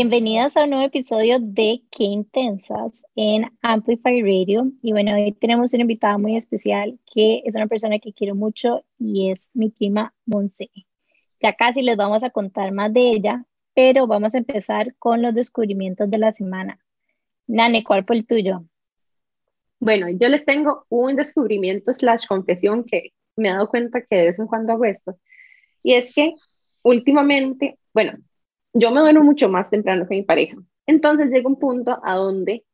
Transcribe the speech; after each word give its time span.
Bienvenidas 0.00 0.56
a 0.56 0.62
un 0.62 0.70
nuevo 0.70 0.84
episodio 0.84 1.40
de 1.40 1.82
Qué 1.90 2.04
Intensas 2.04 3.04
en 3.16 3.50
Amplify 3.62 4.22
Radio. 4.22 4.70
Y 4.80 4.92
bueno, 4.92 5.12
hoy 5.12 5.32
tenemos 5.32 5.74
una 5.74 5.80
invitada 5.80 6.18
muy 6.18 6.36
especial 6.36 7.00
que 7.12 7.42
es 7.44 7.56
una 7.56 7.66
persona 7.66 7.98
que 7.98 8.12
quiero 8.12 8.36
mucho 8.36 8.84
y 8.96 9.32
es 9.32 9.50
mi 9.54 9.70
prima 9.70 10.14
Monse. 10.24 10.70
Ya 11.42 11.52
casi 11.54 11.82
les 11.82 11.96
vamos 11.96 12.22
a 12.22 12.30
contar 12.30 12.70
más 12.70 12.92
de 12.92 13.10
ella, 13.10 13.44
pero 13.74 14.06
vamos 14.06 14.36
a 14.36 14.38
empezar 14.38 14.94
con 15.00 15.20
los 15.20 15.34
descubrimientos 15.34 16.08
de 16.08 16.18
la 16.18 16.32
semana. 16.32 16.78
Nane, 17.48 17.82
¿cuál 17.82 18.04
fue 18.04 18.18
el 18.18 18.24
tuyo? 18.24 18.62
Bueno, 19.80 20.06
yo 20.10 20.28
les 20.28 20.44
tengo 20.44 20.86
un 20.90 21.16
descubrimiento 21.16 21.92
slash 21.92 22.24
confesión 22.28 22.84
que 22.84 23.14
me 23.34 23.48
he 23.48 23.52
dado 23.52 23.68
cuenta 23.68 24.00
que 24.02 24.14
de 24.14 24.24
vez 24.26 24.38
en 24.38 24.46
cuando 24.46 24.74
hago 24.74 24.84
esto. 24.84 25.18
Y 25.82 25.94
es 25.94 26.14
que 26.14 26.34
últimamente, 26.84 27.80
bueno, 27.92 28.12
yo 28.72 28.90
me 28.90 29.00
duermo 29.00 29.22
mucho 29.22 29.48
más 29.48 29.70
temprano 29.70 30.06
que 30.06 30.16
mi 30.16 30.22
pareja. 30.22 30.56
Entonces 30.86 31.30
llega 31.30 31.48
un 31.48 31.58
punto 31.58 31.98
a 32.02 32.14
donde 32.14 32.64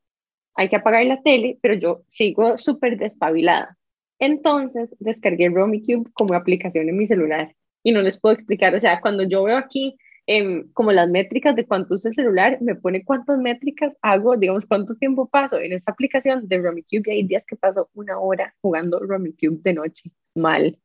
hay 0.55 0.69
que 0.69 0.77
apagar 0.77 1.05
la 1.07 1.23
tele, 1.23 1.59
pero 1.61 1.75
yo 1.75 2.03
sigo 2.07 2.59
súper 2.59 2.97
despabilada. 2.97 3.77
Entonces 4.19 4.95
descargué 5.01 5.49
RomiCube 5.49 6.11
como 6.13 6.35
aplicación 6.35 6.89
en 6.89 6.97
mi 6.97 7.07
celular 7.07 7.55
y 7.83 7.93
no 7.93 8.03
les 8.03 8.19
puedo 8.19 8.35
explicar, 8.35 8.75
o 8.75 8.81
sea, 8.81 9.01
cuando 9.01 9.25
yo 9.25 9.43
veo 9.45 9.57
aquí 9.57 9.97
em, 10.27 10.71
como 10.73 10.93
las 10.93 11.11
métricas 11.11 11.55
de 11.55 11.67
cuánto 11.67 11.95
uso 11.95 12.09
el 12.09 12.15
celular, 12.15 12.59
me 12.63 12.75
pone 12.77 13.05
cuántas 13.05 13.39
métricas 13.39 13.95
hago, 14.01 14.37
digamos, 14.37 14.65
cuánto 14.65 14.95
tiempo 14.95 15.29
paso 15.29 15.59
en 15.59 15.73
esta 15.73 15.93
aplicación 15.93 16.49
de 16.49 16.59
RomiCube 16.59 17.03
y 17.07 17.11
hay 17.11 17.23
días 17.25 17.45
que 17.47 17.57
paso 17.57 17.91
una 17.95 18.19
hora 18.19 18.55
jugando 18.63 19.01
RomiCube 19.01 19.59
de 19.63 19.75
noche, 19.75 20.11
mal. 20.35 20.79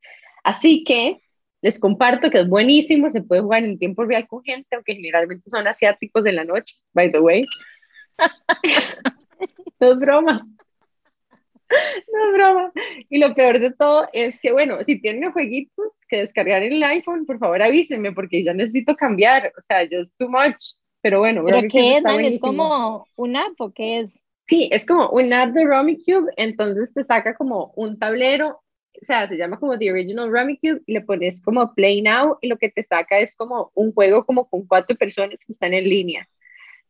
Así 0.44 0.84
que 0.84 1.22
les 1.62 1.80
comparto 1.80 2.30
que 2.30 2.40
es 2.40 2.48
buenísimo, 2.48 3.10
se 3.10 3.22
puede 3.22 3.42
jugar 3.42 3.64
en 3.64 3.78
tiempo 3.78 4.06
real 4.06 4.28
con 4.28 4.44
gente, 4.44 4.76
aunque 4.76 4.96
generalmente 4.96 5.50
son 5.50 5.68
asiáticos 5.68 6.26
en 6.26 6.36
la 6.36 6.46
noche, 6.46 6.76
by 6.94 7.12
the 7.12 7.20
way. 7.20 7.46
no 9.80 9.92
es 9.92 10.00
broma. 10.00 10.48
No 11.70 12.28
es 12.28 12.34
broma. 12.34 12.72
Y 13.10 13.20
lo 13.20 13.36
peor 13.36 13.60
de 13.60 13.72
todo 13.72 14.08
es 14.14 14.40
que, 14.40 14.52
bueno, 14.52 14.84
si 14.84 15.00
tienen 15.00 15.32
jueguitos 15.32 15.94
que 16.08 16.18
descargar 16.22 16.64
en 16.64 16.74
el 16.74 16.84
iPhone, 16.84 17.26
por 17.26 17.38
favor 17.40 17.62
avísenme, 17.62 18.12
porque 18.14 18.44
ya 18.44 18.54
necesito 18.54 18.96
cambiar. 18.96 19.54
O 19.58 19.62
sea, 19.62 19.84
es 19.84 20.12
too 20.18 20.30
much. 20.30 20.78
Pero 21.02 21.20
bueno, 21.20 21.44
¿Pero 21.46 21.62
qué 21.70 21.98
es, 21.98 22.04
¿Es 22.06 22.40
como 22.42 23.06
una 23.16 23.46
app 23.46 23.60
o 23.60 23.72
qué 23.72 24.00
es? 24.00 24.20
Sí, 24.48 24.68
es 24.72 24.86
como 24.86 25.10
un 25.12 25.32
app 25.32 25.54
de 25.54 25.64
RomiCube, 25.64 26.32
entonces 26.36 26.94
te 26.94 27.04
saca 27.04 27.36
como 27.36 27.72
un 27.76 28.00
tablero 28.00 28.62
o 29.02 29.06
sea, 29.06 29.28
se 29.28 29.38
llama 29.38 29.60
como 29.60 29.78
The 29.78 29.92
Original 29.92 30.30
Cube 30.30 30.82
y 30.86 30.94
le 30.94 31.02
pones 31.02 31.42
como 31.42 31.74
Play 31.74 32.02
Now 32.02 32.38
y 32.42 32.48
lo 32.48 32.58
que 32.58 32.70
te 32.70 32.84
saca 32.84 33.20
es 33.20 33.36
como 33.36 33.72
un 33.74 33.94
juego 33.94 34.26
como 34.26 34.50
con 34.50 34.66
cuatro 34.68 34.96
personas 34.96 35.44
que 35.46 35.54
están 35.54 35.74
en 35.74 35.86
línea. 35.86 36.28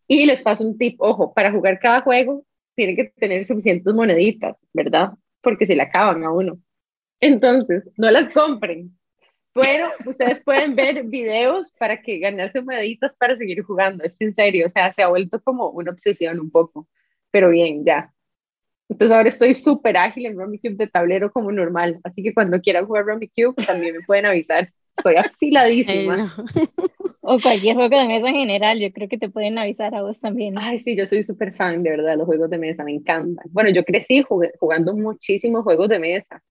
Y 0.07 0.25
les 0.25 0.41
paso 0.41 0.63
un 0.63 0.77
tip, 0.77 0.99
ojo, 0.99 1.33
para 1.33 1.51
jugar 1.51 1.79
cada 1.79 2.01
juego 2.01 2.45
tienen 2.75 2.95
que 2.95 3.05
tener 3.17 3.45
suficientes 3.45 3.93
moneditas, 3.93 4.65
¿verdad? 4.73 5.11
Porque 5.41 5.65
se 5.65 5.75
le 5.75 5.83
acaban 5.83 6.23
a 6.23 6.31
uno. 6.31 6.59
Entonces, 7.19 7.83
no 7.97 8.09
las 8.09 8.29
compren, 8.29 8.97
pero 9.53 9.89
ustedes 10.05 10.41
pueden 10.41 10.75
ver 10.75 11.03
videos 11.03 11.73
para 11.77 12.01
que 12.01 12.19
ganarse 12.19 12.61
moneditas 12.61 13.15
para 13.17 13.35
seguir 13.35 13.61
jugando. 13.63 14.03
Es 14.03 14.15
en 14.19 14.33
serio, 14.33 14.65
o 14.65 14.69
sea, 14.69 14.91
se 14.93 15.03
ha 15.03 15.09
vuelto 15.09 15.41
como 15.41 15.69
una 15.69 15.91
obsesión 15.91 16.39
un 16.39 16.49
poco. 16.49 16.87
Pero 17.31 17.49
bien, 17.49 17.83
ya, 17.85 18.13
entonces 18.89 19.15
ahora 19.15 19.29
estoy 19.29 19.53
súper 19.53 19.97
ágil 19.97 20.25
en 20.25 20.35
Cube 20.35 20.75
de 20.75 20.87
tablero 20.87 21.31
como 21.31 21.51
normal. 21.51 21.99
Así 22.03 22.23
que 22.23 22.33
cuando 22.33 22.59
quieran 22.59 22.87
jugar 22.87 23.05
Cube 23.05 23.65
también 23.65 23.95
me 23.95 24.01
pueden 24.01 24.25
avisar. 24.25 24.71
Estoy 24.97 25.15
afiladísima. 25.15 26.35
O 27.21 27.37
cualquier 27.39 27.75
juego 27.75 27.95
de 27.95 28.07
mesa 28.07 28.29
en 28.29 28.35
general, 28.35 28.79
yo 28.79 28.91
creo 28.91 29.07
que 29.07 29.17
te 29.17 29.29
pueden 29.29 29.57
avisar 29.59 29.93
a 29.93 30.01
vos 30.01 30.19
también. 30.19 30.57
Ay, 30.57 30.79
sí, 30.79 30.95
yo 30.95 31.05
soy 31.05 31.23
súper 31.23 31.53
fan, 31.53 31.83
de 31.83 31.91
verdad, 31.91 32.17
los 32.17 32.25
juegos 32.25 32.49
de 32.49 32.57
mesa, 32.57 32.83
me 32.83 32.93
encantan. 32.93 33.45
Bueno, 33.51 33.69
yo 33.69 33.83
crecí 33.83 34.23
jugando 34.23 34.95
muchísimos 34.95 35.63
juegos 35.63 35.89
de 35.89 35.99
mesa, 35.99 36.41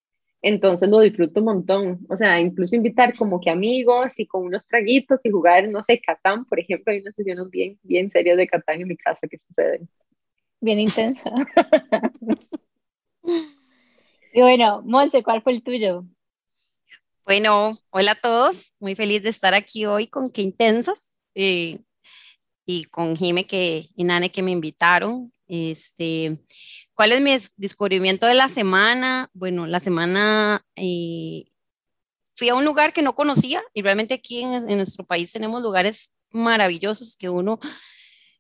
entonces 0.41 0.89
lo 0.89 1.01
disfruto 1.01 1.41
un 1.41 1.47
montón. 1.47 2.07
O 2.09 2.17
sea, 2.17 2.39
incluso 2.41 2.77
invitar 2.77 3.17
como 3.17 3.41
que 3.41 3.51
amigos 3.51 4.21
y 4.21 4.27
con 4.27 4.45
unos 4.45 4.67
traguitos 4.67 5.25
y 5.27 5.31
jugar, 5.31 5.69
no 5.69 5.83
sé, 5.83 6.01
Catán, 6.01 6.45
por 6.45 6.61
ejemplo, 6.61 6.93
hay 6.93 7.01
unas 7.01 7.15
sesiones 7.17 7.51
bien, 7.51 7.79
bien 7.83 8.11
serias 8.11 8.37
de 8.37 8.47
Catán 8.47 8.81
en 8.81 8.89
mi 8.89 8.97
casa 8.97 9.27
que 9.27 9.39
suceden 9.39 9.89
bien 10.61 10.81
intensa. 10.81 11.31
y 14.33 14.41
bueno, 14.41 14.83
Monse, 14.85 15.23
¿cuál 15.23 15.43
fue 15.43 15.53
el 15.53 15.63
tuyo? 15.63 16.05
Bueno, 17.25 17.77
hola 17.91 18.13
a 18.13 18.15
todos, 18.15 18.77
muy 18.81 18.95
feliz 18.95 19.23
de 19.23 19.29
estar 19.29 19.53
aquí 19.55 19.85
hoy 19.85 20.07
con 20.07 20.31
Qué 20.31 20.41
Intensas 20.43 21.21
eh, 21.35 21.79
y 22.65 22.85
con 22.85 23.17
Jime 23.17 23.47
que, 23.47 23.87
y 23.95 24.05
Nane 24.05 24.31
que 24.31 24.43
me 24.43 24.51
invitaron. 24.51 25.33
Este, 25.47 26.39
¿Cuál 26.95 27.13
es 27.13 27.21
mi 27.21 27.37
descubrimiento 27.57 28.27
de 28.27 28.35
la 28.35 28.49
semana? 28.49 29.31
Bueno, 29.35 29.67
la 29.67 29.81
semana 29.81 30.65
eh, 30.77 31.45
fui 32.35 32.49
a 32.49 32.55
un 32.55 32.65
lugar 32.65 32.93
que 32.93 33.03
no 33.03 33.15
conocía 33.15 33.63
y 33.75 33.83
realmente 33.83 34.15
aquí 34.15 34.43
en, 34.43 34.69
en 34.69 34.79
nuestro 34.79 35.05
país 35.05 35.31
tenemos 35.31 35.63
lugares 35.63 36.15
maravillosos 36.31 37.17
que 37.17 37.29
uno 37.29 37.61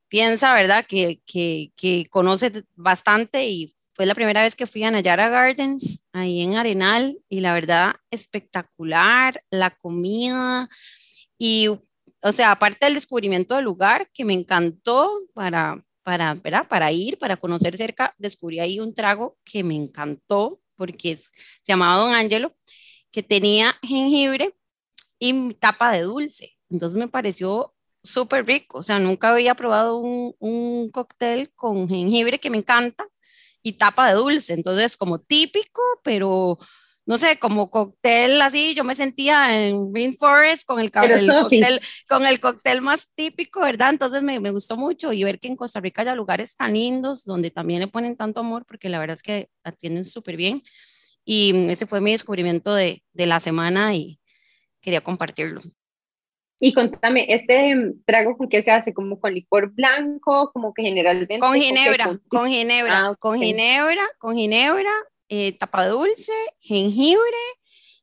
piensa, 0.08 0.54
¿verdad? 0.54 0.84
Que, 0.86 1.20
que, 1.26 1.72
que, 1.76 2.06
conoce 2.10 2.64
bastante 2.74 3.46
y 3.48 3.74
fue 3.94 4.06
la 4.06 4.14
primera 4.14 4.42
vez 4.42 4.56
que 4.56 4.66
fui 4.66 4.84
a 4.84 4.90
Nayara 4.90 5.28
Gardens, 5.28 6.04
ahí 6.12 6.42
en 6.42 6.56
Arenal, 6.56 7.18
y 7.28 7.40
la 7.40 7.54
verdad, 7.54 7.94
espectacular, 8.10 9.42
la 9.50 9.70
comida 9.70 10.68
y, 11.38 11.68
o 11.68 12.32
sea, 12.32 12.52
aparte 12.52 12.86
del 12.86 12.94
descubrimiento 12.94 13.56
del 13.56 13.64
lugar, 13.64 14.08
que 14.12 14.24
me 14.24 14.34
encantó 14.34 15.10
para, 15.34 15.84
para, 16.02 16.34
¿verdad? 16.34 16.66
Para 16.68 16.92
ir, 16.92 17.18
para 17.18 17.36
conocer 17.36 17.76
cerca, 17.76 18.14
descubrí 18.18 18.60
ahí 18.60 18.80
un 18.80 18.94
trago 18.94 19.38
que 19.44 19.64
me 19.64 19.76
encantó, 19.76 20.60
porque 20.76 21.16
se 21.16 21.28
llamaba 21.66 22.00
Don 22.00 22.14
Angelo, 22.14 22.54
que 23.10 23.22
tenía 23.22 23.76
jengibre 23.82 24.54
y 25.18 25.54
tapa 25.54 25.92
de 25.92 26.02
dulce. 26.02 26.56
Entonces 26.70 26.98
me 26.98 27.08
pareció 27.08 27.74
súper 28.08 28.46
rico. 28.46 28.78
O 28.78 28.82
sea, 28.82 28.98
nunca 28.98 29.30
había 29.30 29.54
probado 29.54 29.96
un, 29.98 30.34
un, 30.38 30.90
cóctel 30.90 31.52
con 31.54 31.88
jengibre 31.88 32.38
que 32.38 32.50
me 32.50 32.58
encanta 32.58 33.06
y 33.62 33.74
tapa 33.74 34.08
de 34.08 34.14
dulce. 34.16 34.54
Entonces, 34.54 34.96
como 34.96 35.20
típico, 35.20 35.82
pero 36.02 36.58
no 37.08 37.16
sé, 37.16 37.38
como 37.38 37.70
cóctel 37.70 38.40
así, 38.42 38.74
yo 38.74 38.84
me 38.84 38.94
sentía 38.94 39.66
en 39.66 39.94
Rainforest 39.94 40.66
con 40.66 40.78
el, 40.78 40.90
el 40.92 41.26
cóctel, 41.26 41.80
con 42.06 42.26
el 42.26 42.38
cóctel 42.38 42.82
más 42.82 43.08
típico, 43.14 43.60
¿verdad? 43.60 43.90
Entonces 43.90 44.22
me, 44.22 44.40
me, 44.40 44.50
gustó 44.50 44.76
mucho 44.76 45.14
y 45.14 45.24
ver 45.24 45.40
que 45.40 45.48
en 45.48 45.56
Costa 45.56 45.80
Rica 45.80 46.02
hay 46.02 46.14
lugares 46.16 46.54
tan 46.54 46.74
lindos 46.74 47.24
donde 47.24 47.50
también 47.50 47.80
le 47.80 47.86
ponen 47.88 48.14
tanto 48.14 48.40
amor, 48.40 48.66
porque 48.66 48.90
la 48.90 48.98
verdad 48.98 49.16
es 49.16 49.22
que 49.22 49.48
atienden 49.64 50.04
súper 50.04 50.36
bien. 50.36 50.62
Y 51.24 51.70
ese 51.70 51.86
fue 51.86 52.02
mi 52.02 52.12
descubrimiento 52.12 52.74
de, 52.74 53.02
de 53.12 53.26
la 53.26 53.40
semana 53.40 53.94
y 53.94 54.20
quería 54.80 55.00
compartirlo. 55.02 55.62
Y 56.60 56.72
contame, 56.72 57.26
¿este 57.28 57.74
trago 58.04 58.36
con 58.36 58.48
qué 58.48 58.62
se 58.62 58.72
hace? 58.72 58.92
¿Como 58.92 59.20
con 59.20 59.32
licor 59.32 59.72
blanco? 59.72 60.50
Como 60.52 60.74
que 60.74 60.82
generalmente... 60.82 61.38
Con 61.38 61.54
ginebra, 61.54 62.18
con, 62.28 62.48
ginebra, 62.48 63.06
ah, 63.06 63.16
con 63.16 63.38
ginebra, 63.38 64.02
con 64.18 64.36
ginebra, 64.36 64.90
eh, 65.28 65.52
tapa 65.52 65.86
dulce, 65.86 66.32
jengibre 66.60 67.20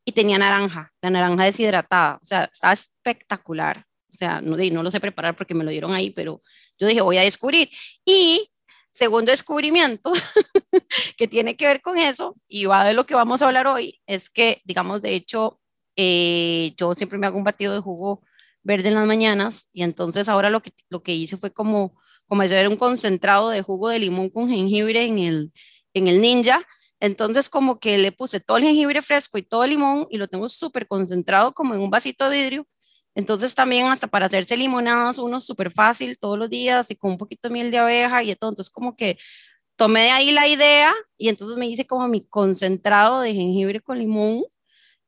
y 0.06 0.14
tenía 0.14 0.38
naranja, 0.38 0.94
la 1.02 1.10
naranja 1.10 1.44
deshidratada. 1.44 2.18
O 2.22 2.26
sea, 2.26 2.46
estaba 2.46 2.74
espectacular. 2.74 3.86
O 4.14 4.18
sea, 4.18 4.40
no, 4.40 4.56
no 4.56 4.84
lo 4.84 4.92
sé 4.92 5.02
preparar 5.02 5.36
porque 5.36 5.54
me 5.54 5.66
lo 5.66 5.72
dieron 5.72 5.94
ahí, 5.94 6.12
pero 6.12 6.40
yo 6.80 6.88
dije, 6.88 7.02
voy 7.02 7.18
a 7.18 7.24
descubrir. 7.24 7.70
Y 8.06 8.48
segundo 8.94 9.32
descubrimiento 9.32 10.14
que 11.18 11.28
tiene 11.28 11.58
que 11.58 11.68
ver 11.68 11.82
con 11.82 11.98
eso, 11.98 12.38
y 12.48 12.66
va 12.66 12.86
de 12.86 12.94
lo 12.94 13.06
que 13.06 13.16
vamos 13.16 13.42
a 13.42 13.48
hablar 13.48 13.68
hoy, 13.68 14.00
es 14.08 14.30
que, 14.30 14.62
digamos, 14.64 15.02
de 15.02 15.16
hecho, 15.16 15.60
eh, 15.98 16.74
yo 16.78 16.96
siempre 16.96 17.20
me 17.20 17.28
hago 17.28 17.38
un 17.38 17.44
batido 17.44 17.74
de 17.74 17.82
jugo 17.82 18.22
verde 18.66 18.90
en 18.90 18.96
las 18.96 19.08
mañanas 19.08 19.70
y 19.72 19.84
entonces 19.84 20.28
ahora 20.28 20.50
lo 20.50 20.62
que, 20.62 20.74
lo 20.90 21.04
que 21.04 21.14
hice 21.14 21.38
fue 21.38 21.54
como, 21.54 21.96
como 22.28 22.42
hacer 22.42 22.68
un 22.68 22.76
concentrado 22.76 23.50
de 23.50 23.62
jugo 23.62 23.90
de 23.90 24.00
limón 24.00 24.30
con 24.30 24.50
jengibre 24.50 25.06
en 25.06 25.20
el, 25.20 25.54
en 25.94 26.08
el 26.08 26.20
ninja. 26.20 26.68
Entonces 27.00 27.48
como 27.50 27.80
que 27.80 27.98
le 28.00 28.12
puse 28.12 28.40
todo 28.40 28.58
el 28.58 28.64
jengibre 28.64 29.02
fresco 29.04 29.38
y 29.38 29.44
todo 29.44 29.64
el 29.64 29.70
limón 29.72 30.08
y 30.10 30.18
lo 30.18 30.28
tengo 30.28 30.50
súper 30.50 30.88
concentrado 30.88 31.54
como 31.54 31.76
en 31.76 31.82
un 31.82 31.92
vasito 31.92 32.28
de 32.28 32.38
vidrio. 32.40 32.68
Entonces 33.14 33.54
también 33.54 33.86
hasta 33.86 34.08
para 34.08 34.26
hacerse 34.26 34.58
limonadas 34.58 35.20
uno 35.20 35.40
súper 35.42 35.72
fácil 35.72 36.18
todos 36.18 36.38
los 36.40 36.50
días 36.50 36.90
y 36.90 36.96
con 36.96 37.12
un 37.12 37.18
poquito 37.18 37.48
de 37.48 37.54
miel 37.54 37.72
de 37.72 37.78
abeja 37.78 38.24
y 38.24 38.36
todo. 38.36 38.50
Entonces 38.50 38.74
como 38.74 38.96
que 38.96 39.18
tomé 39.76 40.04
de 40.04 40.12
ahí 40.12 40.32
la 40.32 40.48
idea 40.48 40.92
y 41.18 41.30
entonces 41.30 41.58
me 41.58 41.68
hice 41.68 41.86
como 41.86 42.08
mi 42.08 42.26
concentrado 42.26 43.22
de 43.22 43.34
jengibre 43.34 43.80
con 43.82 44.00
limón. 44.00 44.44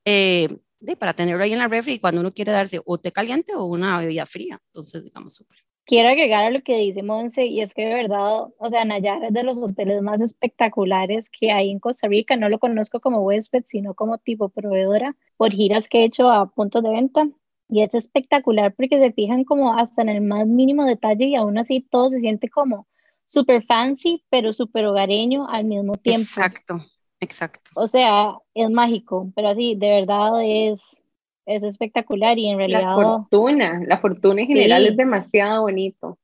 Eh, 0.06 0.48
de, 0.80 0.96
para 0.96 1.14
tenerlo 1.14 1.44
ahí 1.44 1.54
en 1.54 1.60
la 1.60 1.68
refri 1.68 2.00
cuando 2.00 2.22
uno 2.22 2.32
quiere 2.32 2.52
darse 2.52 2.82
o 2.86 2.98
té 2.98 3.12
caliente 3.12 3.54
o 3.56 3.66
una 3.66 4.00
bebida 4.00 4.26
fría. 4.26 4.58
Entonces, 4.68 5.04
digamos, 5.04 5.34
súper. 5.36 5.58
Quiero 5.86 6.10
agregar 6.10 6.44
a 6.44 6.50
lo 6.50 6.62
que 6.64 6.78
dice 6.78 7.02
Monse, 7.02 7.46
y 7.46 7.62
es 7.62 7.74
que 7.74 7.86
de 7.86 7.94
verdad, 7.94 8.48
o 8.58 8.70
sea, 8.70 8.84
Nayara 8.84 9.28
es 9.28 9.34
de 9.34 9.44
los 9.44 9.58
hoteles 9.58 10.02
más 10.02 10.20
espectaculares 10.20 11.30
que 11.30 11.52
hay 11.52 11.72
en 11.72 11.80
Costa 11.80 12.10
Rica. 12.10 12.36
No 12.36 12.50
lo 12.50 12.60
conozco 12.60 13.00
como 13.00 13.22
huésped, 13.22 13.64
sino 13.66 13.94
como 13.94 14.18
tipo 14.18 14.50
proveedora 14.50 15.16
por 15.38 15.54
giras 15.54 15.88
que 15.88 16.00
he 16.00 16.04
hecho 16.04 16.30
a 16.30 16.50
puntos 16.50 16.84
de 16.84 16.90
venta. 16.90 17.30
Y 17.70 17.84
es 17.84 17.96
espectacular 17.96 18.74
porque 18.76 19.00
se 19.00 19.14
fijan 19.14 19.46
como 19.46 19.78
hasta 19.78 20.02
en 20.02 20.10
el 20.10 20.22
más 20.22 20.46
mínimo 20.46 20.84
detalle 20.84 21.26
y 21.26 21.36
aún 21.36 21.58
así 21.58 21.80
todo 21.80 22.10
se 22.10 22.20
siente 22.20 22.50
como 22.50 22.86
súper 23.26 23.64
fancy, 23.64 24.26
pero 24.30 24.52
súper 24.52 24.86
hogareño 24.86 25.48
al 25.48 25.66
mismo 25.66 25.96
tiempo. 25.96 26.24
Exacto, 26.24 26.82
exacto. 27.20 27.72
O 27.76 27.88
sea, 27.88 28.36
es 28.54 28.70
mágico, 28.70 29.32
pero 29.36 29.50
así, 29.50 29.76
de 29.76 29.90
verdad 29.90 30.42
es, 30.44 31.02
es 31.46 31.64
espectacular 31.64 32.38
y 32.38 32.50
en 32.50 32.58
realidad... 32.58 32.82
La 32.82 32.96
fortuna, 32.96 33.82
la 33.86 33.98
fortuna 34.00 34.42
en 34.42 34.48
general 34.48 34.86
es 34.86 34.98
demasiado 34.98 35.62
bonito. 35.62 36.18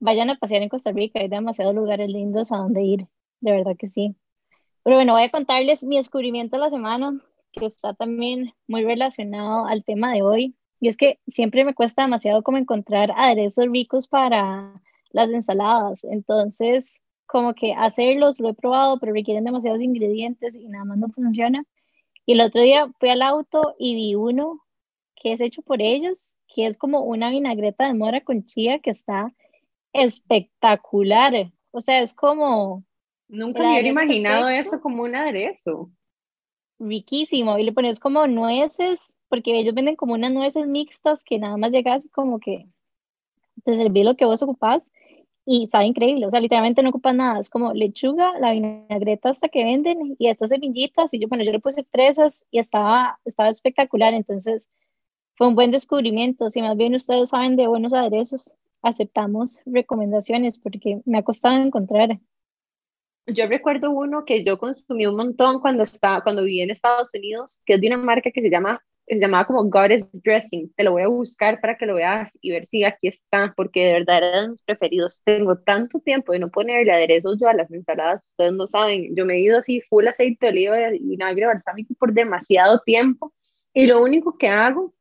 Vayan 0.00 0.30
a 0.30 0.38
pasear 0.38 0.62
en 0.62 0.68
Costa 0.68 0.92
Rica, 0.92 1.20
hay 1.20 1.28
demasiados 1.28 1.74
lugares 1.74 2.08
lindos 2.10 2.52
a 2.52 2.58
donde 2.58 2.82
ir, 2.82 3.06
de 3.40 3.52
verdad 3.52 3.76
que 3.78 3.88
sí. 3.88 4.14
Pero 4.82 4.96
bueno, 4.96 5.14
voy 5.14 5.22
a 5.22 5.30
contarles 5.30 5.82
mi 5.82 5.96
descubrimiento 5.96 6.56
de 6.56 6.62
la 6.62 6.70
semana, 6.70 7.20
que 7.52 7.66
está 7.66 7.94
también 7.94 8.52
muy 8.66 8.84
relacionado 8.84 9.66
al 9.66 9.84
tema 9.84 10.12
de 10.12 10.22
hoy. 10.22 10.54
Y 10.80 10.88
es 10.88 10.98
que 10.98 11.18
siempre 11.26 11.64
me 11.64 11.74
cuesta 11.74 12.02
demasiado 12.02 12.42
como 12.42 12.58
encontrar 12.58 13.10
aderezos 13.16 13.66
ricos 13.70 14.08
para 14.08 14.82
las 15.10 15.30
ensaladas. 15.30 16.04
Entonces, 16.04 17.00
como 17.26 17.54
que 17.54 17.72
hacerlos 17.72 18.38
lo 18.38 18.50
he 18.50 18.54
probado, 18.54 18.98
pero 18.98 19.12
requieren 19.12 19.44
demasiados 19.44 19.80
ingredientes 19.80 20.54
y 20.54 20.68
nada 20.68 20.84
más 20.84 20.98
no 20.98 21.08
funciona. 21.08 21.64
Y 22.26 22.32
el 22.32 22.40
otro 22.40 22.62
día 22.62 22.90
fui 22.98 23.10
al 23.10 23.22
auto 23.22 23.74
y 23.78 23.94
vi 23.94 24.14
uno 24.14 24.64
que 25.14 25.32
es 25.32 25.40
hecho 25.40 25.62
por 25.62 25.80
ellos, 25.80 26.36
que 26.48 26.66
es 26.66 26.76
como 26.76 27.00
una 27.00 27.30
vinagreta 27.30 27.86
de 27.86 27.94
mora 27.94 28.20
con 28.20 28.44
chía 28.44 28.78
que 28.80 28.90
está 28.90 29.32
espectacular. 29.92 31.50
O 31.70 31.80
sea, 31.80 32.00
es 32.00 32.14
como 32.14 32.84
Nunca 33.28 33.62
me 33.62 33.70
hubiera 33.70 33.88
imaginado 33.88 34.48
eso 34.48 34.80
como 34.80 35.02
un 35.02 35.14
aderezo. 35.14 35.90
Riquísimo. 36.78 37.58
Y 37.58 37.64
le 37.64 37.72
pones 37.72 37.98
como 38.00 38.26
nueces, 38.26 39.16
porque 39.28 39.58
ellos 39.58 39.74
venden 39.74 39.96
como 39.96 40.14
unas 40.14 40.32
nueces 40.32 40.66
mixtas 40.66 41.24
que 41.24 41.38
nada 41.38 41.56
más 41.56 41.72
llegas 41.72 42.06
como 42.12 42.38
que 42.38 42.66
te 43.64 43.76
serví 43.76 44.02
lo 44.02 44.16
que 44.16 44.24
vos 44.24 44.42
ocupás 44.42 44.90
y 45.46 45.68
sabe 45.68 45.86
increíble. 45.86 46.26
O 46.26 46.30
sea, 46.30 46.40
literalmente 46.40 46.82
no 46.82 46.90
ocupas 46.90 47.14
nada. 47.14 47.40
Es 47.40 47.50
como 47.50 47.72
lechuga, 47.72 48.38
la 48.40 48.52
vinagreta 48.52 49.28
hasta 49.28 49.48
que 49.48 49.64
venden 49.64 50.16
y 50.18 50.28
estas 50.28 50.50
semillitas. 50.50 51.12
Y 51.14 51.20
yo, 51.20 51.28
bueno, 51.28 51.44
yo 51.44 51.52
le 51.52 51.60
puse 51.60 51.84
fresas 51.84 52.44
y 52.50 52.58
estaba, 52.58 53.18
estaba 53.24 53.48
espectacular. 53.50 54.14
Entonces, 54.14 54.68
fue 55.36 55.48
un 55.48 55.54
buen 55.54 55.70
descubrimiento. 55.70 56.50
Si 56.50 56.62
más 56.62 56.76
bien 56.76 56.94
ustedes 56.94 57.30
saben 57.30 57.56
de 57.56 57.66
buenos 57.66 57.92
aderezos, 57.92 58.52
aceptamos 58.82 59.58
recomendaciones 59.66 60.58
porque 60.58 61.00
me 61.04 61.18
ha 61.18 61.22
costado 61.22 61.56
encontrar. 61.56 62.18
Yo 63.26 63.46
recuerdo 63.46 63.90
uno 63.90 64.24
que 64.24 64.44
yo 64.44 64.58
consumí 64.58 65.06
un 65.06 65.16
montón 65.16 65.60
cuando, 65.60 65.82
estaba, 65.82 66.22
cuando 66.22 66.44
viví 66.44 66.60
en 66.60 66.70
Estados 66.70 67.14
Unidos, 67.14 67.62
que 67.64 67.74
es 67.74 67.80
de 67.80 67.86
una 67.86 67.96
marca 67.96 68.30
que 68.30 68.42
se 68.42 68.50
llama 68.50 68.82
se 69.06 69.18
llamaba 69.20 69.44
como 69.44 69.64
Goddess 69.64 70.10
Dressing. 70.22 70.72
Te 70.74 70.84
lo 70.84 70.92
voy 70.92 71.02
a 71.02 71.08
buscar 71.08 71.60
para 71.60 71.76
que 71.76 71.86
lo 71.86 71.94
veas 71.94 72.38
y 72.40 72.52
ver 72.52 72.66
si 72.66 72.84
aquí 72.84 73.08
está, 73.08 73.52
porque 73.56 73.84
de 73.84 73.92
verdad 73.94 74.18
eran 74.18 74.50
mis 74.52 74.62
preferidos. 74.62 75.22
Tengo 75.24 75.58
tanto 75.58 76.00
tiempo 76.00 76.32
de 76.32 76.38
no 76.38 76.50
ponerle 76.50 76.92
aderezos 76.92 77.38
yo 77.40 77.48
a 77.48 77.54
las 77.54 77.70
ensaladas, 77.70 78.24
ustedes 78.28 78.52
no 78.52 78.66
saben. 78.66 79.14
Yo 79.14 79.26
me 79.26 79.34
he 79.34 79.40
ido 79.40 79.58
así 79.58 79.80
full 79.82 80.06
aceite 80.06 80.46
de 80.46 80.52
oliva 80.52 80.94
y 80.94 80.98
vinagre 80.98 81.46
balsámico 81.46 81.94
por 81.94 82.12
demasiado 82.12 82.80
tiempo. 82.80 83.32
Y 83.72 83.86
lo 83.86 84.02
único 84.02 84.38
que 84.38 84.48
hago 84.48 84.94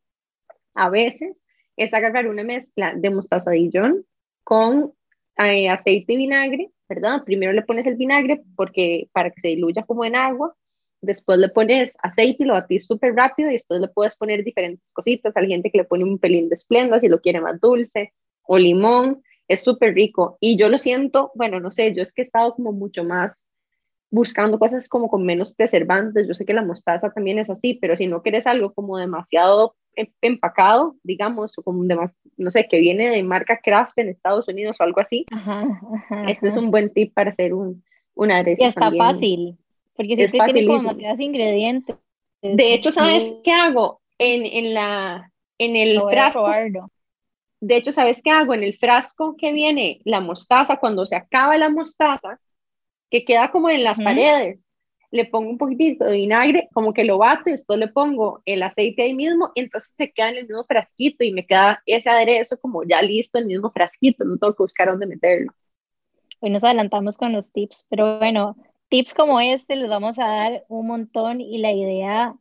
a 0.75 0.89
veces 0.89 1.43
es 1.77 1.93
agarrar 1.93 2.27
una 2.27 2.43
mezcla 2.43 2.93
de 2.95 3.09
mostaza 3.09 3.51
Dijon 3.51 4.05
con 4.43 4.93
eh, 5.37 5.69
aceite 5.69 6.13
y 6.13 6.17
vinagre 6.17 6.73
¿verdad? 6.93 7.23
Primero 7.25 7.53
le 7.53 7.61
pones 7.63 7.85
el 7.85 7.95
vinagre 7.95 8.43
porque 8.55 9.09
para 9.13 9.31
que 9.31 9.41
se 9.41 9.47
diluya 9.49 9.83
como 9.83 10.05
en 10.05 10.15
agua, 10.15 10.55
después 11.03 11.37
le 11.37 11.49
pones 11.49 11.95
aceite 12.01 12.43
y 12.43 12.45
lo 12.45 12.53
batís 12.53 12.87
súper 12.87 13.13
rápido 13.13 13.49
y 13.49 13.53
después 13.53 13.79
le 13.79 13.87
puedes 13.89 14.15
poner 14.15 14.43
diferentes 14.43 14.91
cositas. 14.93 15.35
Hay 15.37 15.47
gente 15.47 15.69
que 15.69 15.79
le 15.79 15.83
pone 15.83 16.03
un 16.03 16.17
pelín 16.17 16.49
de 16.49 16.55
esplenda 16.55 16.99
si 16.99 17.07
lo 17.07 17.21
quiere 17.21 17.41
más 17.41 17.59
dulce 17.59 18.13
o 18.43 18.57
limón, 18.57 19.21
es 19.47 19.63
súper 19.63 19.93
rico. 19.93 20.37
Y 20.39 20.57
yo 20.57 20.69
lo 20.69 20.77
siento, 20.77 21.31
bueno, 21.35 21.59
no 21.59 21.69
sé, 21.69 21.93
yo 21.93 22.01
es 22.01 22.13
que 22.13 22.21
he 22.21 22.25
estado 22.25 22.55
como 22.55 22.71
mucho 22.71 23.03
más 23.03 23.43
buscando 24.09 24.59
cosas 24.59 24.87
como 24.87 25.09
con 25.09 25.25
menos 25.25 25.53
preservantes. 25.53 26.27
Yo 26.27 26.33
sé 26.35 26.45
que 26.45 26.53
la 26.53 26.63
mostaza 26.63 27.09
también 27.11 27.39
es 27.39 27.49
así, 27.49 27.73
pero 27.81 27.97
si 27.97 28.07
no 28.07 28.21
quieres 28.21 28.45
algo 28.45 28.71
como 28.73 28.97
demasiado 28.97 29.75
em, 29.95 30.07
empacado, 30.21 30.95
digamos, 31.03 31.57
o 31.57 31.63
como 31.63 31.83
no 32.37 32.51
sé, 32.51 32.67
que 32.67 32.79
viene 32.79 33.09
de 33.09 33.23
marca 33.23 33.59
Kraft 33.61 33.97
en 33.97 34.09
Estados 34.09 34.47
Unidos 34.47 34.77
o 34.79 34.83
algo 34.83 35.01
así, 35.01 35.25
este 36.27 36.47
es 36.47 36.55
un 36.55 36.69
buen 36.69 36.93
tip 36.93 37.13
para 37.13 37.31
hacer 37.31 37.53
un, 37.53 37.83
una 38.13 38.35
aderezo. 38.35 38.63
Y 38.63 38.67
está 38.67 38.91
fácil, 38.91 39.57
porque 39.95 40.15
si 40.15 40.27
tiene 40.27 40.65
como 40.65 40.79
demasiados 40.79 41.19
ingredientes. 41.19 41.95
De 42.41 42.73
hecho, 42.73 42.91
¿sabes 42.91 43.33
qué 43.43 43.51
hago? 43.51 44.01
En, 44.17 44.45
en, 44.45 44.73
la, 44.73 45.31
en 45.57 45.75
el 45.75 46.01
frasco. 46.09 46.47
De 47.59 47.77
hecho, 47.77 47.91
¿sabes 47.91 48.21
qué 48.21 48.29
hago? 48.29 48.53
En 48.53 48.63
el 48.63 48.75
frasco 48.75 49.35
que 49.37 49.53
viene 49.53 50.01
la 50.03 50.19
mostaza, 50.19 50.77
cuando 50.77 51.05
se 51.05 51.15
acaba 51.15 51.57
la 51.57 51.69
mostaza, 51.69 52.39
que 53.09 53.23
queda 53.23 53.51
como 53.51 53.69
en 53.69 53.83
las 53.83 54.01
paredes. 54.01 54.67
Le 55.11 55.25
pongo 55.25 55.51
un 55.51 55.59
poquitito 55.59 56.05
de 56.05 56.13
vinagre, 56.13 56.67
como 56.73 56.91
que 56.91 57.03
lo 57.03 57.19
bato 57.19 57.49
y 57.49 57.51
después 57.51 57.77
le 57.77 57.87
pongo 57.87 58.41
el 58.45 58.63
aceite 58.63 59.03
ahí 59.03 59.13
mismo 59.13 59.51
y 59.53 59.61
entonces 59.61 59.93
se 59.95 60.11
queda 60.11 60.29
en 60.29 60.37
el 60.37 60.47
mismo 60.47 60.63
frasquito 60.63 61.23
y 61.23 61.31
me 61.31 61.45
queda 61.45 61.83
ese 61.85 62.09
aderezo 62.09 62.59
como 62.59 62.83
ya 62.83 62.99
listo 63.03 63.37
en 63.37 63.43
el 63.43 63.49
mismo 63.49 63.69
frasquito, 63.69 64.25
no 64.25 64.37
tengo 64.37 64.55
que 64.55 64.63
buscar 64.63 64.89
dónde 64.89 65.05
meterlo. 65.05 65.53
Hoy 66.39 66.49
nos 66.49 66.63
adelantamos 66.63 67.15
con 67.15 67.31
los 67.31 67.51
tips, 67.51 67.85
pero 67.89 68.17
bueno, 68.17 68.57
tips 68.93 69.15
como 69.15 69.39
este 69.39 69.75
les 69.75 69.89
vamos 69.89 70.19
a 70.19 70.27
dar 70.27 70.65
un 70.69 70.85
montón 70.85 71.41
y 71.41 71.57
la 71.57 71.71
idea 71.71 72.35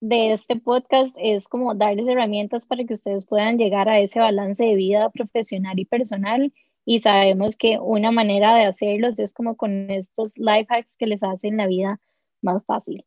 de 0.00 0.32
este 0.32 0.56
podcast 0.56 1.16
es 1.18 1.48
como 1.48 1.74
darles 1.74 2.06
herramientas 2.06 2.66
para 2.66 2.84
que 2.84 2.92
ustedes 2.92 3.24
puedan 3.24 3.56
llegar 3.56 3.88
a 3.88 3.98
ese 3.98 4.20
balance 4.20 4.62
de 4.62 4.74
vida 4.74 5.08
profesional 5.08 5.78
y 5.78 5.86
personal 5.86 6.52
y 6.84 7.00
sabemos 7.00 7.56
que 7.56 7.78
una 7.78 8.10
manera 8.10 8.54
de 8.56 8.66
hacerlos 8.66 9.18
es 9.18 9.32
como 9.32 9.56
con 9.56 9.90
estos 9.90 10.36
life 10.36 10.66
hacks 10.68 10.98
que 10.98 11.06
les 11.06 11.22
hacen 11.22 11.56
la 11.56 11.66
vida 11.66 11.98
más 12.42 12.62
fácil. 12.66 13.06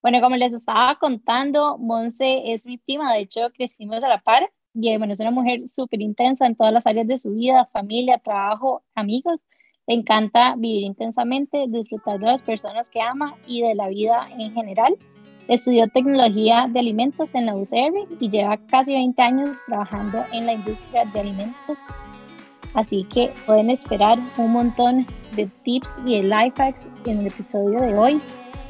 Bueno, 0.00 0.22
como 0.22 0.36
les 0.36 0.54
estaba 0.54 0.98
contando, 0.98 1.76
Monse 1.76 2.54
es 2.54 2.64
mi 2.64 2.78
prima, 2.78 3.12
de 3.12 3.20
hecho 3.20 3.50
crecimos 3.52 4.02
a 4.02 4.08
la 4.08 4.22
par 4.22 4.50
y 4.72 4.96
bueno, 4.96 5.12
es 5.12 5.20
una 5.20 5.32
mujer 5.32 5.68
súper 5.68 6.00
intensa 6.00 6.46
en 6.46 6.56
todas 6.56 6.72
las 6.72 6.86
áreas 6.86 7.06
de 7.06 7.18
su 7.18 7.32
vida, 7.32 7.68
familia, 7.74 8.16
trabajo, 8.16 8.84
amigos. 8.94 9.42
Le 9.90 9.96
encanta 9.96 10.54
vivir 10.56 10.84
intensamente, 10.84 11.64
disfrutar 11.66 12.20
de 12.20 12.26
las 12.26 12.42
personas 12.42 12.88
que 12.88 13.00
ama 13.00 13.34
y 13.48 13.60
de 13.60 13.74
la 13.74 13.88
vida 13.88 14.28
en 14.38 14.52
general. 14.52 14.96
Estudió 15.48 15.88
tecnología 15.88 16.68
de 16.70 16.78
alimentos 16.78 17.34
en 17.34 17.46
la 17.46 17.56
UCR 17.56 18.06
y 18.20 18.30
lleva 18.30 18.56
casi 18.68 18.92
20 18.92 19.20
años 19.20 19.58
trabajando 19.66 20.24
en 20.32 20.46
la 20.46 20.52
industria 20.52 21.06
de 21.06 21.18
alimentos 21.18 21.76
Así 22.74 23.02
que 23.12 23.32
pueden 23.46 23.68
esperar 23.68 24.20
un 24.38 24.52
montón 24.52 25.08
de 25.34 25.46
tips 25.64 25.90
y 26.06 26.18
de 26.18 26.22
life 26.22 26.62
hacks 26.62 26.80
en 27.04 27.18
el 27.18 27.26
episodio 27.26 27.80
de 27.80 27.92
hoy. 27.98 28.20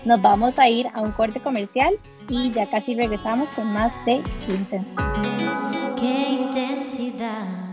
Nos 0.07 0.23
vamos 0.23 0.59
a 0.59 0.71
ir 0.71 0.87
a 0.95 1.03
un 1.03 1.13
corte 1.13 1.39
comercial 1.39 1.99
y 2.31 2.51
ya 2.51 2.65
casi 2.65 2.95
regresamos 2.95 3.51
con 3.51 3.71
más 3.75 3.93
de 4.07 4.23
Intensidad. 4.49 5.97
Qué 5.99 6.31
intensidad. 6.31 7.70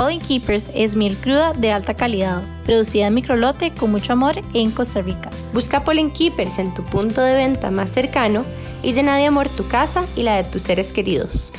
Pollen 0.00 0.18
Keepers 0.18 0.70
es 0.74 0.96
miel 0.96 1.14
cruda 1.18 1.52
de 1.52 1.72
alta 1.72 1.92
calidad, 1.92 2.42
producida 2.64 3.08
en 3.08 3.12
microlote 3.12 3.70
con 3.74 3.90
mucho 3.90 4.14
amor 4.14 4.36
en 4.54 4.70
Costa 4.70 5.02
Rica. 5.02 5.28
Busca 5.52 5.84
Pollen 5.84 6.10
Keepers 6.10 6.58
en 6.58 6.72
tu 6.72 6.82
punto 6.84 7.20
de 7.20 7.34
venta 7.34 7.70
más 7.70 7.90
cercano 7.90 8.46
y 8.82 8.94
llena 8.94 9.18
de 9.18 9.26
amor 9.26 9.50
tu 9.50 9.68
casa 9.68 10.06
y 10.16 10.22
la 10.22 10.36
de 10.36 10.44
tus 10.44 10.62
seres 10.62 10.94
queridos. 10.94 11.52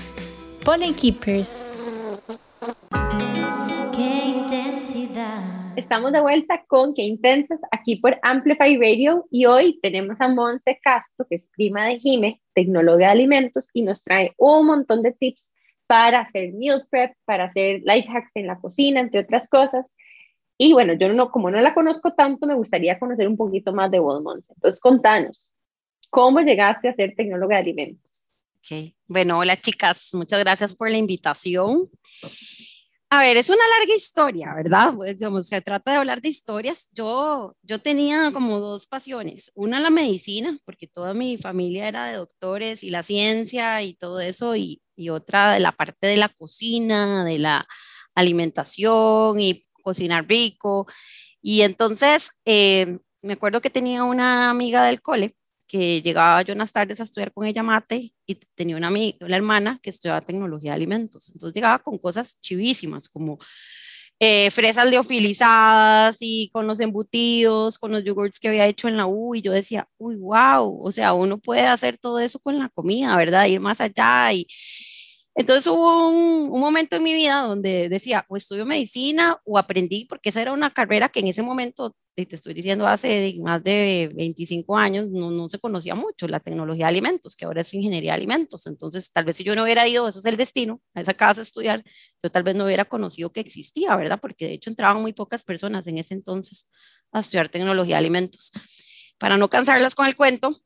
Pollen 0.65 0.95
Keepers. 0.95 1.71
Qué 3.95 4.25
intensidad. 4.25 5.75
Estamos 5.75 6.11
de 6.11 6.21
vuelta 6.21 6.65
con 6.67 6.95
Qué 6.95 7.03
Intensas 7.03 7.59
aquí 7.69 7.97
por 7.97 8.17
Amplify 8.23 8.75
Radio 8.75 9.27
y 9.29 9.45
hoy 9.45 9.77
tenemos 9.83 10.19
a 10.19 10.27
Monse 10.27 10.79
Castro, 10.83 11.27
que 11.29 11.35
es 11.35 11.43
prima 11.55 11.85
de 11.85 11.99
Jime, 11.99 12.41
tecnóloga 12.55 13.05
de 13.05 13.11
alimentos, 13.11 13.67
y 13.71 13.83
nos 13.83 14.03
trae 14.03 14.33
un 14.39 14.65
montón 14.65 15.03
de 15.03 15.11
tips 15.11 15.51
para 15.91 16.21
hacer 16.21 16.53
meal 16.53 16.87
prep, 16.89 17.11
para 17.25 17.43
hacer 17.43 17.81
life 17.83 18.07
hacks 18.07 18.37
en 18.37 18.47
la 18.47 18.57
cocina, 18.57 19.01
entre 19.01 19.19
otras 19.19 19.49
cosas. 19.49 19.93
Y 20.57 20.71
bueno, 20.71 20.93
yo 20.93 21.11
no, 21.11 21.29
como 21.29 21.51
no 21.51 21.59
la 21.59 21.73
conozco 21.73 22.13
tanto, 22.13 22.47
me 22.47 22.55
gustaría 22.55 22.97
conocer 22.97 23.27
un 23.27 23.35
poquito 23.35 23.73
más 23.73 23.91
de 23.91 23.99
Monse. 23.99 24.53
Entonces, 24.53 24.79
contanos, 24.79 25.53
¿cómo 26.09 26.39
llegaste 26.39 26.87
a 26.87 26.95
ser 26.95 27.13
tecnóloga 27.13 27.57
de 27.57 27.63
alimentos? 27.63 28.31
Ok, 28.59 28.93
bueno, 29.05 29.39
hola 29.39 29.59
chicas, 29.59 30.11
muchas 30.13 30.39
gracias 30.39 30.73
por 30.73 30.89
la 30.89 30.95
invitación. 30.95 31.89
A 33.13 33.19
ver, 33.21 33.35
es 33.35 33.49
una 33.49 33.57
larga 33.77 33.93
historia, 33.93 34.53
¿verdad? 34.55 34.93
Pues, 34.95 35.17
se 35.47 35.61
trata 35.61 35.91
de 35.91 35.97
hablar 35.97 36.21
de 36.21 36.29
historias. 36.29 36.87
Yo, 36.93 37.53
yo 37.61 37.77
tenía 37.79 38.31
como 38.31 38.61
dos 38.61 38.87
pasiones. 38.87 39.51
Una 39.53 39.81
la 39.81 39.89
medicina, 39.89 40.57
porque 40.63 40.87
toda 40.87 41.13
mi 41.13 41.37
familia 41.37 41.89
era 41.89 42.05
de 42.05 42.15
doctores 42.15 42.83
y 42.83 42.89
la 42.89 43.03
ciencia 43.03 43.81
y 43.81 43.95
todo 43.95 44.21
eso, 44.21 44.55
y, 44.55 44.81
y 44.95 45.09
otra 45.09 45.51
de 45.53 45.59
la 45.59 45.73
parte 45.73 46.07
de 46.07 46.15
la 46.15 46.29
cocina, 46.29 47.25
de 47.25 47.37
la 47.39 47.67
alimentación 48.15 49.41
y 49.41 49.61
cocinar 49.83 50.25
rico. 50.29 50.87
Y 51.41 51.61
entonces, 51.63 52.29
eh, 52.45 52.99
me 53.21 53.33
acuerdo 53.33 53.61
que 53.61 53.69
tenía 53.69 54.03
una 54.05 54.49
amiga 54.49 54.85
del 54.85 55.01
cole 55.01 55.35
que 55.71 56.01
llegaba 56.01 56.41
yo 56.41 56.53
unas 56.53 56.73
tardes 56.73 56.99
a 56.99 57.03
estudiar 57.03 57.31
con 57.31 57.47
ella 57.47 57.63
mate 57.63 58.13
y 58.27 58.35
tenía 58.55 58.75
una, 58.75 58.87
amiga, 58.87 59.17
una 59.21 59.37
hermana 59.37 59.79
que 59.81 59.89
estudiaba 59.89 60.19
tecnología 60.19 60.71
de 60.71 60.75
alimentos. 60.75 61.29
Entonces 61.29 61.55
llegaba 61.55 61.79
con 61.79 61.97
cosas 61.97 62.41
chivísimas, 62.41 63.07
como 63.07 63.39
eh, 64.19 64.51
fresas 64.51 64.85
leofilizadas 64.87 66.17
y 66.19 66.49
con 66.51 66.67
los 66.67 66.81
embutidos, 66.81 67.79
con 67.79 67.91
los 67.91 68.03
yogurts 68.03 68.37
que 68.41 68.49
había 68.49 68.67
hecho 68.67 68.89
en 68.89 68.97
la 68.97 69.07
U 69.07 69.33
y 69.33 69.41
yo 69.41 69.53
decía, 69.53 69.87
uy, 69.97 70.17
wow, 70.17 70.77
o 70.83 70.91
sea, 70.91 71.13
uno 71.13 71.39
puede 71.39 71.61
hacer 71.61 71.97
todo 71.97 72.19
eso 72.19 72.37
con 72.39 72.59
la 72.59 72.67
comida, 72.67 73.15
¿verdad? 73.15 73.45
Ir 73.45 73.61
más 73.61 73.79
allá 73.79 74.33
y, 74.33 74.45
entonces 75.33 75.65
hubo 75.67 76.09
un, 76.09 76.59
momento 76.59 76.97
en 76.97 77.03
mi 77.03 77.13
vida 77.13 77.41
donde 77.41 77.87
decía, 77.89 78.25
o 78.27 78.35
estudio 78.35 78.65
medicina 78.65 79.39
o 79.45 79.57
aprendí, 79.57 80.05
porque 80.05 80.29
esa 80.29 80.41
era 80.41 80.51
una 80.51 80.73
carrera 80.73 81.09
que 81.09 81.21
en 81.21 81.27
ese 81.27 81.41
momento, 81.41 81.95
te 82.15 82.35
estoy 82.35 82.53
diciendo, 82.53 82.85
hace 82.85 83.35
más 83.41 83.63
de 83.63 84.11
25 84.13 84.77
años, 84.77 85.09
no, 85.09 85.31
no 85.31 85.47
se 85.47 85.57
conocía 85.57 85.95
mucho, 85.95 86.27
la 86.27 86.41
tecnología 86.41 86.85
de 86.85 86.89
alimentos, 86.89 87.35
que 87.35 87.45
ahora 87.45 87.61
es 87.61 87.73
ingeniería 87.73 88.11
de 88.11 88.17
alimentos. 88.17 88.67
Entonces, 88.67 89.11
tal 89.11 89.23
vez 89.23 89.37
si 89.37 89.43
yo 89.43 89.55
no 89.55 89.63
hubiera 89.63 89.87
ido, 89.87 90.07
ese 90.07 90.19
es 90.19 90.25
el 90.25 90.37
destino, 90.37 90.81
a 90.93 91.01
esa 91.01 91.13
casa 91.13 91.41
a 91.41 91.43
estudiar, 91.43 91.81
yo 92.21 92.29
tal 92.29 92.43
vez 92.43 92.55
no 92.55 92.65
hubiera 92.65 92.85
conocido 92.85 93.31
que 93.31 93.39
existía, 93.39 93.95
¿verdad? 93.95 94.19
Porque 94.21 94.47
de 94.47 94.53
hecho 94.53 94.69
entraban 94.69 95.01
muy 95.01 95.13
pocas 95.13 95.45
personas 95.45 95.87
en 95.87 95.97
ese 95.97 96.13
entonces 96.13 96.69
a 97.13 97.21
estudiar 97.21 97.49
tecnología 97.49 97.95
de 97.95 97.99
alimentos. 97.99 98.51
Para 99.17 99.37
no 99.37 99.49
cansarlas 99.49 99.95
con 99.95 100.07
el 100.07 100.15
cuento, 100.15 100.61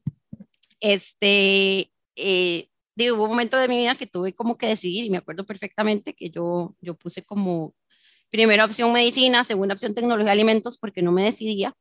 este... 0.79 1.91
Eh, 2.17 2.69
hubo 2.97 3.23
un 3.23 3.29
momento 3.29 3.57
de 3.57 3.67
mi 3.67 3.77
vida 3.77 3.95
que 3.95 4.07
tuve 4.07 4.33
como 4.33 4.57
que 4.57 4.67
decidir 4.67 5.05
y 5.05 5.09
me 5.09 5.17
acuerdo 5.17 5.45
perfectamente 5.45 6.13
que 6.13 6.29
yo, 6.29 6.75
yo 6.81 6.95
puse 6.95 7.23
como 7.23 7.73
primera 8.29 8.65
opción 8.65 8.91
medicina, 8.93 9.43
segunda 9.43 9.73
opción 9.73 9.93
tecnología 9.93 10.25
de 10.25 10.31
alimentos 10.31 10.77
porque 10.77 11.01
no 11.01 11.11
me 11.11 11.23
decidía. 11.23 11.73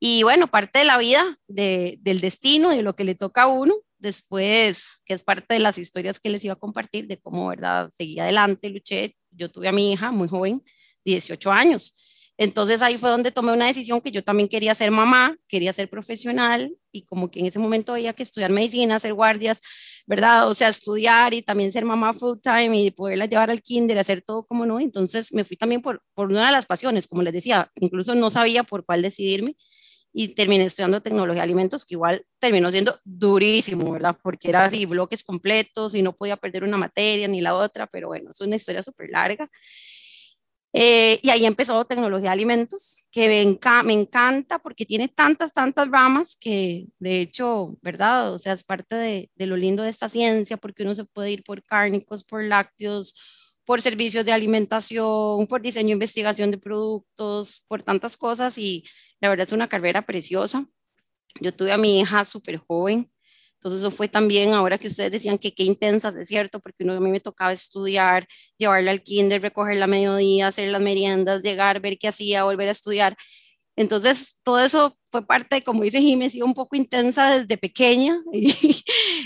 Y 0.00 0.22
bueno, 0.22 0.48
parte 0.48 0.80
de 0.80 0.84
la 0.84 0.98
vida, 0.98 1.38
de, 1.48 1.98
del 2.00 2.20
destino, 2.20 2.70
de 2.70 2.82
lo 2.82 2.94
que 2.94 3.04
le 3.04 3.14
toca 3.14 3.44
a 3.44 3.46
uno, 3.46 3.74
después, 3.98 5.00
que 5.06 5.14
es 5.14 5.22
parte 5.22 5.54
de 5.54 5.60
las 5.60 5.78
historias 5.78 6.20
que 6.20 6.28
les 6.28 6.44
iba 6.44 6.54
a 6.54 6.58
compartir, 6.58 7.06
de 7.06 7.18
cómo, 7.18 7.48
¿verdad? 7.48 7.90
Seguí 7.96 8.18
adelante, 8.20 8.68
luché. 8.68 9.16
Yo 9.30 9.50
tuve 9.50 9.68
a 9.68 9.72
mi 9.72 9.92
hija 9.92 10.12
muy 10.12 10.28
joven, 10.28 10.62
18 11.04 11.50
años. 11.50 12.13
Entonces 12.36 12.82
ahí 12.82 12.98
fue 12.98 13.10
donde 13.10 13.30
tomé 13.30 13.52
una 13.52 13.66
decisión 13.66 14.00
que 14.00 14.10
yo 14.10 14.24
también 14.24 14.48
quería 14.48 14.74
ser 14.74 14.90
mamá, 14.90 15.36
quería 15.46 15.72
ser 15.72 15.88
profesional 15.88 16.76
y 16.90 17.02
como 17.04 17.30
que 17.30 17.40
en 17.40 17.46
ese 17.46 17.58
momento 17.60 17.92
había 17.94 18.12
que 18.12 18.24
estudiar 18.24 18.50
medicina, 18.50 18.96
hacer 18.96 19.14
guardias, 19.14 19.60
¿verdad? 20.06 20.48
O 20.48 20.54
sea, 20.54 20.68
estudiar 20.68 21.32
y 21.32 21.42
también 21.42 21.72
ser 21.72 21.84
mamá 21.84 22.12
full 22.12 22.38
time 22.42 22.76
y 22.80 22.90
poderla 22.90 23.26
llevar 23.26 23.50
al 23.50 23.62
kinder, 23.62 23.98
hacer 23.98 24.22
todo 24.22 24.44
como 24.46 24.66
no. 24.66 24.80
Entonces 24.80 25.32
me 25.32 25.44
fui 25.44 25.56
también 25.56 25.80
por, 25.80 26.02
por 26.14 26.28
una 26.28 26.46
de 26.46 26.52
las 26.52 26.66
pasiones, 26.66 27.06
como 27.06 27.22
les 27.22 27.32
decía, 27.32 27.70
incluso 27.76 28.14
no 28.14 28.30
sabía 28.30 28.64
por 28.64 28.84
cuál 28.84 29.02
decidirme 29.02 29.56
y 30.16 30.28
terminé 30.28 30.64
estudiando 30.64 31.02
tecnología 31.02 31.40
de 31.40 31.44
alimentos, 31.44 31.84
que 31.84 31.94
igual 31.94 32.24
terminó 32.38 32.70
siendo 32.70 32.96
durísimo, 33.04 33.90
¿verdad? 33.90 34.16
Porque 34.22 34.48
era 34.48 34.64
así, 34.64 34.86
bloques 34.86 35.24
completos 35.24 35.94
y 35.96 36.02
no 36.02 36.12
podía 36.12 36.36
perder 36.36 36.62
una 36.62 36.76
materia 36.76 37.26
ni 37.26 37.40
la 37.40 37.56
otra, 37.56 37.88
pero 37.88 38.06
bueno, 38.08 38.30
es 38.30 38.40
una 38.40 38.54
historia 38.54 38.82
súper 38.82 39.10
larga. 39.10 39.50
Eh, 40.76 41.20
y 41.22 41.30
ahí 41.30 41.46
empezó 41.46 41.84
tecnología 41.84 42.30
de 42.30 42.32
alimentos, 42.32 43.06
que 43.12 43.28
me, 43.28 43.92
encanta 43.92 44.58
porque 44.58 44.84
tiene 44.84 45.08
tantas, 45.08 45.52
tantas 45.52 45.88
ramas 45.88 46.36
que 46.40 46.86
de 46.98 47.20
hecho, 47.20 47.78
¿verdad? 47.80 48.32
O 48.34 48.38
sea, 48.38 48.54
es 48.54 48.64
parte 48.64 48.96
de, 48.96 49.30
de, 49.36 49.46
lo 49.46 49.56
lindo 49.56 49.84
de 49.84 49.90
esta 49.90 50.08
ciencia 50.08 50.56
porque 50.56 50.82
uno 50.82 50.94
se 50.96 51.04
puede 51.04 51.30
ir 51.30 51.44
por 51.44 51.62
cárnicos, 51.62 52.24
por 52.24 52.42
lácteos, 52.42 53.14
por 53.64 53.80
servicios 53.82 54.24
de 54.24 54.32
alimentación, 54.32 55.46
por 55.46 55.62
diseño 55.62 55.90
e 55.90 55.92
investigación 55.92 56.50
de 56.50 56.58
productos, 56.58 57.64
por 57.68 57.84
tantas 57.84 58.16
cosas 58.16 58.58
y 58.58 58.84
la 59.20 59.28
verdad 59.28 59.46
es 59.46 59.52
una 59.52 59.68
carrera 59.68 60.02
preciosa. 60.02 60.66
Yo 61.40 61.54
tuve 61.54 61.72
a 61.72 61.78
mi 61.78 62.00
hija 62.00 62.24
súper 62.24 62.56
joven, 62.56 63.10
entonces 63.64 63.80
eso 63.80 63.90
fue 63.90 64.08
también, 64.08 64.52
ahora 64.52 64.76
que 64.76 64.88
ustedes 64.88 65.10
decían 65.10 65.38
que 65.38 65.54
qué 65.54 65.62
intensas, 65.64 66.14
es 66.16 66.28
cierto, 66.28 66.60
porque 66.60 66.84
uno, 66.84 66.92
a 66.92 67.00
mí 67.00 67.10
me 67.10 67.18
tocaba 67.18 67.50
estudiar, 67.50 68.26
llevarla 68.58 68.90
al 68.90 69.02
kinder, 69.02 69.40
recogerla 69.40 69.84
a 69.84 69.88
mediodía, 69.88 70.48
hacer 70.48 70.68
las 70.68 70.82
meriendas, 70.82 71.42
llegar, 71.42 71.80
ver 71.80 71.96
qué 71.96 72.08
hacía, 72.08 72.44
volver 72.44 72.68
a 72.68 72.72
estudiar. 72.72 73.16
Entonces, 73.74 74.38
todo 74.42 74.62
eso 74.62 74.98
fue 75.10 75.26
parte, 75.26 75.62
como 75.62 75.82
dice 75.82 75.98
Jiménez, 75.98 76.34
un 76.42 76.52
poco 76.52 76.76
intensa 76.76 77.38
desde 77.38 77.56
pequeña 77.56 78.20
y, 78.34 78.54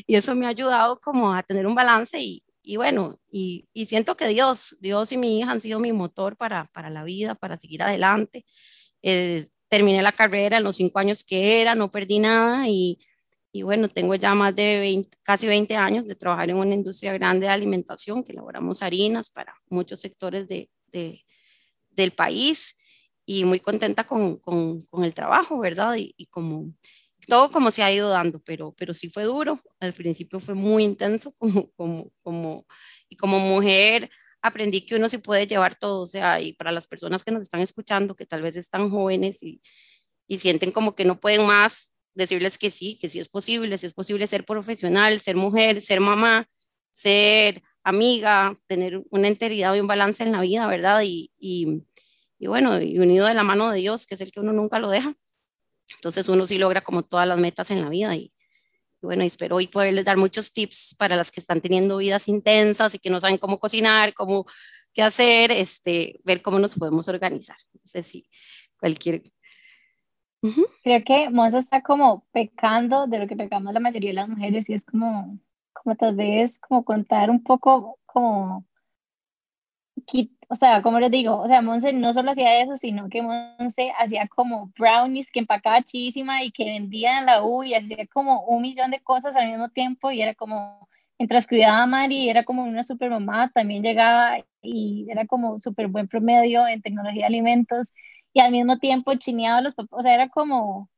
y, 0.07 0.15
eso 0.15 0.37
me 0.37 0.47
ha 0.47 0.51
ayudado 0.51 1.01
como 1.01 1.35
a 1.35 1.43
tener 1.43 1.67
un 1.67 1.75
balance 1.75 2.21
y, 2.21 2.45
y 2.63 2.77
bueno, 2.77 3.19
y, 3.33 3.69
y, 3.73 3.87
siento 3.87 4.17
que 4.17 4.29
Dios, 4.29 4.77
Dios 4.79 5.11
y 5.11 5.17
mi 5.17 5.41
hija 5.41 5.51
han 5.51 5.61
sido 5.61 5.81
mi 5.81 5.93
motor 5.93 6.37
para, 6.37 6.67
para 6.73 6.91
la 6.91 7.03
vida, 7.03 7.35
para 7.35 7.59
seguir 7.59 7.83
adelante. 7.83 8.45
Eh, 9.03 9.49
terminé 9.69 10.01
la 10.01 10.13
carrera 10.13 10.59
en 10.59 10.65
los 10.65 10.77
cinco 10.77 11.01
años 11.01 11.25
que 11.25 11.61
era, 11.61 11.75
no 11.75 11.91
perdí 11.91 12.21
nada 12.21 12.69
y 12.69 13.01
y 13.53 13.63
bueno, 13.63 13.89
tengo 13.89 14.15
ya 14.15 14.35
más 14.35 14.55
de 14.55 14.79
20, 14.79 15.19
casi 15.23 15.47
20 15.47 15.75
años 15.77 16.07
de 16.07 16.15
trabajar 16.15 16.51
en 16.51 16.57
una 16.57 16.75
industria 16.75 17.13
grande 17.15 17.47
de 17.47 17.53
alimentación, 17.53 18.23
que 18.23 18.33
elaboramos 18.33 18.83
harinas 18.83 19.31
para 19.31 19.55
muchos 19.69 20.01
sectores 20.01 20.47
de, 20.49 20.71
de, 20.87 21.25
del 21.91 22.13
país 22.13 22.77
y 23.25 23.45
muy 23.45 23.61
contenta 23.61 24.05
con, 24.05 24.37
con, 24.39 24.83
con 24.83 25.05
el 25.05 25.15
trabajo, 25.15 25.59
¿verdad? 25.59 25.97
Y, 25.97 26.15
y, 26.17 26.27
como 26.27 26.73
todo 27.27 27.51
como 27.51 27.71
se 27.71 27.83
ha 27.83 27.93
ido 27.93 28.09
dando, 28.09 28.41
pero, 28.41 28.75
pero 28.77 28.95
sí 28.95 29.11
fue 29.11 29.25
duro. 29.25 29.61
Al 29.81 29.93
principio 29.93 30.41
fue 30.41 30.55
muy 30.55 30.85
intenso 30.85 31.31
como, 31.39 31.71
como, 31.73 32.11
como, 32.23 32.67
y 33.09 33.17
como 33.17 33.39
mujer 33.39 34.11
aprendí 34.41 34.87
que 34.87 34.95
uno 34.95 35.09
se 35.09 35.19
puede 35.19 35.47
llevar 35.47 35.75
todo, 35.75 36.03
o 36.03 36.07
sea, 36.07 36.41
y 36.41 36.53
para 36.53 36.71
las 36.73 36.87
personas 36.87 37.25
que 37.25 37.33
nos 37.33 37.43
están 37.43 37.61
escuchando, 37.61 38.15
que 38.15 38.25
tal 38.25 38.41
vez 38.41 38.57
están 38.57 38.89
jóvenes 38.89 39.43
y, 39.43 39.61
y 40.29 40.39
sienten 40.39 40.71
como 40.71 40.95
que 40.95 41.05
no 41.05 41.19
pueden 41.21 41.45
más, 41.47 41.93
decirles 42.19 42.59
que 42.59 42.71
sí, 42.71 42.99
que 43.01 43.09
sí 43.09 43.21
es 43.21 43.29
posible, 43.29 43.79
si 43.79 43.87
es 43.87 43.95
posible 43.95 44.27
ser 44.27 44.45
profesional, 44.45 45.21
ser 45.21 45.37
mujer, 45.37 45.81
ser 45.81 46.01
mamá, 46.01 46.49
ser 46.91 47.63
amiga, 47.85 48.57
tener 48.67 49.01
una 49.11 49.29
integridad 49.29 49.75
y 49.75 49.81
un 49.81 49.87
balance 49.87 50.25
en 50.25 50.33
la 50.33 50.41
vida, 50.41 50.67
¿verdad? 50.67 51.03
Y, 51.05 51.31
y, 51.39 51.85
y, 52.39 52.47
bueno, 52.49 52.81
y 52.83 52.99
unido 52.99 53.27
de 53.27 53.35
la 53.35 53.45
mano 53.45 53.71
de 53.71 53.79
Dios, 53.79 54.05
que 54.05 54.17
es 54.17 54.21
el 54.21 54.33
que 54.33 54.41
uno 54.41 54.53
nunca 54.53 54.81
lo 54.81 54.91
deja. 54.91 55.15
Entonces 55.95 56.29
uno 56.29 56.45
sí 56.47 56.59
logra 56.59 56.83
como 56.83 57.05
todas 57.05 57.27
las 57.27 57.39
metas 57.39 57.71
en 57.71 57.83
la 57.83 57.89
vida 57.89 58.15
y, 58.17 58.33
bueno, 59.01 59.23
espero 59.23 59.57
hoy 59.57 59.69
poderles 59.69 60.05
dar 60.05 60.17
muchos 60.17 60.53
tips 60.53 60.97
para 60.99 61.17
las 61.17 61.31
que 61.31 61.41
están 61.41 61.61
teniendo 61.61 61.99
vidas 61.99 62.27
intensas 62.27 62.97
y 62.97 62.99
que 62.99 63.11
no 63.11 63.21
saben 63.21 63.39
cómo 63.39 63.61
cocinar, 63.61 64.13
cómo 64.13 64.45
qué 64.93 65.03
hacer, 65.03 65.53
este, 65.53 66.19
ver 66.25 66.43
cómo 66.43 66.59
nos 66.59 66.75
podemos 66.75 67.07
organizar. 67.07 67.57
No 67.73 67.81
sé 67.85 68.03
cualquier 70.41 70.67
Creo 70.83 71.05
que 71.05 71.31
Monza 71.31 71.59
está 71.59 71.83
como 71.83 72.25
pecando 72.33 73.07
de 73.07 73.19
lo 73.19 73.27
que 73.27 73.37
pecamos 73.37 73.75
la 73.75 73.81
mayoría 73.81 74.11
de 74.11 74.15
las 74.15 74.29
mujeres 74.29 74.69
y 74.71 74.75
es 74.75 74.85
como, 74.85 75.39
como 75.73 75.97
tal 75.97 76.15
vez 76.17 76.59
como 76.59 76.85
contar 76.85 77.31
un 77.31 77.43
poco 77.43 77.99
como, 78.07 78.65
o 80.49 80.57
sea, 80.57 80.83
como 80.83 80.99
les 81.01 81.11
digo, 81.11 81.37
o 81.41 81.47
sea, 81.47 81.61
Monse 81.63 81.93
no 81.93 82.13
solo 82.13 82.31
hacía 82.31 82.63
eso, 82.63 82.77
sino 82.77 83.09
que 83.09 83.23
Monse 83.23 83.93
hacía 83.99 84.29
como 84.29 84.73
brownies 84.79 85.31
que 85.31 85.41
empacaba 85.41 85.83
chísima 85.83 86.43
y 86.43 86.51
que 86.53 86.65
vendía 86.65 87.19
en 87.19 87.27
la 87.27 87.43
U 87.45 87.63
y 87.65 87.75
hacía 87.75 88.07
como 88.07 88.45
un 88.45 88.63
millón 88.63 88.91
de 88.91 89.01
cosas 89.01 89.37
al 89.37 89.49
mismo 89.49 89.69
tiempo 89.71 90.11
y 90.11 90.23
era 90.23 90.35
como, 90.35 90.89
mientras 91.19 91.47
cuidaba 91.47 91.83
a 91.83 91.87
Mari, 91.87 92.31
era 92.31 92.45
como 92.45 92.63
una 92.63 92.83
super 92.83 93.11
mamá, 93.11 93.51
también 93.53 93.83
llegaba 93.83 94.39
y 94.63 95.07
era 95.11 95.27
como 95.27 95.59
súper 95.59 95.89
buen 95.89 96.09
promedio 96.09 96.67
en 96.67 96.83
tecnología 96.83 97.23
de 97.23 97.27
alimentos 97.27 97.93
y 98.39 98.41
al 98.41 98.53
mismo 98.53 98.79
tiempo 98.79 99.15
chineaba 99.15 99.59
a 99.59 99.63
los 99.63 99.75
papás, 99.75 99.99
o 99.99 100.03
sea, 100.03 100.15
era 100.15 100.29
como, 100.29 100.89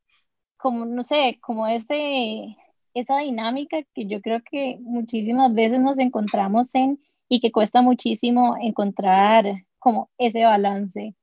como, 0.59 0.85
no 0.85 1.03
sé, 1.05 1.39
como 1.41 1.67
ese, 1.69 2.55
esa 2.93 3.19
dinámica 3.19 3.79
que 3.95 4.07
yo 4.07 4.21
creo 4.21 4.43
que 4.43 4.77
muchísimas 4.83 5.55
veces 5.55 5.81
nos 5.81 5.99
encontramos 5.99 6.75
en 6.75 7.01
y 7.31 7.41
que 7.41 7.51
cuesta 7.51 7.81
muchísimo 7.81 8.57
encontrar 8.61 9.47
como 9.79 10.11
ese 10.19 10.45
balance. 10.45 11.15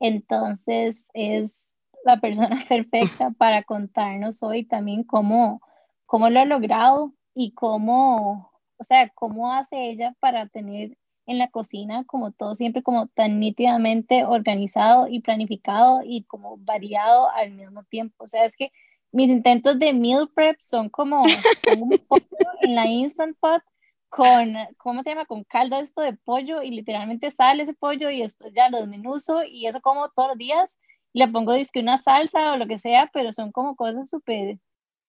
Entonces 0.00 1.06
es 1.14 1.64
la 2.04 2.20
persona 2.20 2.62
perfecta 2.68 3.30
para 3.30 3.62
contarnos 3.62 4.42
hoy 4.42 4.66
también 4.66 5.02
cómo, 5.04 5.62
cómo 6.04 6.28
lo 6.28 6.40
ha 6.40 6.44
logrado 6.44 7.14
y 7.34 7.52
cómo, 7.54 8.52
o 8.76 8.84
sea, 8.84 9.08
cómo 9.14 9.50
hace 9.54 9.88
ella 9.88 10.14
para 10.20 10.46
tener 10.48 10.98
en 11.26 11.38
la 11.38 11.48
cocina, 11.48 12.04
como 12.04 12.32
todo 12.32 12.54
siempre 12.54 12.82
como 12.82 13.06
tan 13.08 13.40
nítidamente 13.40 14.24
organizado 14.24 15.08
y 15.08 15.20
planificado 15.20 16.00
y 16.04 16.24
como 16.24 16.58
variado 16.58 17.30
al 17.30 17.52
mismo 17.52 17.84
tiempo. 17.84 18.24
O 18.24 18.28
sea, 18.28 18.44
es 18.44 18.56
que 18.56 18.72
mis 19.12 19.28
intentos 19.28 19.78
de 19.78 19.92
meal 19.92 20.28
prep 20.34 20.58
son 20.60 20.88
como, 20.88 21.22
un 21.22 21.28
pollo 22.08 22.26
en 22.62 22.74
la 22.74 22.86
Instant 22.86 23.36
Pot 23.38 23.62
con, 24.08 24.54
¿cómo 24.76 25.02
se 25.02 25.10
llama? 25.10 25.26
Con 25.26 25.44
caldo 25.44 25.78
esto 25.80 26.02
de 26.02 26.12
pollo 26.12 26.62
y 26.62 26.70
literalmente 26.70 27.30
sale 27.30 27.64
ese 27.64 27.74
pollo 27.74 28.10
y 28.10 28.22
después 28.22 28.52
ya 28.54 28.68
lo 28.68 28.78
desmenuzo 28.78 29.44
y 29.44 29.66
eso 29.66 29.80
como 29.80 30.08
todos 30.10 30.30
los 30.30 30.38
días. 30.38 30.78
Le 31.12 31.28
pongo 31.28 31.52
disque 31.52 31.80
una 31.80 31.96
salsa 31.96 32.52
o 32.52 32.56
lo 32.56 32.66
que 32.66 32.78
sea, 32.78 33.10
pero 33.12 33.32
son 33.32 33.52
como 33.52 33.76
cosas 33.76 34.08
súper 34.08 34.58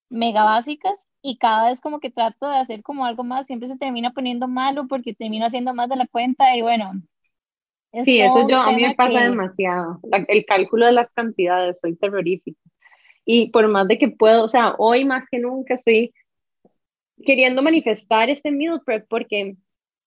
mega 0.09 0.43
básicas 0.43 1.07
y 1.25 1.37
cada 1.37 1.69
vez 1.69 1.81
como 1.81 1.99
que 1.99 2.11
trato 2.11 2.47
de 2.47 2.57
hacer 2.57 2.83
como 2.83 3.03
algo 3.03 3.23
más, 3.23 3.47
siempre 3.47 3.67
se 3.67 3.77
termina 3.77 4.11
poniendo 4.11 4.47
malo 4.47 4.87
porque 4.87 5.15
termino 5.15 5.47
haciendo 5.47 5.73
más 5.73 5.89
de 5.89 5.95
la 5.95 6.05
cuenta 6.05 6.55
y 6.55 6.61
bueno. 6.61 7.01
Sí, 8.03 8.19
eso 8.21 8.47
yo 8.47 8.57
a 8.57 8.71
mí 8.73 8.83
me 8.83 8.93
pasa 8.93 9.21
demasiado. 9.21 9.99
el 10.11 10.45
cálculo 10.45 10.85
de 10.85 10.91
las 10.91 11.13
cantidades, 11.13 11.79
soy 11.79 11.95
terrorífico. 11.95 12.59
Y 13.25 13.49
por 13.49 13.67
más 13.67 13.87
de 13.87 13.97
que 13.97 14.09
puedo, 14.09 14.43
o 14.43 14.47
sea, 14.47 14.75
hoy 14.77 15.03
más 15.03 15.23
que 15.31 15.39
nunca 15.39 15.73
estoy 15.73 16.13
queriendo 17.25 17.63
manifestar 17.63 18.29
este 18.29 18.51
meal 18.51 18.81
prep 18.85 19.07
porque 19.09 19.55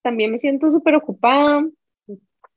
también 0.02 0.30
me 0.30 0.38
siento 0.38 0.70
súper 0.70 0.94
ocupada 0.94 1.66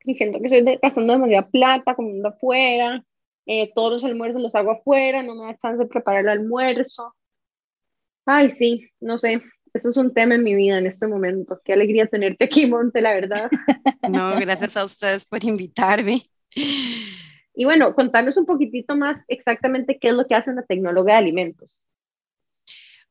y 0.04 0.14
siento 0.14 0.40
que 0.40 0.46
estoy 0.46 0.78
gastando 0.80 1.14
demasiada 1.14 1.48
plata 1.48 1.96
comiendo 1.96 2.30
afuera. 2.30 3.04
Eh, 3.48 3.72
todos 3.74 3.94
los 3.94 4.04
almuerzos 4.04 4.40
los 4.40 4.54
hago 4.54 4.70
afuera, 4.70 5.24
no 5.24 5.34
me 5.34 5.46
da 5.46 5.58
chance 5.58 5.82
de 5.82 5.90
preparar 5.90 6.22
el 6.22 6.30
almuerzo. 6.30 7.16
Ay, 8.34 8.50
sí, 8.50 8.90
no 9.02 9.18
sé, 9.18 9.44
eso 9.74 9.90
es 9.90 9.98
un 9.98 10.14
tema 10.14 10.36
en 10.36 10.44
mi 10.44 10.56
vida 10.56 10.78
en 10.78 10.88
este 10.88 11.06
momento. 11.06 11.60
Qué 11.66 11.74
alegría 11.74 12.08
tenerte 12.08 12.46
aquí, 12.46 12.66
Monte, 12.66 13.02
la 13.02 13.14
verdad. 13.14 13.50
No, 14.10 14.36
gracias 14.40 14.78
a 14.78 14.86
ustedes 14.86 15.26
por 15.26 15.44
invitarme. 15.44 16.24
Y 17.54 17.66
bueno, 17.66 17.94
contarnos 17.94 18.38
un 18.38 18.46
poquitito 18.46 18.96
más 18.96 19.24
exactamente 19.28 20.00
qué 20.00 20.08
es 20.10 20.14
lo 20.14 20.26
que 20.28 20.36
hace 20.36 20.50
una 20.50 20.64
tecnóloga 20.64 21.14
de 21.14 21.20
alimentos. 21.20 21.78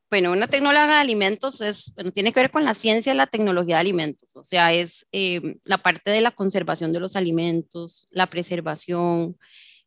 Bueno, 0.08 0.32
una 0.32 0.46
tecnóloga 0.46 0.86
de 0.86 0.92
alimentos 0.94 1.60
es, 1.60 1.92
bueno, 1.94 2.12
tiene 2.12 2.32
que 2.32 2.40
ver 2.40 2.50
con 2.50 2.64
la 2.64 2.74
ciencia 2.74 3.12
de 3.12 3.18
la 3.18 3.26
tecnología 3.26 3.76
de 3.76 3.80
alimentos, 3.82 4.36
o 4.36 4.42
sea, 4.42 4.72
es 4.72 5.06
eh, 5.12 5.58
la 5.64 5.78
parte 5.78 6.10
de 6.10 6.22
la 6.22 6.32
conservación 6.32 6.92
de 6.92 7.00
los 7.00 7.14
alimentos, 7.14 8.06
la 8.10 8.26
preservación, 8.26 9.36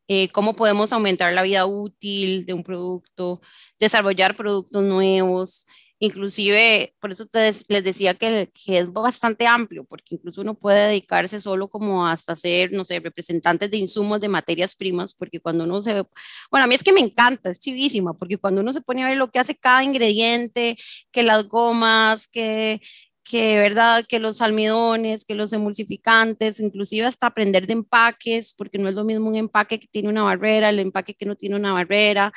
eh, 0.08 0.30
cómo 0.30 0.56
podemos 0.56 0.94
aumentar 0.94 1.34
la 1.34 1.44
vida 1.44 1.66
útil 1.66 2.46
de 2.46 2.54
un 2.54 2.64
producto, 2.64 3.42
desarrollar 3.80 4.36
productos 4.36 4.84
nuevos, 4.84 5.66
Inclusive, 6.04 6.94
por 7.00 7.14
eso 7.14 7.24
les 7.70 7.84
decía 7.86 8.14
que, 8.14 8.52
es 8.68 8.92
bastante 8.92 9.48
amplio, 9.48 9.86
porque 9.86 10.16
incluso 10.16 10.42
uno 10.42 10.54
puede 10.54 10.90
dedicarse 10.90 11.40
solo 11.40 11.70
como 11.70 12.06
hasta 12.06 12.36
ser, 12.36 12.74
no 12.74 12.84
sé, 12.84 13.00
representantes 13.00 13.72
de 13.72 13.78
insumos 13.78 14.20
de 14.20 14.28
materias 14.28 14.76
primas, 14.76 15.14
porque 15.14 15.40
cuando 15.40 15.64
uno 15.64 15.82
se 15.82 15.94
ve, 15.94 16.04
bueno, 16.52 16.66
a 16.66 16.68
mí 16.68 16.76
es 16.76 16.84
que 16.84 16.92
me 16.92 17.00
encanta, 17.00 17.52
es 17.52 17.60
chivísima, 17.60 18.14
porque 18.16 18.38
cuando 18.38 18.60
uno 18.60 18.74
se 18.74 18.82
pone 18.82 19.02
a 19.02 19.08
ver 19.08 19.18
lo 19.18 19.32
que 19.32 19.40
hace 19.40 19.56
cada 19.56 19.82
ingrediente, 19.82 20.76
que 21.10 21.24
las 21.24 21.48
gomas, 21.48 22.28
que 22.28 22.82
que 23.24 23.58
verdad 23.58 24.06
que 24.08 24.20
los 24.20 24.42
almidones, 24.42 25.25
que 25.25 25.36
los 25.36 25.53
emulsificantes, 25.53 26.60
inclusive 26.60 27.06
hasta 27.08 27.27
aprender 27.27 27.68
de 27.68 27.74
empaques, 27.74 28.53
porque 28.56 28.77
no 28.77 28.89
es 28.89 28.96
lo 28.96 29.03
mismo 29.06 29.30
un 29.30 29.36
empaque 29.38 29.80
que 29.80 29.88
tiene 29.88 30.10
una 30.10 30.24
barrera, 30.24 30.70
el 30.70 30.80
empaque 30.80 31.13
que 31.15 31.25
no 31.25 31.36
tiene 31.36 31.56
una 31.56 31.74
barrera. 31.74 32.32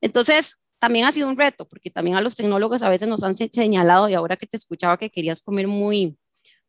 Entonces, 0.00 0.56
también 0.78 1.06
ha 1.06 1.12
sido 1.12 1.28
un 1.28 1.36
reto, 1.36 1.68
porque 1.68 1.90
también 1.90 2.16
a 2.16 2.20
los 2.22 2.36
tecnólogos 2.36 2.82
a 2.82 2.88
veces 2.90 3.08
nos 3.08 3.22
han 3.24 3.36
señalado, 3.36 4.08
y 4.08 4.14
ahora 4.14 4.36
que 4.36 4.46
te 4.46 4.56
escuchaba 4.56 4.98
que 4.98 5.10
querías 5.10 5.42
comer 5.42 5.68
muy, 5.68 6.16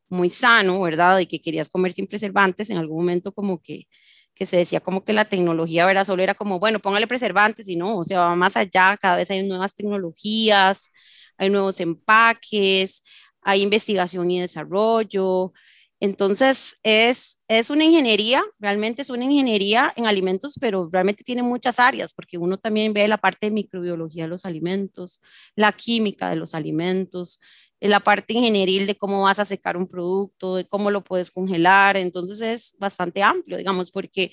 muy 0.09 0.29
sano, 0.29 0.81
¿verdad? 0.81 1.19
Y 1.19 1.27
que 1.27 1.41
querías 1.41 1.69
comer 1.69 1.93
sin 1.93 2.07
preservantes, 2.07 2.69
en 2.69 2.77
algún 2.77 2.97
momento 2.99 3.33
como 3.33 3.61
que, 3.61 3.87
que 4.35 4.45
se 4.45 4.57
decía 4.57 4.81
como 4.81 5.03
que 5.05 5.13
la 5.13 5.25
tecnología, 5.25 5.85
¿verdad? 5.85 6.05
Solo 6.05 6.23
era 6.23 6.33
como, 6.35 6.59
bueno, 6.59 6.79
póngale 6.79 7.07
preservantes 7.07 7.69
y 7.69 7.75
no, 7.75 7.97
o 7.97 8.03
sea, 8.03 8.19
va 8.21 8.35
más 8.35 8.57
allá, 8.57 8.97
cada 8.97 9.17
vez 9.17 9.29
hay 9.31 9.47
nuevas 9.47 9.75
tecnologías, 9.75 10.91
hay 11.37 11.49
nuevos 11.49 11.79
empaques, 11.79 13.03
hay 13.41 13.61
investigación 13.61 14.29
y 14.31 14.39
desarrollo, 14.39 15.53
entonces, 16.01 16.79
es, 16.81 17.37
es 17.47 17.69
una 17.69 17.83
ingeniería, 17.83 18.43
realmente 18.57 19.03
es 19.03 19.11
una 19.11 19.23
ingeniería 19.23 19.93
en 19.95 20.07
alimentos, 20.07 20.55
pero 20.59 20.89
realmente 20.91 21.23
tiene 21.23 21.43
muchas 21.43 21.79
áreas, 21.79 22.11
porque 22.11 22.39
uno 22.39 22.57
también 22.57 22.91
ve 22.91 23.07
la 23.07 23.19
parte 23.19 23.47
de 23.47 23.51
microbiología 23.51 24.23
de 24.23 24.29
los 24.29 24.47
alimentos, 24.47 25.21
la 25.55 25.71
química 25.71 26.27
de 26.31 26.37
los 26.37 26.55
alimentos, 26.55 27.39
la 27.79 27.99
parte 27.99 28.33
ingenieril 28.33 28.87
de 28.87 28.97
cómo 28.97 29.21
vas 29.21 29.37
a 29.37 29.45
secar 29.45 29.77
un 29.77 29.87
producto, 29.87 30.55
de 30.55 30.65
cómo 30.65 30.89
lo 30.89 31.03
puedes 31.03 31.29
congelar. 31.29 31.97
Entonces, 31.97 32.41
es 32.41 32.75
bastante 32.79 33.21
amplio, 33.21 33.57
digamos, 33.59 33.91
porque 33.91 34.31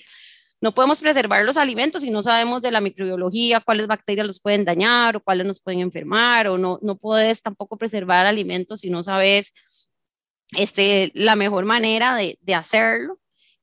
no 0.61 0.73
podemos 0.73 0.99
preservar 0.99 1.45
los 1.45 1.57
alimentos 1.57 2.01
si 2.01 2.11
no 2.11 2.21
sabemos 2.21 2.61
de 2.61 2.71
la 2.71 2.81
microbiología, 2.81 3.61
cuáles 3.61 3.87
bacterias 3.87 4.27
los 4.27 4.39
pueden 4.41 4.65
dañar 4.65 5.15
o 5.15 5.23
cuáles 5.23 5.47
nos 5.47 5.61
pueden 5.61 5.79
enfermar, 5.79 6.47
o 6.47 6.57
no, 6.57 6.79
no 6.81 6.97
puedes 6.97 7.41
tampoco 7.41 7.77
preservar 7.77 8.25
alimentos 8.25 8.81
si 8.81 8.89
no 8.89 9.01
sabes 9.03 9.53
este, 10.57 11.11
la 11.13 11.35
mejor 11.35 11.65
manera 11.65 12.15
de, 12.15 12.37
de 12.41 12.55
hacerlo. 12.55 13.19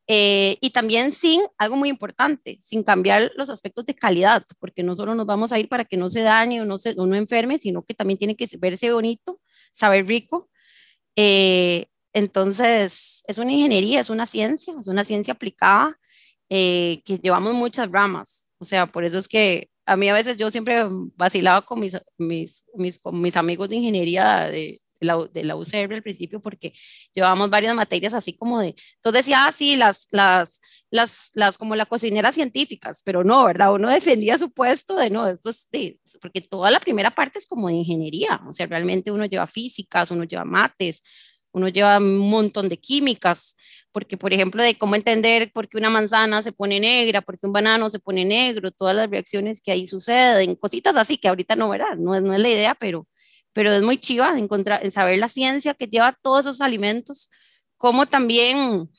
Eh, 0.09 0.57
y 0.61 0.71
también 0.71 1.11
sin, 1.11 1.43
algo 1.59 1.77
muy 1.77 1.89
importante, 1.89 2.57
sin 2.61 2.85
cambiar 2.85 3.33
los 3.35 3.51
aspectos 3.51 3.85
de 3.87 3.95
calidad, 3.95 4.45
porque 4.61 4.85
no 4.85 4.95
solo 4.95 5.17
nos 5.17 5.27
vamos 5.27 5.53
a 5.53 5.59
ir 5.59 5.69
para 5.69 5.85
que 5.85 5.97
no 5.97 6.09
se 6.09 6.23
dañe 6.23 6.63
o 6.63 6.65
no, 6.65 6.79
se, 6.79 6.95
o 6.97 7.07
no 7.07 7.17
enferme, 7.17 7.59
sino 7.59 7.85
que 7.85 7.93
también 7.93 8.17
tiene 8.19 8.37
que 8.37 8.49
verse 8.59 8.93
bonito, 8.93 9.41
saber 9.73 10.07
rico. 10.07 10.49
Eh, 11.17 11.87
entonces, 12.13 13.25
es 13.27 13.39
una 13.39 13.53
ingeniería, 13.53 14.01
es 14.01 14.09
una 14.09 14.27
ciencia, 14.27 14.75
es 14.79 14.87
una 14.87 15.05
ciencia 15.05 15.35
aplicada 15.35 15.99
eh, 16.49 17.03
que 17.05 17.19
llevamos 17.19 17.55
muchas 17.55 17.91
ramas. 17.91 18.51
O 18.59 18.65
sea, 18.65 18.87
por 18.87 19.05
eso 19.05 19.19
es 19.19 19.29
que 19.29 19.71
a 19.87 19.97
mí 19.97 20.09
a 20.09 20.15
veces 20.15 20.37
yo 20.37 20.51
siempre 20.51 20.85
vacilaba 21.17 21.63
con 21.63 21.81
mis, 21.81 21.97
mis, 22.19 22.65
mis, 22.75 22.99
con 22.99 23.21
mis 23.21 23.37
amigos 23.37 23.69
de 23.69 23.77
ingeniería 23.77 24.47
de, 24.47 24.81
la, 25.01 25.29
de 25.33 25.45
la 25.45 25.57
UCR 25.57 25.95
al 25.95 26.03
principio 26.03 26.41
porque 26.41 26.73
llevábamos 27.15 27.51
varias 27.51 27.75
materias 27.75 28.15
así 28.15 28.37
como 28.37 28.61
de, 28.61 28.75
entonces 28.97 29.25
decía, 29.25 29.47
ah, 29.47 29.53
sí, 29.53 29.77
las, 29.77 30.09
las, 30.11 30.61
las, 30.91 31.31
las, 31.35 31.59
como 31.59 31.77
las 31.77 31.87
cocineras 31.87 32.35
científicas, 32.35 33.03
pero 33.05 33.23
no, 33.25 33.45
¿verdad? 33.45 33.73
Uno 33.73 33.89
defendía 33.89 34.39
su 34.39 34.51
puesto 34.51 34.97
de, 34.97 35.11
no, 35.11 35.27
esto 35.27 35.51
es, 35.51 35.69
de, 35.71 35.99
porque 36.21 36.41
toda 36.41 36.71
la 36.71 36.81
primera 36.81 37.11
parte 37.11 37.39
es 37.39 37.47
como 37.47 37.69
de 37.69 37.75
ingeniería, 37.75 38.41
o 38.47 38.53
sea, 38.53 38.67
realmente 38.67 39.11
uno 39.11 39.27
lleva 39.27 39.47
físicas, 39.47 40.11
uno 40.11 40.25
lleva 40.25 40.45
mates, 40.45 41.03
uno 41.57 41.69
lleva 41.69 41.97
un 41.97 42.19
montón 42.19 42.69
de 42.69 42.77
químicas, 42.77 43.57
porque 43.91 44.19
por 44.19 44.35
ejemplo 44.35 44.63
de 44.63 44.77
cómo 44.77 44.95
entender 44.95 45.51
por 45.53 45.69
qué 45.69 45.79
una 45.79 45.89
manzana 45.89 46.43
se 46.43 46.53
pone 46.53 46.79
negra, 46.79 47.23
por 47.23 47.39
qué 47.39 47.47
un 47.47 47.55
banano 47.55 47.89
se 47.89 47.99
pone 47.99 48.27
negro, 48.27 48.71
todas 48.71 48.95
las 48.95 49.09
reacciones 49.09 49.63
que 49.63 49.73
ahí 49.73 49.87
suceden, 49.87 50.55
cositas 50.57 50.95
así 50.97 51.17
que 51.17 51.29
ahorita 51.29 51.57
no, 51.57 51.71
¿verdad? 51.71 51.97
No 51.97 52.21
no 52.21 52.35
es 52.35 52.41
la 52.41 52.49
idea, 52.51 52.75
pero, 52.75 53.09
pero 53.55 53.73
es 53.73 53.83
muy 53.83 53.97
chiva 53.97 54.39
encontrar, 54.39 54.85
en 54.85 54.93
saber 54.93 55.19
la 55.19 55.31
ciencia 55.31 55.73
que 55.73 55.87
lleva 55.87 56.19
todos 56.23 56.41
esos 56.41 56.61
alimentos, 56.61 57.31
como 57.79 58.05
también, 58.05 58.91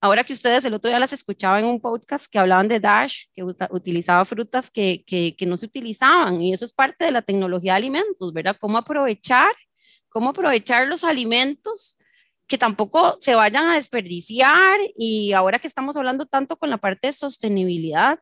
ahora 0.00 0.24
que 0.24 0.32
ustedes 0.32 0.64
el 0.64 0.72
otro 0.72 0.88
día 0.88 0.98
las 0.98 1.12
escuchaba 1.12 1.58
en 1.58 1.66
un 1.66 1.80
podcast 1.82 2.24
que 2.30 2.38
hablaban 2.38 2.68
de 2.68 2.80
Dash, 2.80 3.24
que 3.34 3.42
utilizaba 3.42 4.24
frutas 4.24 4.70
que, 4.70 5.04
que, 5.06 5.36
que 5.36 5.44
no 5.44 5.58
se 5.58 5.66
utilizaban, 5.66 6.40
y 6.40 6.54
eso 6.54 6.64
es 6.64 6.72
parte 6.72 7.04
de 7.04 7.10
la 7.10 7.20
tecnología 7.20 7.74
de 7.74 7.78
alimentos, 7.78 8.32
¿verdad? 8.32 8.56
Cómo 8.58 8.78
aprovechar, 8.78 9.50
cómo 10.10 10.30
aprovechar 10.30 10.86
los 10.88 11.04
alimentos 11.04 11.98
que 12.46 12.58
tampoco 12.58 13.16
se 13.20 13.36
vayan 13.36 13.68
a 13.68 13.76
desperdiciar 13.76 14.80
y 14.96 15.32
ahora 15.32 15.60
que 15.60 15.68
estamos 15.68 15.96
hablando 15.96 16.26
tanto 16.26 16.56
con 16.56 16.68
la 16.68 16.78
parte 16.78 17.06
de 17.06 17.12
sostenibilidad, 17.12 18.18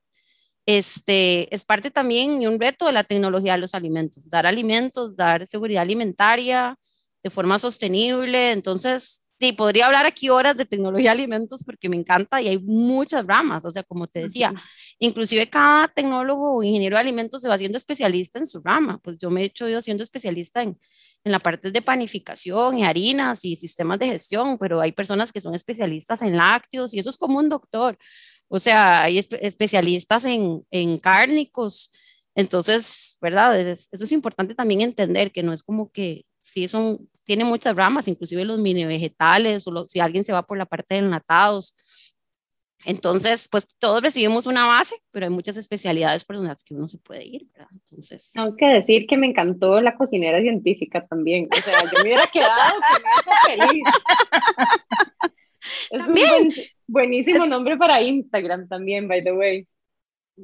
este, 0.67 1.53
es 1.55 1.65
parte 1.65 1.91
también 1.91 2.43
y 2.43 2.47
un 2.47 2.61
reto 2.61 2.85
de 2.85 2.93
la 2.93 3.05
tecnología 3.05 3.53
de 3.55 3.59
los 3.59 3.75
alimentos, 3.75 4.29
dar 4.29 4.47
alimentos, 4.47 5.17
dar 5.17 5.47
seguridad 5.47 5.81
alimentaria 5.81 6.79
de 7.23 7.31
forma 7.31 7.59
sostenible. 7.59 8.53
Entonces, 8.53 9.25
sí, 9.41 9.53
podría 9.53 9.87
hablar 9.87 10.05
aquí 10.05 10.29
horas 10.29 10.59
de 10.59 10.67
tecnología 10.67 11.15
de 11.15 11.23
alimentos 11.23 11.65
porque 11.65 11.89
me 11.89 11.97
encanta 11.97 12.43
y 12.43 12.49
hay 12.49 12.59
muchas 12.59 13.27
ramas, 13.27 13.65
o 13.65 13.71
sea, 13.71 13.83
como 13.83 14.07
te 14.09 14.25
decía, 14.25 14.53
inclusive 14.99 15.49
cada 15.49 15.89
tecnólogo 15.89 16.57
o 16.57 16.63
ingeniero 16.63 16.97
de 16.97 17.01
alimentos 17.01 17.41
se 17.41 17.49
va 17.49 17.55
haciendo 17.55 17.79
especialista 17.79 18.39
en 18.39 18.47
su 18.47 18.61
rama, 18.61 19.01
pues 19.03 19.17
yo 19.17 19.31
me 19.31 19.41
he 19.41 19.45
hecho 19.45 19.71
yo 19.71 19.81
siendo 19.81 20.05
especialista 20.05 20.61
en, 20.61 20.79
en 21.25 21.33
la 21.33 21.39
parte 21.39 21.71
de 21.71 21.83
panificación 21.83 22.79
y 22.79 22.85
harinas 22.85 23.45
y 23.45 23.57
sistemas 23.57 23.99
de 23.99 24.09
gestión, 24.09 24.59
pero 24.59 24.81
hay 24.81 24.93
personas 24.93 25.33
que 25.33 25.41
son 25.41 25.55
especialistas 25.55 26.23
en 26.23 26.37
lácteos 26.37 26.95
y 26.95 27.01
eso 27.01 27.11
es 27.11 27.17
como 27.17 27.39
un 27.39 27.49
doctor. 27.49 27.99
O 28.49 28.59
sea, 28.59 29.03
hay 29.03 29.19
especialistas 29.19 30.25
en, 30.25 30.65
en 30.71 30.99
cárnicos. 30.99 31.93
Entonces, 32.35 33.19
¿verdad? 33.21 33.59
eso 33.61 33.89
es 33.93 34.13
importante 34.13 34.55
también 34.55 34.81
entender 34.81 35.33
que 35.33 35.43
no 35.43 35.53
es 35.53 35.63
como 35.63 35.91
que 35.91 36.25
sí 36.41 36.67
son, 36.69 37.09
tiene 37.25 37.45
muchas 37.45 37.77
ramas, 37.77 38.09
inclusive 38.09 38.45
los 38.45 38.59
mini 38.59 38.85
vegetales 38.85 39.67
o 39.67 39.87
si 39.87 40.01
alguien 40.01 40.25
se 40.25 40.33
va 40.33 40.47
por 40.47 40.57
la 40.57 40.67
parte 40.67 40.95
de 40.95 41.01
enlatados. 41.01 41.75
Entonces, 42.85 43.49
pues 43.51 43.67
todos 43.79 44.03
recibimos 44.03 44.47
una 44.47 44.67
base, 44.67 44.95
pero 45.11 45.27
hay 45.27 45.31
muchas 45.31 45.57
especialidades 45.57 46.25
por 46.25 46.37
las 46.37 46.63
que 46.65 46.75
uno 46.75 46.89
se 46.89 46.99
puede 46.99 47.27
ir, 47.27 47.47
¿verdad? 47.53 47.69
Entonces. 47.73 48.31
Tengo 48.33 48.57
que 48.57 48.67
decir 48.67 49.07
que 49.07 49.17
me 49.17 49.27
encantó 49.27 49.81
la 49.81 49.97
cocinera 49.97 50.41
científica 50.41 51.07
también. 51.07 51.49
O 51.53 51.57
sea, 51.57 51.83
yo 51.83 51.99
me 51.99 52.03
hubiera 52.03 52.27
quedado 52.29 52.75
con 52.75 53.03
eso 53.19 53.31
feliz. 53.47 53.83
Es 55.91 56.03
también. 56.03 56.51
buenísimo 56.87 57.45
nombre 57.47 57.77
para 57.77 58.01
Instagram 58.01 58.69
también, 58.69 59.09
by 59.09 59.23
the 59.23 59.33
way. 59.33 59.69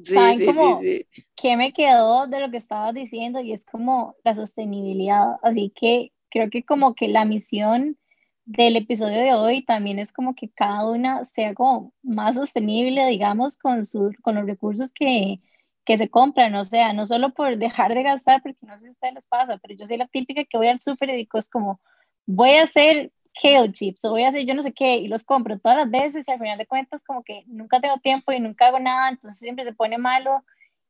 Sí, 0.03 0.17
sí, 0.37 0.47
sí, 0.81 1.07
¿Qué 1.35 1.55
me 1.55 1.71
quedó 1.71 2.27
de 2.27 2.41
lo 2.41 2.51
que 2.51 2.57
estabas 2.57 2.93
diciendo? 2.93 3.39
Y 3.39 3.53
es 3.53 3.63
como 3.63 4.15
la 4.25 4.35
sostenibilidad. 4.35 5.37
Así 5.41 5.71
que 5.73 6.11
creo 6.29 6.49
que 6.49 6.63
como 6.63 6.95
que 6.95 7.07
la 7.07 7.23
misión 7.23 7.97
del 8.45 8.75
episodio 8.77 9.19
de 9.19 9.33
hoy 9.33 9.63
también 9.65 9.99
es 9.99 10.13
como 10.13 10.35
que 10.35 10.49
cada 10.49 10.89
una 10.89 11.25
sea 11.25 11.53
como 11.55 11.93
más 12.03 12.35
sostenible, 12.35 13.05
digamos, 13.07 13.57
con, 13.57 13.85
su, 13.85 14.13
con 14.21 14.35
los 14.35 14.45
recursos 14.45 14.91
que, 14.93 15.39
que 15.85 15.97
se 15.97 16.09
compran, 16.09 16.55
o 16.55 16.65
sea, 16.65 16.93
no 16.93 17.07
solo 17.07 17.33
por 17.33 17.57
dejar 17.57 17.93
de 17.95 18.03
gastar, 18.03 18.41
porque 18.43 18.59
no 18.65 18.75
sé 18.75 18.81
si 18.81 18.87
a 18.87 18.91
ustedes 18.91 19.13
les 19.15 19.27
pasa, 19.27 19.57
pero 19.57 19.75
yo 19.75 19.87
soy 19.87 19.97
la 19.97 20.07
típica 20.07 20.43
que 20.45 20.57
voy 20.57 20.67
al 20.67 20.79
súper 20.79 21.09
y 21.09 21.17
digo, 21.17 21.37
es 21.39 21.49
como, 21.49 21.81
voy 22.25 22.51
a 22.51 22.63
hacer 22.63 23.11
kale 23.41 23.71
chips 23.71 24.05
o 24.05 24.11
voy 24.11 24.23
a 24.23 24.29
hacer 24.29 24.45
yo 24.45 24.53
no 24.55 24.61
sé 24.63 24.73
qué 24.73 24.97
y 24.97 25.07
los 25.09 25.23
compro 25.25 25.59
todas 25.59 25.77
las 25.77 25.91
veces 25.91 26.27
y 26.27 26.31
al 26.31 26.39
final 26.39 26.57
de 26.57 26.67
cuentas 26.67 27.03
como 27.03 27.23
que 27.23 27.43
nunca 27.47 27.81
tengo 27.81 27.97
tiempo 27.99 28.31
y 28.31 28.39
nunca 28.39 28.67
hago 28.67 28.79
nada, 28.79 29.09
entonces 29.09 29.39
siempre 29.39 29.65
se 29.65 29.73
pone 29.73 29.97
malo 29.97 30.43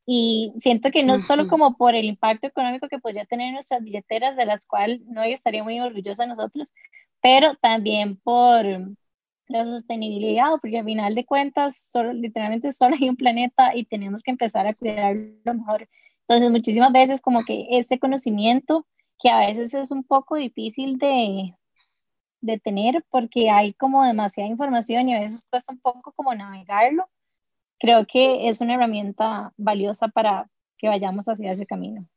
Y 0.05 0.53
siento 0.59 0.91
que 0.91 1.03
no 1.03 1.19
solo 1.19 1.47
como 1.49 1.77
por 1.77 1.95
el 1.95 2.05
impacto 2.05 2.47
económico 2.47 2.89
que 2.89 2.99
podría 2.99 3.25
tener 3.25 3.53
nuestras 3.53 3.83
billeteras, 3.83 4.37
de 4.37 4.45
las 4.45 4.67
cuales 4.67 5.01
no 5.07 5.23
estaría 5.23 5.63
muy 5.63 5.79
orgullosa 5.81 6.27
nosotros, 6.27 6.69
pero 7.25 7.55
también 7.55 8.17
por 8.17 8.63
la 9.47 9.65
sostenibilidad, 9.65 10.51
porque 10.61 10.77
al 10.77 10.85
final 10.85 11.15
de 11.15 11.25
cuentas, 11.25 11.83
solo, 11.87 12.13
literalmente 12.13 12.71
solo 12.71 12.95
hay 13.01 13.09
un 13.09 13.15
planeta 13.15 13.75
y 13.75 13.85
tenemos 13.85 14.21
que 14.21 14.29
empezar 14.29 14.67
a 14.67 14.75
cuidarlo 14.75 15.31
mejor. 15.55 15.89
Entonces, 16.21 16.51
muchísimas 16.51 16.93
veces 16.93 17.21
como 17.23 17.43
que 17.43 17.65
ese 17.71 17.97
conocimiento, 17.97 18.85
que 19.19 19.31
a 19.31 19.39
veces 19.39 19.73
es 19.73 19.89
un 19.89 20.03
poco 20.03 20.35
difícil 20.35 20.99
de, 20.99 21.55
de 22.41 22.59
tener 22.59 23.03
porque 23.09 23.49
hay 23.49 23.73
como 23.73 24.03
demasiada 24.05 24.47
información 24.47 25.09
y 25.09 25.15
a 25.15 25.21
veces 25.21 25.41
cuesta 25.49 25.73
un 25.73 25.79
poco 25.79 26.11
como 26.11 26.35
navegarlo, 26.35 27.09
creo 27.79 28.05
que 28.05 28.49
es 28.49 28.61
una 28.61 28.75
herramienta 28.75 29.51
valiosa 29.57 30.09
para 30.09 30.47
que 30.77 30.89
vayamos 30.89 31.27
hacia 31.27 31.53
ese 31.53 31.65
camino. 31.65 32.07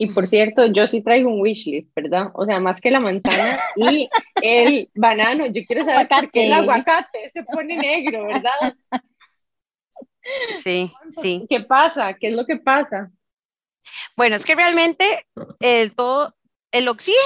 Y 0.00 0.12
por 0.12 0.28
cierto, 0.28 0.66
yo 0.66 0.86
sí 0.86 1.00
traigo 1.00 1.28
un 1.28 1.40
wishlist, 1.40 1.90
¿verdad? 1.94 2.30
O 2.34 2.46
sea, 2.46 2.60
más 2.60 2.80
que 2.80 2.92
la 2.92 3.00
manzana 3.00 3.60
y 3.74 4.08
el 4.40 4.88
banano, 4.94 5.46
yo 5.46 5.62
quiero 5.66 5.84
saber 5.84 6.08
por 6.08 6.30
qué 6.30 6.46
el 6.46 6.52
aguacate 6.52 7.30
se 7.32 7.42
pone 7.42 7.76
negro, 7.76 8.26
¿verdad? 8.26 8.76
Sí, 10.56 10.92
sí. 11.10 11.44
¿Qué 11.48 11.60
pasa? 11.60 12.14
¿Qué 12.14 12.28
es 12.28 12.34
lo 12.34 12.46
que 12.46 12.56
pasa? 12.56 13.10
Bueno, 14.16 14.36
es 14.36 14.46
que 14.46 14.54
realmente 14.54 15.04
el 15.58 15.94
todo, 15.94 16.32
el 16.70 16.86
oxígeno, 16.86 17.18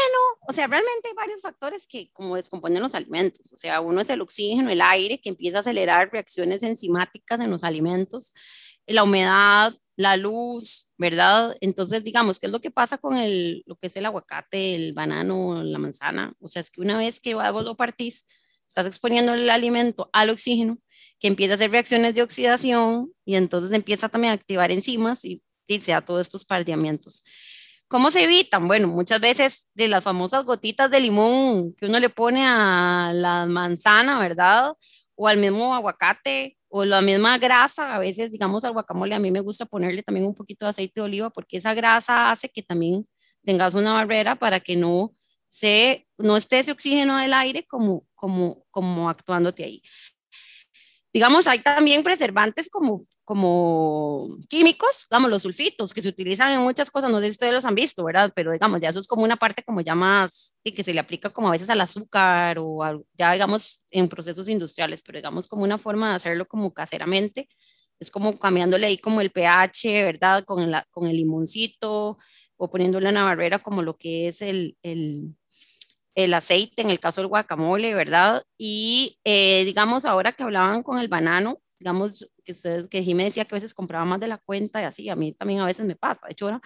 o 0.46 0.52
sea, 0.52 0.66
realmente 0.66 1.08
hay 1.08 1.14
varios 1.14 1.42
factores 1.42 1.86
que 1.86 2.10
como 2.12 2.36
descomponen 2.36 2.82
los 2.82 2.94
alimentos. 2.94 3.52
O 3.52 3.56
sea, 3.56 3.80
uno 3.80 4.00
es 4.00 4.08
el 4.08 4.20
oxígeno, 4.20 4.70
el 4.70 4.80
aire, 4.80 5.20
que 5.20 5.28
empieza 5.28 5.58
a 5.58 5.60
acelerar 5.60 6.10
reacciones 6.10 6.62
enzimáticas 6.62 7.40
en 7.40 7.50
los 7.50 7.64
alimentos, 7.64 8.34
la 8.86 9.02
humedad, 9.02 9.74
la 9.96 10.16
luz, 10.16 10.90
¿verdad? 10.96 11.56
Entonces, 11.60 12.02
digamos, 12.02 12.38
¿qué 12.38 12.46
es 12.46 12.52
lo 12.52 12.60
que 12.60 12.70
pasa 12.70 12.98
con 12.98 13.16
el, 13.16 13.62
lo 13.66 13.76
que 13.76 13.88
es 13.88 13.96
el 13.96 14.06
aguacate, 14.06 14.74
el 14.74 14.92
banano, 14.92 15.62
la 15.62 15.78
manzana? 15.78 16.32
O 16.40 16.48
sea, 16.48 16.60
es 16.60 16.70
que 16.70 16.80
una 16.80 16.96
vez 16.96 17.20
que 17.20 17.34
vos 17.34 17.64
lo 17.64 17.76
partís, 17.76 18.26
estás 18.66 18.86
exponiendo 18.86 19.34
el 19.34 19.50
alimento 19.50 20.08
al 20.12 20.30
oxígeno, 20.30 20.78
que 21.20 21.28
empieza 21.28 21.54
a 21.54 21.56
hacer 21.56 21.70
reacciones 21.70 22.14
de 22.14 22.22
oxidación 22.22 23.12
y 23.24 23.36
entonces 23.36 23.72
empieza 23.72 24.08
también 24.08 24.32
a 24.32 24.34
activar 24.34 24.70
enzimas 24.70 25.24
y, 25.24 25.42
y 25.66 25.80
se 25.80 25.92
da 25.92 26.00
todos 26.00 26.22
estos 26.22 26.44
pardeamientos. 26.44 27.22
¿Cómo 27.86 28.10
se 28.10 28.24
evitan? 28.24 28.66
Bueno, 28.66 28.88
muchas 28.88 29.20
veces 29.20 29.68
de 29.74 29.88
las 29.88 30.02
famosas 30.02 30.46
gotitas 30.46 30.90
de 30.90 31.00
limón 31.00 31.74
que 31.74 31.84
uno 31.84 32.00
le 32.00 32.08
pone 32.08 32.42
a 32.46 33.12
la 33.14 33.44
manzana, 33.44 34.18
¿verdad? 34.18 34.72
O 35.14 35.28
al 35.28 35.36
mismo 35.36 35.74
aguacate 35.74 36.56
o 36.74 36.86
la 36.86 37.02
misma 37.02 37.36
grasa, 37.36 37.94
a 37.94 37.98
veces, 37.98 38.32
digamos, 38.32 38.64
al 38.64 38.72
guacamole, 38.72 39.14
a 39.14 39.18
mí 39.18 39.30
me 39.30 39.40
gusta 39.40 39.66
ponerle 39.66 40.02
también 40.02 40.26
un 40.26 40.34
poquito 40.34 40.64
de 40.64 40.70
aceite 40.70 41.00
de 41.00 41.04
oliva 41.04 41.28
porque 41.28 41.58
esa 41.58 41.74
grasa 41.74 42.32
hace 42.32 42.48
que 42.48 42.62
también 42.62 43.04
tengas 43.44 43.74
una 43.74 43.92
barrera 43.92 44.36
para 44.36 44.58
que 44.58 44.74
no 44.74 45.14
se, 45.50 46.08
no 46.16 46.34
esté 46.38 46.60
ese 46.60 46.72
oxígeno 46.72 47.18
del 47.18 47.34
aire 47.34 47.66
como, 47.66 48.06
como, 48.14 48.64
como 48.70 49.10
actuándote 49.10 49.64
ahí. 49.64 49.82
Digamos, 51.12 51.46
hay 51.46 51.60
también 51.60 52.02
preservantes 52.02 52.70
como 52.70 53.02
como 53.24 54.28
químicos, 54.48 55.06
digamos, 55.10 55.30
los 55.30 55.42
sulfitos, 55.42 55.94
que 55.94 56.02
se 56.02 56.08
utilizan 56.08 56.52
en 56.52 56.60
muchas 56.60 56.90
cosas, 56.90 57.10
no 57.10 57.18
sé 57.18 57.26
si 57.26 57.30
ustedes 57.30 57.54
los 57.54 57.64
han 57.64 57.74
visto, 57.74 58.04
¿verdad? 58.04 58.32
Pero 58.34 58.52
digamos, 58.52 58.80
ya 58.80 58.90
eso 58.90 59.00
es 59.00 59.06
como 59.06 59.22
una 59.22 59.36
parte 59.36 59.62
como 59.62 59.80
ya 59.80 59.94
más, 59.94 60.56
y 60.64 60.72
que 60.72 60.82
se 60.82 60.92
le 60.92 61.00
aplica 61.00 61.30
como 61.30 61.48
a 61.48 61.52
veces 61.52 61.70
al 61.70 61.80
azúcar 61.80 62.58
o 62.58 62.80
ya 63.16 63.32
digamos 63.32 63.84
en 63.90 64.08
procesos 64.08 64.48
industriales, 64.48 65.02
pero 65.02 65.18
digamos 65.18 65.46
como 65.48 65.62
una 65.62 65.78
forma 65.78 66.10
de 66.10 66.16
hacerlo 66.16 66.46
como 66.46 66.74
caseramente, 66.74 67.48
es 68.00 68.10
como 68.10 68.36
cambiándole 68.38 68.86
ahí 68.86 68.98
como 68.98 69.20
el 69.20 69.30
pH, 69.30 70.04
¿verdad? 70.04 70.44
Con 70.44 70.60
el, 70.62 70.74
con 70.90 71.06
el 71.08 71.16
limoncito 71.16 72.18
o 72.56 72.70
poniéndole 72.70 73.08
una 73.08 73.24
barrera 73.24 73.60
como 73.60 73.82
lo 73.82 73.96
que 73.96 74.28
es 74.28 74.42
el, 74.42 74.76
el, 74.82 75.36
el 76.14 76.34
aceite, 76.34 76.82
en 76.82 76.90
el 76.90 77.00
caso 77.00 77.20
del 77.20 77.28
guacamole, 77.28 77.94
¿verdad? 77.94 78.44
Y 78.58 79.18
eh, 79.24 79.64
digamos, 79.64 80.04
ahora 80.04 80.32
que 80.32 80.42
hablaban 80.42 80.82
con 80.82 80.98
el 80.98 81.08
banano, 81.08 81.60
digamos, 81.78 82.28
que 82.44 82.52
ustedes, 82.52 82.88
que 82.88 83.02
Jimé 83.02 83.24
decía 83.24 83.44
que 83.44 83.54
a 83.54 83.58
veces 83.58 83.74
compraba 83.74 84.04
más 84.04 84.20
de 84.20 84.28
la 84.28 84.38
cuenta 84.38 84.80
y 84.82 84.84
así, 84.84 85.08
a 85.08 85.16
mí 85.16 85.32
también 85.32 85.60
a 85.60 85.66
veces 85.66 85.86
me 85.86 85.96
pasa. 85.96 86.26
De 86.26 86.32
hecho, 86.32 86.46
ahora, 86.46 86.60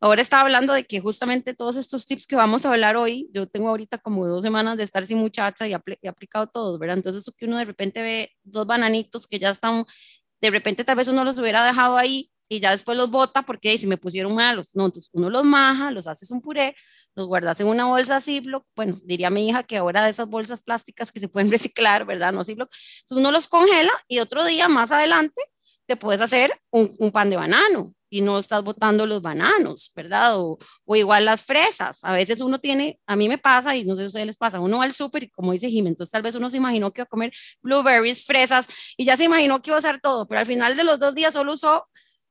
ahora 0.00 0.22
estaba 0.22 0.42
hablando 0.42 0.72
de 0.72 0.84
que 0.84 1.00
justamente 1.00 1.54
todos 1.54 1.76
estos 1.76 2.06
tips 2.06 2.26
que 2.26 2.36
vamos 2.36 2.64
a 2.64 2.70
hablar 2.70 2.96
hoy, 2.96 3.28
yo 3.32 3.46
tengo 3.46 3.68
ahorita 3.68 3.98
como 3.98 4.26
dos 4.26 4.42
semanas 4.42 4.76
de 4.76 4.84
estar 4.84 5.04
sin 5.06 5.18
muchacha 5.18 5.68
y, 5.68 5.72
he 6.02 6.08
aplicado 6.08 6.46
todos, 6.48 6.78
¿verdad? 6.78 6.96
Entonces, 6.96 7.22
eso 7.22 7.32
que 7.36 7.46
uno 7.46 7.58
de 7.58 7.64
repente 7.64 8.02
ve 8.02 8.32
dos 8.42 8.66
bananitos 8.66 9.26
que 9.26 9.38
ya 9.38 9.50
están, 9.50 9.84
de 10.40 10.50
repente 10.50 10.84
tal 10.84 10.96
vez 10.96 11.08
uno 11.08 11.24
los 11.24 11.38
hubiera 11.38 11.64
dejado 11.64 11.96
ahí 11.96 12.30
y 12.48 12.60
ya 12.60 12.72
después 12.72 12.98
los 12.98 13.10
bota 13.10 13.42
porque 13.42 13.78
si 13.78 13.86
me 13.86 13.96
pusieron 13.96 14.34
malos. 14.34 14.74
No, 14.74 14.86
entonces 14.86 15.08
uno 15.12 15.30
los 15.30 15.44
maja, 15.44 15.92
los 15.92 16.08
haces 16.08 16.30
un 16.32 16.40
puré, 16.40 16.74
los 17.14 17.26
guardas 17.26 17.60
en 17.60 17.66
una 17.66 17.86
bolsa 17.86 18.20
Ziploc, 18.20 18.64
bueno, 18.76 19.00
diría 19.04 19.30
mi 19.30 19.48
hija 19.48 19.62
que 19.62 19.76
ahora 19.76 20.04
de 20.04 20.10
esas 20.10 20.28
bolsas 20.28 20.62
plásticas 20.62 21.12
que 21.12 21.20
se 21.20 21.28
pueden 21.28 21.50
reciclar, 21.50 22.04
¿verdad? 22.04 22.32
No 22.32 22.44
Ziploc, 22.44 22.70
entonces 23.00 23.18
uno 23.18 23.30
los 23.30 23.48
congela 23.48 23.92
y 24.08 24.18
otro 24.18 24.44
día 24.44 24.68
más 24.68 24.90
adelante 24.90 25.42
te 25.86 25.96
puedes 25.96 26.20
hacer 26.20 26.52
un, 26.70 27.10
pan 27.10 27.30
de 27.30 27.36
banano 27.36 27.92
y 28.08 28.20
no 28.20 28.38
estás 28.38 28.62
botando 28.62 29.06
los 29.06 29.22
bananos, 29.22 29.90
¿verdad? 29.96 30.38
O, 30.38 30.56
o, 30.84 30.96
igual 30.96 31.24
las 31.24 31.42
fresas. 31.42 31.98
A 32.02 32.12
veces 32.12 32.40
uno 32.40 32.60
tiene, 32.60 33.00
a 33.06 33.16
mí 33.16 33.28
me 33.28 33.38
pasa, 33.38 33.74
y 33.74 33.84
no 33.84 33.96
sé 33.96 34.02
si 34.02 34.04
a 34.04 34.06
ustedes 34.06 34.26
les 34.26 34.38
pasa, 34.38 34.60
uno 34.60 34.78
va 34.78 34.84
al 34.84 34.92
súper 34.92 35.24
y 35.24 35.30
como 35.30 35.50
dice 35.50 35.68
Jiménez, 35.68 35.94
entonces 35.94 36.12
tal 36.12 36.22
vez 36.22 36.36
uno 36.36 36.48
se 36.48 36.58
imaginó 36.58 36.92
que 36.92 37.00
iba 37.00 37.04
a 37.04 37.08
comer 37.08 37.32
blueberries, 37.60 38.24
fresas, 38.24 38.66
y 38.96 39.04
ya 39.04 39.16
se 39.16 39.24
imaginó 39.24 39.60
que 39.60 39.70
iba 39.70 39.76
a 39.76 39.80
hacer 39.80 40.00
todo, 40.00 40.28
pero 40.28 40.38
al 40.38 40.46
final 40.46 40.76
de 40.76 40.84
los 40.84 41.00
dos 41.00 41.14
días 41.16 41.34
solo 41.34 41.54
usó 41.54 41.88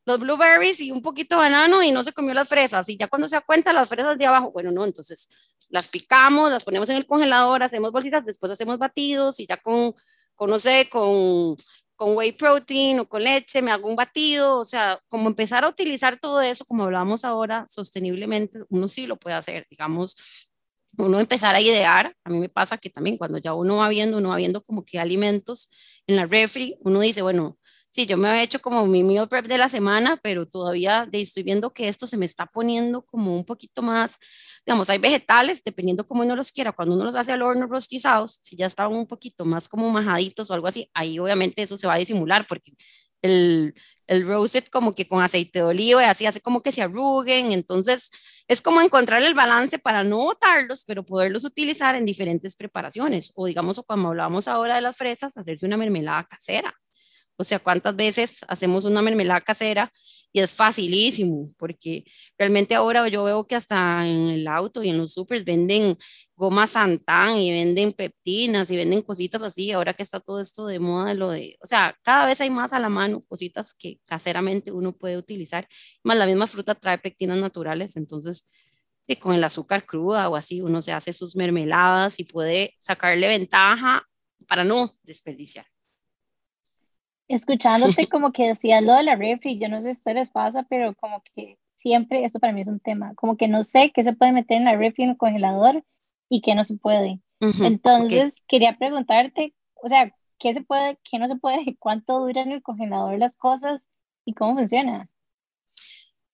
los 0.09 0.19
blueberries 0.19 0.79
y 0.79 0.91
un 0.91 1.01
poquito 1.01 1.35
de 1.35 1.41
banano 1.43 1.83
y 1.83 1.91
no 1.91 2.03
se 2.03 2.13
comió 2.13 2.33
las 2.33 2.49
fresas. 2.49 2.89
Y 2.89 2.97
ya 2.97 3.07
cuando 3.07 3.29
se 3.29 3.35
da 3.35 3.41
cuenta, 3.41 3.71
las 3.71 3.87
fresas 3.87 4.17
de 4.17 4.25
abajo, 4.25 4.51
bueno, 4.51 4.71
no, 4.71 4.83
entonces 4.83 5.29
las 5.69 5.87
picamos, 5.87 6.51
las 6.51 6.63
ponemos 6.63 6.89
en 6.89 6.97
el 6.97 7.05
congelador, 7.05 7.61
hacemos 7.61 7.91
bolsitas, 7.91 8.25
después 8.25 8.51
hacemos 8.51 8.79
batidos 8.79 9.39
y 9.39 9.45
ya 9.45 9.57
con, 9.57 9.93
con 10.35 10.49
no 10.49 10.57
sé, 10.57 10.89
con, 10.89 11.55
con 11.95 12.15
whey 12.15 12.31
protein 12.31 12.99
o 13.01 13.07
con 13.07 13.23
leche, 13.23 13.61
me 13.61 13.71
hago 13.71 13.87
un 13.87 13.95
batido, 13.95 14.57
o 14.57 14.65
sea, 14.65 14.99
como 15.07 15.27
empezar 15.27 15.63
a 15.63 15.69
utilizar 15.69 16.17
todo 16.17 16.41
eso, 16.41 16.65
como 16.65 16.85
hablamos 16.85 17.23
ahora, 17.23 17.67
sosteniblemente, 17.69 18.63
uno 18.69 18.87
sí 18.87 19.05
lo 19.05 19.17
puede 19.17 19.35
hacer, 19.35 19.67
digamos, 19.69 20.49
uno 20.97 21.19
empezar 21.19 21.53
a 21.53 21.61
idear, 21.61 22.15
a 22.23 22.29
mí 22.29 22.39
me 22.39 22.49
pasa 22.49 22.77
que 22.77 22.89
también 22.89 23.17
cuando 23.17 23.37
ya 23.37 23.53
uno 23.53 23.77
va 23.77 23.89
viendo, 23.89 24.17
uno 24.17 24.29
va 24.29 24.37
viendo 24.37 24.63
como 24.63 24.83
que 24.83 24.97
alimentos 24.97 25.69
en 26.07 26.15
la 26.15 26.25
refri, 26.25 26.77
uno 26.81 26.99
dice, 26.99 27.21
bueno, 27.21 27.58
sí, 27.89 28.05
yo 28.05 28.17
me 28.17 28.29
había 28.29 28.43
hecho 28.43 28.61
como 28.61 28.85
mi 28.87 29.03
meal 29.03 29.27
prep 29.27 29.47
de 29.47 29.57
la 29.57 29.69
semana, 29.69 30.17
pero 30.21 30.45
todavía 30.47 31.07
estoy 31.11 31.43
viendo 31.43 31.73
que 31.73 31.87
esto 31.87 32.07
se 32.07 32.17
me 32.17 32.25
está 32.25 32.45
poniendo 32.45 33.03
como 33.03 33.35
un 33.35 33.45
poquito 33.45 33.81
más, 33.81 34.17
digamos, 34.65 34.89
hay 34.89 34.97
vegetales, 34.99 35.63
dependiendo 35.63 36.05
cómo 36.07 36.23
uno 36.23 36.35
los 36.35 36.51
quiera, 36.51 36.71
cuando 36.71 36.95
uno 36.95 37.05
los 37.05 37.15
hace 37.15 37.31
al 37.31 37.41
horno 37.41 37.67
rostizados, 37.67 38.39
si 38.43 38.55
ya 38.55 38.67
estaban 38.67 38.95
un 38.95 39.07
poquito 39.07 39.45
más 39.45 39.67
como 39.69 39.89
majaditos 39.89 40.49
o 40.49 40.53
algo 40.53 40.67
así, 40.67 40.89
ahí 40.93 41.19
obviamente 41.19 41.61
eso 41.61 41.77
se 41.77 41.87
va 41.87 41.95
a 41.95 41.97
disimular 41.97 42.47
porque 42.47 42.73
el, 43.21 43.73
el 44.07 44.25
roasted 44.25 44.65
como 44.65 44.93
que 44.95 45.07
con 45.07 45.21
aceite 45.21 45.59
de 45.59 45.65
oliva 45.65 46.09
así 46.09 46.25
hace 46.25 46.41
como 46.41 46.61
que 46.61 46.71
se 46.71 46.81
arruguen, 46.81 47.51
entonces 47.51 48.09
es 48.47 48.61
como 48.61 48.81
encontrar 48.81 49.21
el 49.23 49.35
balance 49.35 49.77
para 49.79 50.03
no 50.03 50.17
botarlos, 50.17 50.83
pero 50.85 51.05
poderlos 51.05 51.45
utilizar 51.45 51.95
en 51.95 52.05
diferentes 52.05 52.55
preparaciones, 52.55 53.31
o 53.35 53.45
digamos, 53.45 53.81
como 53.85 54.09
hablábamos 54.09 54.47
ahora 54.47 54.75
de 54.75 54.81
las 54.81 54.97
fresas, 54.97 55.37
hacerse 55.37 55.65
una 55.65 55.77
mermelada 55.77 56.23
casera, 56.25 56.73
o 57.39 57.43
sea, 57.45 57.59
¿cuántas 57.59 57.95
veces 57.95 58.39
hacemos 58.49 58.83
una 58.83 59.01
mermelada 59.01 59.39
casera 59.39 59.93
y 60.33 60.41
es 60.41 60.51
facilísimo? 60.51 61.53
Porque 61.57 62.03
realmente 62.37 62.75
ahora 62.75 63.07
yo 63.07 63.23
veo 63.23 63.47
que 63.47 63.55
hasta 63.55 64.05
en 64.05 64.27
el 64.29 64.47
auto 64.49 64.83
y 64.83 64.89
en 64.89 64.97
los 64.97 65.13
supers 65.13 65.45
venden 65.45 65.97
goma 66.35 66.67
santán 66.67 67.37
y 67.37 67.51
venden 67.51 67.93
peptinas 67.93 68.69
y 68.71 68.75
venden 68.75 69.01
cositas 69.01 69.41
así, 69.41 69.71
ahora 69.71 69.93
que 69.93 70.03
está 70.03 70.19
todo 70.19 70.41
esto 70.41 70.67
de 70.67 70.79
moda, 70.79 71.13
lo 71.13 71.29
de, 71.29 71.57
o 71.61 71.67
sea, 71.67 71.97
cada 72.03 72.25
vez 72.25 72.41
hay 72.41 72.49
más 72.49 72.73
a 72.73 72.79
la 72.79 72.89
mano 72.89 73.21
cositas 73.21 73.73
que 73.73 74.01
caseramente 74.05 74.73
uno 74.73 74.91
puede 74.91 75.17
utilizar, 75.17 75.65
más 76.03 76.17
la 76.17 76.25
misma 76.25 76.45
fruta 76.45 76.75
trae 76.75 76.97
pectinas 76.97 77.37
naturales, 77.37 77.95
entonces 77.95 78.49
y 79.07 79.15
con 79.15 79.33
el 79.33 79.43
azúcar 79.45 79.85
cruda 79.85 80.27
o 80.29 80.35
así, 80.35 80.61
uno 80.61 80.81
se 80.81 80.91
hace 80.91 81.13
sus 81.13 81.37
mermeladas 81.37 82.19
y 82.19 82.25
puede 82.25 82.75
sacarle 82.79 83.29
ventaja 83.29 84.05
para 84.45 84.65
no 84.65 84.93
desperdiciar 85.03 85.65
escuchándote 87.29 88.07
como 88.09 88.33
que 88.33 88.47
decías 88.47 88.83
lo 88.83 88.93
de 88.93 89.03
la 89.03 89.15
refri, 89.15 89.57
yo 89.57 89.69
no 89.69 89.81
sé 89.81 89.95
si 89.95 90.13
les 90.13 90.31
pasa, 90.31 90.63
pero 90.63 90.93
como 90.95 91.23
que 91.35 91.57
siempre, 91.75 92.25
esto 92.25 92.39
para 92.39 92.51
mí 92.51 92.61
es 92.61 92.67
un 92.67 92.79
tema, 92.81 93.13
como 93.15 93.37
que 93.37 93.47
no 93.47 93.63
sé 93.63 93.91
qué 93.93 94.03
se 94.03 94.13
puede 94.13 94.33
meter 94.33 94.57
en 94.57 94.65
la 94.65 94.75
refri 94.75 95.03
en 95.03 95.11
el 95.11 95.17
congelador 95.17 95.83
y 96.27 96.41
qué 96.41 96.55
no 96.55 96.63
se 96.63 96.75
puede. 96.75 97.21
Entonces, 97.39 98.35
quería 98.49 98.77
preguntarte, 98.77 99.53
o 99.75 99.87
sea, 99.87 100.13
¿qué 100.39 100.53
se 100.53 100.61
puede, 100.61 100.99
qué 101.09 101.19
no 101.19 101.29
se 101.29 101.37
puede, 101.37 101.77
cuánto 101.79 102.19
dura 102.19 102.41
en 102.41 102.51
el 102.51 102.61
congelador 102.61 103.17
las 103.17 103.35
cosas 103.35 103.81
y 104.25 104.33
cómo 104.33 104.55
funciona? 104.55 105.09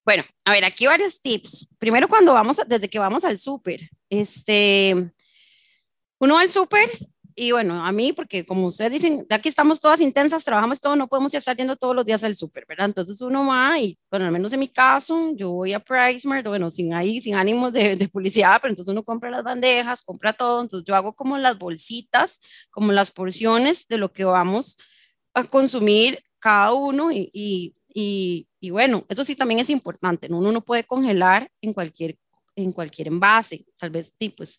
Bueno, 0.04 0.24
a 0.46 0.52
ver, 0.52 0.66
aquí 0.66 0.86
varios 0.86 1.22
tips. 1.22 1.74
Primero, 1.80 2.08
cuando 2.08 2.34
vamos, 2.34 2.62
desde 2.68 2.90
que 2.90 3.00
vamos 3.00 3.26
al 3.26 3.40
súper, 3.40 3.90
este, 4.10 5.12
uno 6.20 6.36
va 6.36 6.42
al 6.42 6.50
súper 6.50 6.88
y 7.38 7.52
bueno, 7.52 7.86
a 7.86 7.92
mí, 7.92 8.14
porque 8.14 8.46
como 8.46 8.68
ustedes 8.68 8.94
dicen, 8.94 9.26
de 9.28 9.36
aquí 9.36 9.50
estamos 9.50 9.82
todas 9.82 10.00
intensas, 10.00 10.44
trabajamos 10.46 10.80
todo, 10.80 10.96
no 10.96 11.08
podemos 11.08 11.34
estar 11.34 11.56
yendo 11.58 11.76
todos 11.76 11.94
los 11.94 12.06
días 12.06 12.24
al 12.24 12.36
súper, 12.36 12.66
¿verdad? 12.66 12.86
Entonces 12.86 13.20
uno 13.20 13.46
va 13.46 13.78
y, 13.78 13.98
bueno, 14.10 14.26
al 14.26 14.32
menos 14.32 14.54
en 14.54 14.62
mi 14.62 14.70
caso, 14.70 15.34
yo 15.36 15.52
voy 15.52 15.74
a 15.74 15.82
PriceMart, 15.82 16.48
bueno, 16.48 16.72
sin 16.72 16.94
ahí, 16.94 17.22
sin 17.22 17.36
ánimos 17.36 17.74
de, 17.74 17.98
de 17.98 18.08
publicidad, 18.08 18.60
pero 18.62 18.72
entonces 18.72 18.92
uno 18.92 19.04
compra 19.04 19.30
las 19.30 19.44
bandejas, 19.44 20.02
compra 20.02 20.32
todo, 20.32 20.62
entonces 20.62 20.86
yo 20.88 20.96
hago 20.96 21.14
como 21.14 21.38
las 21.38 21.58
bolsitas, 21.58 22.40
como 22.72 22.94
las 22.94 23.12
porciones 23.12 23.86
de 23.90 23.98
lo 23.98 24.14
que 24.14 24.24
vamos 24.24 24.78
a 25.34 25.44
consumir 25.44 26.24
cada 26.40 26.74
uno 26.74 27.12
y, 27.12 27.30
y, 27.34 27.74
y, 27.94 28.48
y 28.62 28.70
bueno, 28.70 29.06
eso 29.10 29.26
sí 29.26 29.36
también 29.36 29.60
es 29.60 29.70
importante, 29.70 30.30
¿no? 30.30 30.38
uno 30.38 30.54
no 30.54 30.62
puede 30.62 30.86
congelar 30.86 31.52
en 31.62 31.74
cualquier, 31.74 32.18
en 32.56 32.72
cualquier 32.72 33.10
envase, 33.10 33.66
tal 33.78 33.90
vez, 33.90 34.14
sí, 34.18 34.30
pues 34.30 34.58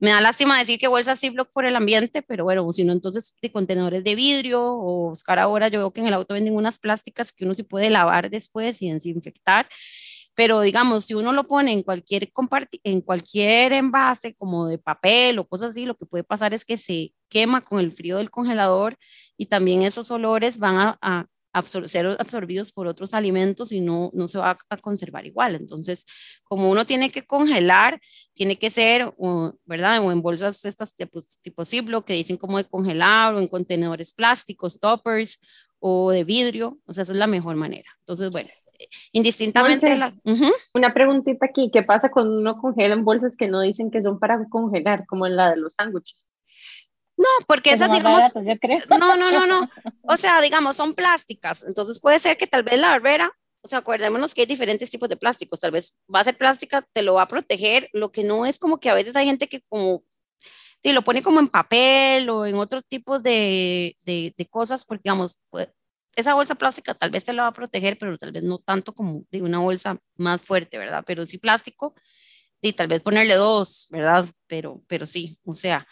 me 0.00 0.10
da 0.10 0.20
lástima 0.20 0.58
decir 0.58 0.78
que 0.78 0.88
bolsas 0.88 1.18
Ziploc 1.18 1.50
por 1.52 1.64
el 1.64 1.74
ambiente, 1.74 2.22
pero 2.22 2.44
bueno, 2.44 2.70
si 2.72 2.84
no, 2.84 2.92
entonces 2.92 3.34
de 3.42 3.50
contenedores 3.50 4.04
de 4.04 4.14
vidrio 4.14 4.62
o 4.62 5.10
buscar 5.10 5.38
ahora, 5.38 5.68
yo 5.68 5.80
veo 5.80 5.90
que 5.92 6.00
en 6.00 6.06
el 6.06 6.14
auto 6.14 6.34
venden 6.34 6.54
unas 6.54 6.78
plásticas 6.78 7.32
que 7.32 7.44
uno 7.44 7.54
se 7.54 7.64
puede 7.64 7.90
lavar 7.90 8.30
después 8.30 8.80
y 8.82 8.92
desinfectar. 8.92 9.68
Pero 10.34 10.60
digamos, 10.60 11.06
si 11.06 11.14
uno 11.14 11.32
lo 11.32 11.44
pone 11.48 11.72
en 11.72 11.82
cualquier, 11.82 12.30
en 12.84 13.00
cualquier 13.00 13.72
envase 13.72 14.34
como 14.36 14.68
de 14.68 14.78
papel 14.78 15.36
o 15.40 15.48
cosas 15.48 15.70
así, 15.70 15.84
lo 15.84 15.96
que 15.96 16.06
puede 16.06 16.22
pasar 16.22 16.54
es 16.54 16.64
que 16.64 16.78
se 16.78 17.12
quema 17.28 17.60
con 17.60 17.80
el 17.80 17.90
frío 17.90 18.18
del 18.18 18.30
congelador 18.30 18.96
y 19.36 19.46
también 19.46 19.82
esos 19.82 20.12
olores 20.12 20.58
van 20.58 20.76
a, 20.76 20.98
a, 21.02 21.26
ser 21.66 22.06
absorbidos 22.18 22.72
por 22.72 22.86
otros 22.86 23.14
alimentos 23.14 23.72
y 23.72 23.80
no, 23.80 24.10
no 24.14 24.28
se 24.28 24.38
va 24.38 24.56
a, 24.68 24.76
conservar 24.78 25.26
igual. 25.26 25.54
Entonces, 25.54 26.06
como 26.44 26.70
uno 26.70 26.84
tiene 26.84 27.10
que 27.10 27.26
congelar, 27.26 28.00
tiene 28.34 28.56
que 28.56 28.70
ser, 28.70 29.12
¿verdad? 29.64 30.04
O 30.04 30.12
en 30.12 30.22
bolsas 30.22 30.64
estas 30.64 30.94
tipos, 30.94 31.38
tipo 31.42 31.64
Ziploc 31.64 32.04
que 32.04 32.14
dicen 32.14 32.36
como 32.36 32.58
de 32.58 32.64
congelar 32.64 33.34
o 33.34 33.40
en 33.40 33.48
contenedores 33.48 34.12
plásticos, 34.12 34.80
toppers 34.80 35.40
o 35.78 36.10
de 36.10 36.24
vidrio. 36.24 36.78
O 36.86 36.92
sea, 36.92 37.02
esa 37.02 37.12
es 37.12 37.18
la 37.18 37.26
mejor 37.26 37.56
manera. 37.56 37.90
Entonces, 38.00 38.30
bueno, 38.30 38.50
indistintamente. 39.12 39.96
La, 39.96 40.12
Una 40.74 40.94
preguntita 40.94 41.46
aquí, 41.46 41.70
¿qué 41.72 41.82
pasa 41.82 42.10
cuando 42.10 42.38
uno 42.38 42.58
congela 42.58 42.94
en 42.94 43.04
bolsas 43.04 43.36
que 43.36 43.48
no 43.48 43.60
dicen 43.60 43.90
que 43.90 44.02
son 44.02 44.18
para 44.18 44.48
congelar, 44.48 45.06
como 45.06 45.26
en 45.26 45.36
la 45.36 45.50
de 45.50 45.56
los 45.56 45.74
sándwiches? 45.74 46.27
No, 47.18 47.26
porque 47.48 47.72
esas, 47.72 47.90
digamos, 47.90 48.32
no, 48.34 49.16
no, 49.16 49.32
no, 49.32 49.46
no, 49.46 49.68
o 50.02 50.16
sea, 50.16 50.40
digamos, 50.40 50.76
son 50.76 50.94
plásticas, 50.94 51.64
entonces 51.64 51.98
puede 51.98 52.20
ser 52.20 52.36
que 52.36 52.46
tal 52.46 52.62
vez 52.62 52.78
la 52.78 52.90
barbera, 52.90 53.32
o 53.60 53.66
sea, 53.66 53.80
acuérdémonos 53.80 54.34
que 54.34 54.42
hay 54.42 54.46
diferentes 54.46 54.88
tipos 54.88 55.08
de 55.08 55.16
plásticos, 55.16 55.58
tal 55.58 55.72
vez 55.72 55.98
va 56.14 56.20
a 56.20 56.24
ser 56.24 56.38
plástica, 56.38 56.86
te 56.92 57.02
lo 57.02 57.14
va 57.14 57.22
a 57.22 57.28
proteger, 57.28 57.90
lo 57.92 58.12
que 58.12 58.22
no 58.22 58.46
es 58.46 58.60
como 58.60 58.78
que 58.78 58.88
a 58.88 58.94
veces 58.94 59.16
hay 59.16 59.26
gente 59.26 59.48
que 59.48 59.62
como, 59.68 60.04
y 60.80 60.92
lo 60.92 61.02
pone 61.02 61.20
como 61.20 61.40
en 61.40 61.48
papel 61.48 62.30
o 62.30 62.46
en 62.46 62.54
otros 62.54 62.86
tipos 62.86 63.20
de, 63.20 63.96
de, 64.06 64.32
de 64.38 64.46
cosas, 64.46 64.86
porque 64.86 65.02
digamos, 65.04 65.42
pues, 65.50 65.68
esa 66.14 66.34
bolsa 66.34 66.54
plástica 66.54 66.94
tal 66.94 67.10
vez 67.10 67.24
te 67.24 67.32
la 67.32 67.42
va 67.42 67.48
a 67.48 67.52
proteger, 67.52 67.98
pero 67.98 68.16
tal 68.16 68.30
vez 68.30 68.44
no 68.44 68.58
tanto 68.58 68.92
como 68.94 69.24
de 69.32 69.42
una 69.42 69.58
bolsa 69.58 69.98
más 70.16 70.40
fuerte, 70.40 70.78
¿verdad? 70.78 71.02
Pero 71.04 71.26
sí 71.26 71.38
plástico, 71.38 71.94
y 72.60 72.72
tal 72.72 72.88
vez 72.88 73.02
ponerle 73.02 73.34
dos, 73.34 73.88
¿verdad? 73.90 74.26
Pero, 74.46 74.82
pero 74.86 75.06
sí, 75.06 75.38
o 75.44 75.54
sea, 75.54 75.86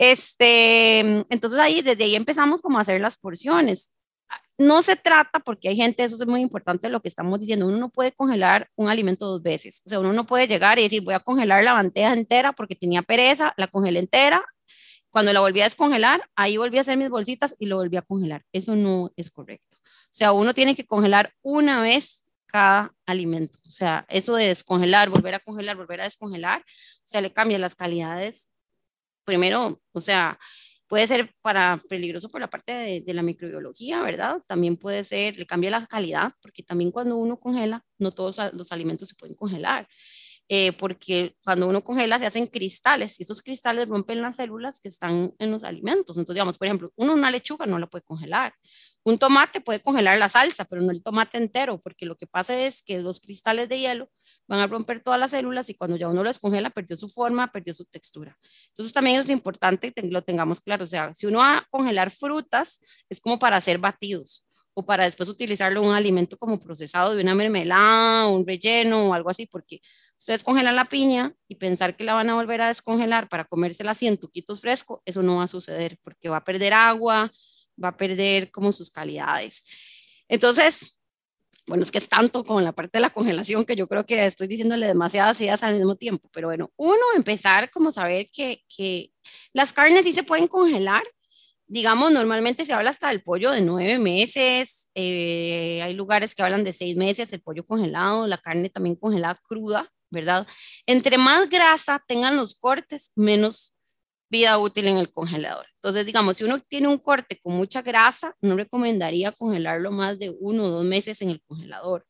este, 0.00 1.00
entonces 1.28 1.58
ahí, 1.58 1.82
desde 1.82 2.04
ahí 2.04 2.16
empezamos 2.16 2.62
como 2.62 2.78
a 2.78 2.80
hacer 2.80 3.02
las 3.02 3.18
porciones. 3.18 3.92
No 4.56 4.80
se 4.80 4.96
trata, 4.96 5.40
porque 5.40 5.68
hay 5.68 5.76
gente, 5.76 6.02
eso 6.04 6.14
es 6.14 6.26
muy 6.26 6.40
importante 6.40 6.88
lo 6.88 7.02
que 7.02 7.08
estamos 7.10 7.38
diciendo, 7.38 7.66
uno 7.66 7.76
no 7.76 7.90
puede 7.90 8.10
congelar 8.10 8.70
un 8.76 8.88
alimento 8.88 9.26
dos 9.26 9.42
veces. 9.42 9.82
O 9.84 9.90
sea, 9.90 10.00
uno 10.00 10.14
no 10.14 10.24
puede 10.24 10.46
llegar 10.46 10.78
y 10.78 10.84
decir, 10.84 11.02
voy 11.02 11.12
a 11.12 11.20
congelar 11.20 11.62
la 11.64 11.74
bandeja 11.74 12.14
entera 12.14 12.52
porque 12.54 12.74
tenía 12.74 13.02
pereza, 13.02 13.52
la 13.58 13.66
congelé 13.66 13.98
entera. 13.98 14.42
Cuando 15.10 15.34
la 15.34 15.40
volví 15.40 15.60
a 15.60 15.64
descongelar, 15.64 16.22
ahí 16.34 16.56
volví 16.56 16.78
a 16.78 16.80
hacer 16.80 16.96
mis 16.96 17.10
bolsitas 17.10 17.54
y 17.58 17.66
lo 17.66 17.76
volví 17.76 17.98
a 17.98 18.02
congelar. 18.02 18.42
Eso 18.52 18.76
no 18.76 19.12
es 19.16 19.30
correcto. 19.30 19.76
O 19.82 20.12
sea, 20.12 20.32
uno 20.32 20.54
tiene 20.54 20.74
que 20.74 20.86
congelar 20.86 21.34
una 21.42 21.82
vez 21.82 22.24
cada 22.46 22.94
alimento. 23.04 23.58
O 23.68 23.70
sea, 23.70 24.06
eso 24.08 24.34
de 24.34 24.46
descongelar, 24.46 25.10
volver 25.10 25.34
a 25.34 25.40
congelar, 25.40 25.76
volver 25.76 26.00
a 26.00 26.04
descongelar, 26.04 26.60
o 26.60 27.02
sea, 27.04 27.20
le 27.20 27.34
cambia 27.34 27.58
las 27.58 27.74
calidades 27.74 28.49
primero, 29.24 29.80
o 29.92 30.00
sea, 30.00 30.38
puede 30.86 31.06
ser 31.06 31.34
para 31.42 31.80
peligroso 31.88 32.28
por 32.28 32.40
la 32.40 32.50
parte 32.50 32.72
de, 32.72 33.00
de, 33.00 33.14
la 33.14 33.22
microbiología, 33.22 34.02
¿verdad? 34.02 34.42
También 34.46 34.76
puede 34.76 35.04
ser, 35.04 35.38
le 35.38 35.46
cambia 35.46 35.70
la 35.70 35.86
calidad, 35.86 36.32
porque 36.42 36.62
también 36.62 36.90
cuando 36.90 37.16
uno 37.16 37.38
congela, 37.38 37.84
no 37.98 38.12
todos 38.12 38.38
los 38.52 38.72
alimentos 38.72 39.08
se 39.08 39.14
pueden 39.14 39.36
congelar. 39.36 39.88
Eh, 40.52 40.72
porque 40.72 41.36
cuando 41.44 41.68
uno 41.68 41.84
congela 41.84 42.18
se 42.18 42.26
hacen 42.26 42.48
cristales 42.48 43.20
y 43.20 43.22
esos 43.22 43.40
cristales 43.40 43.88
rompen 43.88 44.20
las 44.20 44.34
células 44.34 44.80
que 44.80 44.88
están 44.88 45.32
en 45.38 45.52
los 45.52 45.62
alimentos. 45.62 46.16
Entonces, 46.18 46.34
digamos, 46.34 46.58
por 46.58 46.66
ejemplo, 46.66 46.92
uno 46.96 47.14
una 47.14 47.30
lechuga 47.30 47.66
no 47.66 47.78
la 47.78 47.86
puede 47.86 48.02
congelar. 48.02 48.52
Un 49.04 49.16
tomate 49.16 49.60
puede 49.60 49.78
congelar 49.78 50.18
la 50.18 50.28
salsa, 50.28 50.64
pero 50.64 50.82
no 50.82 50.90
el 50.90 51.04
tomate 51.04 51.38
entero, 51.38 51.80
porque 51.80 52.04
lo 52.04 52.16
que 52.16 52.26
pasa 52.26 52.58
es 52.60 52.82
que 52.82 52.98
los 52.98 53.20
cristales 53.20 53.68
de 53.68 53.78
hielo 53.78 54.10
van 54.48 54.58
a 54.58 54.66
romper 54.66 55.00
todas 55.04 55.20
las 55.20 55.30
células 55.30 55.68
y 55.70 55.74
cuando 55.74 55.96
ya 55.96 56.08
uno 56.08 56.24
lo 56.24 56.28
descongela, 56.28 56.70
perdió 56.70 56.96
su 56.96 57.08
forma, 57.08 57.52
perdió 57.52 57.72
su 57.72 57.84
textura. 57.84 58.36
Entonces, 58.70 58.92
también 58.92 59.20
es 59.20 59.30
importante 59.30 59.92
que 59.92 60.02
lo 60.02 60.22
tengamos 60.22 60.60
claro. 60.60 60.82
O 60.82 60.88
sea, 60.88 61.14
si 61.14 61.26
uno 61.26 61.38
va 61.38 61.58
a 61.58 61.66
congelar 61.70 62.10
frutas, 62.10 62.80
es 63.08 63.20
como 63.20 63.38
para 63.38 63.56
hacer 63.56 63.78
batidos 63.78 64.44
o 64.74 64.84
para 64.84 65.04
después 65.04 65.28
utilizarlo 65.28 65.82
en 65.82 65.88
un 65.88 65.94
alimento 65.94 66.36
como 66.36 66.58
procesado 66.58 67.14
de 67.14 67.22
una 67.22 67.34
mermelada, 67.34 68.28
un 68.28 68.46
relleno 68.46 69.08
o 69.08 69.14
algo 69.14 69.30
así, 69.30 69.46
porque 69.46 69.80
ustedes 70.20 70.44
congelan 70.44 70.76
la 70.76 70.84
piña 70.84 71.34
y 71.48 71.54
pensar 71.54 71.96
que 71.96 72.04
la 72.04 72.12
van 72.12 72.28
a 72.28 72.34
volver 72.34 72.60
a 72.60 72.68
descongelar 72.68 73.30
para 73.30 73.46
comérsela 73.46 73.92
así 73.92 74.06
en 74.06 74.18
tuquitos 74.18 74.60
fresco, 74.60 75.02
eso 75.06 75.22
no 75.22 75.36
va 75.36 75.44
a 75.44 75.48
suceder 75.48 75.96
porque 76.02 76.28
va 76.28 76.36
a 76.36 76.44
perder 76.44 76.74
agua, 76.74 77.32
va 77.82 77.88
a 77.88 77.96
perder 77.96 78.50
como 78.50 78.70
sus 78.70 78.90
calidades. 78.90 79.64
Entonces, 80.28 80.98
bueno, 81.66 81.84
es 81.84 81.90
que 81.90 81.96
es 81.96 82.08
tanto 82.10 82.44
como 82.44 82.60
la 82.60 82.72
parte 82.72 82.98
de 82.98 83.00
la 83.00 83.08
congelación 83.08 83.64
que 83.64 83.76
yo 83.76 83.88
creo 83.88 84.04
que 84.04 84.26
estoy 84.26 84.46
diciéndole 84.46 84.86
demasiadas 84.86 85.40
ideas 85.40 85.62
al 85.62 85.76
mismo 85.76 85.96
tiempo, 85.96 86.28
pero 86.34 86.48
bueno, 86.48 86.70
uno, 86.76 87.00
empezar 87.16 87.70
como 87.70 87.90
saber 87.90 88.26
que, 88.30 88.62
que 88.68 89.12
las 89.54 89.72
carnes 89.72 90.02
sí 90.02 90.12
se 90.12 90.22
pueden 90.22 90.48
congelar, 90.48 91.02
digamos, 91.66 92.12
normalmente 92.12 92.66
se 92.66 92.74
habla 92.74 92.90
hasta 92.90 93.08
del 93.08 93.22
pollo 93.22 93.52
de 93.52 93.62
nueve 93.62 93.98
meses, 93.98 94.90
eh, 94.94 95.80
hay 95.82 95.94
lugares 95.94 96.34
que 96.34 96.42
hablan 96.42 96.62
de 96.62 96.74
seis 96.74 96.94
meses, 96.94 97.32
el 97.32 97.40
pollo 97.40 97.64
congelado, 97.64 98.26
la 98.26 98.36
carne 98.36 98.68
también 98.68 98.96
congelada 98.96 99.40
cruda, 99.42 99.90
¿verdad? 100.10 100.46
Entre 100.86 101.18
más 101.18 101.48
grasa 101.48 102.02
tengan 102.06 102.36
los 102.36 102.54
cortes, 102.54 103.12
menos 103.14 103.74
vida 104.30 104.58
útil 104.58 104.86
en 104.88 104.98
el 104.98 105.12
congelador. 105.12 105.66
Entonces, 105.76 106.06
digamos, 106.06 106.36
si 106.36 106.44
uno 106.44 106.60
tiene 106.60 106.88
un 106.88 106.98
corte 106.98 107.38
con 107.42 107.54
mucha 107.54 107.82
grasa, 107.82 108.36
no 108.40 108.56
recomendaría 108.56 109.32
congelarlo 109.32 109.90
más 109.90 110.18
de 110.18 110.30
uno 110.40 110.64
o 110.64 110.68
dos 110.68 110.84
meses 110.84 111.20
en 111.20 111.30
el 111.30 111.42
congelador. 111.42 112.06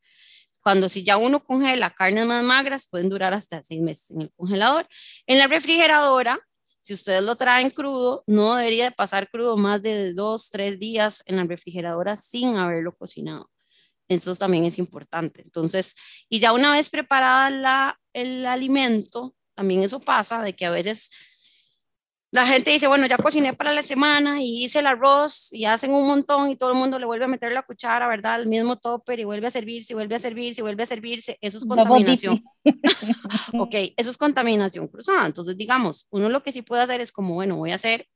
Cuando 0.63 0.87
si 0.89 1.03
ya 1.03 1.17
uno 1.17 1.43
congela 1.43 1.89
carnes 1.89 2.25
más 2.27 2.43
magras, 2.43 2.87
pueden 2.87 3.09
durar 3.09 3.33
hasta 3.33 3.63
seis 3.63 3.81
meses 3.81 4.11
en 4.11 4.21
el 4.21 4.31
congelador. 4.35 4.87
En 5.25 5.39
la 5.39 5.47
refrigeradora, 5.47 6.39
si 6.79 6.93
ustedes 6.93 7.23
lo 7.23 7.35
traen 7.35 7.71
crudo, 7.71 8.23
no 8.27 8.55
debería 8.55 8.85
de 8.85 8.91
pasar 8.91 9.29
crudo 9.29 9.57
más 9.57 9.81
de 9.81 10.13
dos, 10.13 10.49
tres 10.51 10.79
días 10.79 11.23
en 11.25 11.37
la 11.37 11.43
refrigeradora 11.45 12.17
sin 12.17 12.55
haberlo 12.57 12.95
cocinado. 12.95 13.49
Eso 14.11 14.35
también 14.35 14.65
es 14.65 14.77
importante. 14.77 15.41
Entonces, 15.41 15.95
y 16.29 16.39
ya 16.39 16.51
una 16.51 16.71
vez 16.71 16.89
preparada 16.89 17.49
la, 17.49 17.99
el 18.13 18.45
alimento, 18.45 19.35
también 19.55 19.83
eso 19.83 20.01
pasa 20.01 20.41
de 20.41 20.53
que 20.53 20.65
a 20.65 20.71
veces 20.71 21.09
la 22.31 22.45
gente 22.45 22.71
dice, 22.71 22.87
bueno, 22.87 23.05
ya 23.07 23.17
cociné 23.17 23.53
para 23.53 23.73
la 23.73 23.83
semana 23.83 24.41
y 24.41 24.63
hice 24.63 24.79
el 24.79 24.87
arroz 24.87 25.51
y 25.51 25.65
hacen 25.65 25.91
un 25.91 26.07
montón 26.07 26.49
y 26.49 26.55
todo 26.55 26.71
el 26.71 26.77
mundo 26.77 26.97
le 26.97 27.05
vuelve 27.05 27.25
a 27.25 27.27
meter 27.27 27.51
la 27.51 27.63
cuchara, 27.63 28.07
¿verdad? 28.07 28.35
Al 28.35 28.47
mismo 28.47 28.77
topper 28.77 29.19
y 29.19 29.25
vuelve 29.25 29.47
a 29.47 29.51
servirse, 29.51 29.93
vuelve 29.93 30.15
a 30.15 30.19
servirse, 30.19 30.61
vuelve 30.61 30.83
a 30.83 30.87
servirse. 30.87 31.37
Eso 31.41 31.57
es 31.57 31.65
contaminación. 31.65 32.43
ok, 33.59 33.75
eso 33.97 34.09
es 34.09 34.17
contaminación 34.17 34.87
cruzada. 34.87 35.25
Entonces, 35.25 35.55
digamos, 35.55 36.07
uno 36.09 36.29
lo 36.29 36.43
que 36.43 36.53
sí 36.53 36.61
puede 36.61 36.83
hacer 36.83 36.99
es 37.01 37.11
como, 37.11 37.33
bueno, 37.33 37.57
voy 37.57 37.71
a 37.71 37.75
hacer, 37.75 38.07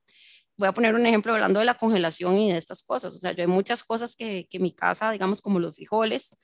voy 0.57 0.67
a 0.67 0.73
poner 0.73 0.95
un 0.95 1.05
ejemplo 1.05 1.33
hablando 1.33 1.59
de 1.59 1.65
la 1.65 1.75
congelación 1.75 2.37
y 2.37 2.51
de 2.51 2.57
estas 2.57 2.83
cosas. 2.83 3.13
O 3.13 3.17
sea, 3.17 3.31
yo 3.33 3.43
hay 3.43 3.47
muchas 3.47 3.83
cosas 3.83 4.15
que, 4.15 4.47
que 4.49 4.59
mi 4.59 4.73
casa, 4.73 5.11
digamos, 5.11 5.41
como 5.41 5.59
los 5.59 5.75
frijoles, 5.75 6.37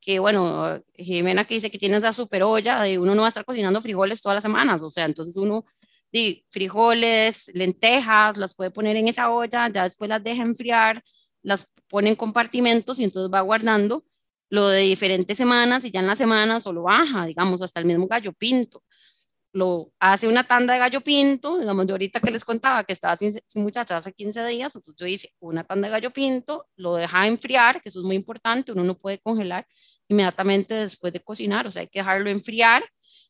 que 0.00 0.18
bueno, 0.18 0.82
Jimena 0.94 1.44
que 1.46 1.54
dice 1.54 1.70
que 1.70 1.78
tiene 1.78 1.96
esa 1.96 2.12
super 2.12 2.42
olla, 2.42 2.82
de 2.82 2.98
uno 2.98 3.14
no 3.14 3.22
va 3.22 3.28
a 3.28 3.30
estar 3.30 3.44
cocinando 3.44 3.80
frijoles 3.80 4.20
todas 4.20 4.36
las 4.36 4.42
semanas, 4.42 4.82
o 4.82 4.90
sea, 4.90 5.06
entonces 5.06 5.36
uno 5.38 5.64
de 6.12 6.44
frijoles, 6.50 7.50
lentejas, 7.54 8.36
las 8.36 8.54
puede 8.54 8.70
poner 8.70 8.96
en 8.96 9.08
esa 9.08 9.30
olla, 9.30 9.68
ya 9.68 9.84
después 9.84 10.08
las 10.10 10.22
deja 10.22 10.42
enfriar, 10.42 11.02
las 11.42 11.68
pone 11.88 12.10
en 12.10 12.16
compartimentos 12.16 13.00
y 13.00 13.04
entonces 13.04 13.32
va 13.32 13.40
guardando 13.40 14.04
lo 14.50 14.68
de 14.68 14.82
diferentes 14.82 15.36
semanas 15.36 15.84
y 15.84 15.90
ya 15.90 16.00
en 16.00 16.06
las 16.06 16.18
semanas 16.18 16.62
solo 16.62 16.82
baja, 16.82 17.26
digamos, 17.26 17.62
hasta 17.62 17.80
el 17.80 17.86
mismo 17.86 18.06
gallo 18.06 18.32
pinto. 18.32 18.82
Lo 19.54 19.92
hace 20.00 20.26
una 20.26 20.42
tanda 20.42 20.74
de 20.74 20.80
gallo 20.80 21.00
pinto, 21.00 21.58
digamos, 21.58 21.86
yo 21.86 21.94
ahorita 21.94 22.18
que 22.18 22.32
les 22.32 22.44
contaba 22.44 22.82
que 22.82 22.92
estaba 22.92 23.16
sin, 23.16 23.32
sin 23.46 23.62
muchacha 23.62 23.96
hace 23.96 24.12
15 24.12 24.44
días, 24.46 24.66
entonces 24.74 24.94
yo 24.98 25.06
hice 25.06 25.32
una 25.38 25.62
tanda 25.62 25.86
de 25.86 25.92
gallo 25.92 26.10
pinto, 26.10 26.66
lo 26.74 26.96
deja 26.96 27.26
enfriar, 27.28 27.80
que 27.80 27.88
eso 27.88 28.00
es 28.00 28.04
muy 28.04 28.16
importante, 28.16 28.72
uno 28.72 28.82
no 28.82 28.98
puede 28.98 29.20
congelar 29.20 29.64
inmediatamente 30.08 30.74
después 30.74 31.12
de 31.12 31.20
cocinar, 31.20 31.66
o 31.68 31.70
sea, 31.70 31.82
hay 31.82 31.88
que 31.88 32.00
dejarlo 32.00 32.30
enfriar. 32.30 32.82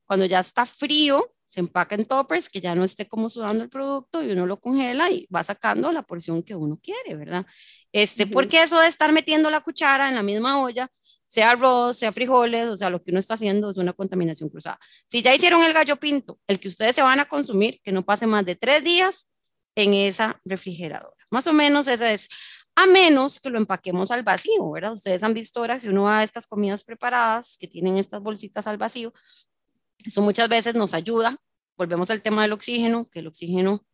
Cuando 0.07 0.27
ya 0.27 0.41
está 0.41 0.67
frío, 0.67 1.25
se 1.45 1.61
empaca 1.61 1.95
en 1.95 2.05
toppers, 2.05 2.49
que 2.49 2.61
ya 2.61 2.75
no 2.75 2.85
esté 2.85 3.07
como 3.07 3.29
sudando 3.29 3.63
el 3.63 3.71
producto 3.71 4.23
y 4.23 4.33
uno 4.33 4.47
lo 4.47 4.61
congela 4.61 5.11
y 5.11 5.27
va 5.35 5.45
sacando 5.45 5.93
la 5.93 6.03
porción 6.03 6.43
que 6.43 6.55
uno 6.55 6.79
quiere, 6.83 7.15
¿verdad? 7.15 7.47
Este, 7.93 8.27
Porque 8.27 8.63
eso 8.63 8.81
de 8.81 8.89
estar 8.89 9.13
metiendo 9.13 9.51
la 9.51 9.61
cuchara 9.61 10.09
en 10.09 10.15
la 10.15 10.23
misma 10.23 10.61
olla, 10.61 10.91
sea 11.35 11.51
arroz, 11.51 11.99
sea 11.99 12.13
frijoles, 12.13 12.69
o 12.69 12.77
sea, 12.77 12.91
lo 12.91 13.03
que 13.03 13.11
uno 13.11 13.19
está 13.19 13.35
haciendo 13.35 13.69
es 13.69 13.77
una 13.77 13.93
contaminación 13.93 14.49
cruzada. 14.49 14.79
Si 15.09 15.21
ya 15.21 15.35
hicieron 15.35 15.65
el 15.65 15.73
gallo 15.73 15.97
pinto, 15.97 16.39
el 16.47 16.61
que 16.61 16.69
ustedes 16.69 16.95
se 16.95 17.03
van 17.03 17.19
a 17.19 17.25
consumir, 17.25 17.81
que 17.83 17.91
no 17.91 18.05
pase 18.05 18.29
más 18.29 18.45
de 18.45 18.55
tres 18.55 18.85
días 18.85 19.29
en 19.75 19.95
esa 19.95 20.41
refrigeradora. 20.45 21.17
Más 21.33 21.49
o 21.49 21.53
menos 21.53 21.89
esa 21.89 22.13
es, 22.13 22.29
a 22.77 22.87
menos 22.87 23.41
que 23.41 23.51
lo 23.51 23.59
empaquemos 23.59 24.13
al 24.13 24.23
vacío, 24.23 24.71
¿verdad? 24.71 24.93
Ustedes 24.93 25.25
han 25.25 25.35
visto 25.35 25.59
ahora, 25.59 25.81
si 25.81 25.89
uno 25.89 26.05
va 26.05 26.21
a 26.21 26.23
estas 26.23 26.47
comidas 26.47 26.85
preparadas 26.85 27.57
que 27.59 27.67
tienen 27.67 27.99
estas 27.99 28.23
bolsitas 28.23 28.69
al 28.69 28.77
vacío, 28.77 29.13
eso 30.05 30.23
muchas 30.23 30.49
veces 30.49 30.77
nos 30.77 30.95
ayuda. 30.95 31.37
Volvemos 31.77 32.11
al 32.13 32.23
tema 32.23 32.43
del 32.43 32.53
oxígeno, 32.53 33.09
que 33.11 33.19
el 33.19 33.27
oxígeno, 33.27 33.85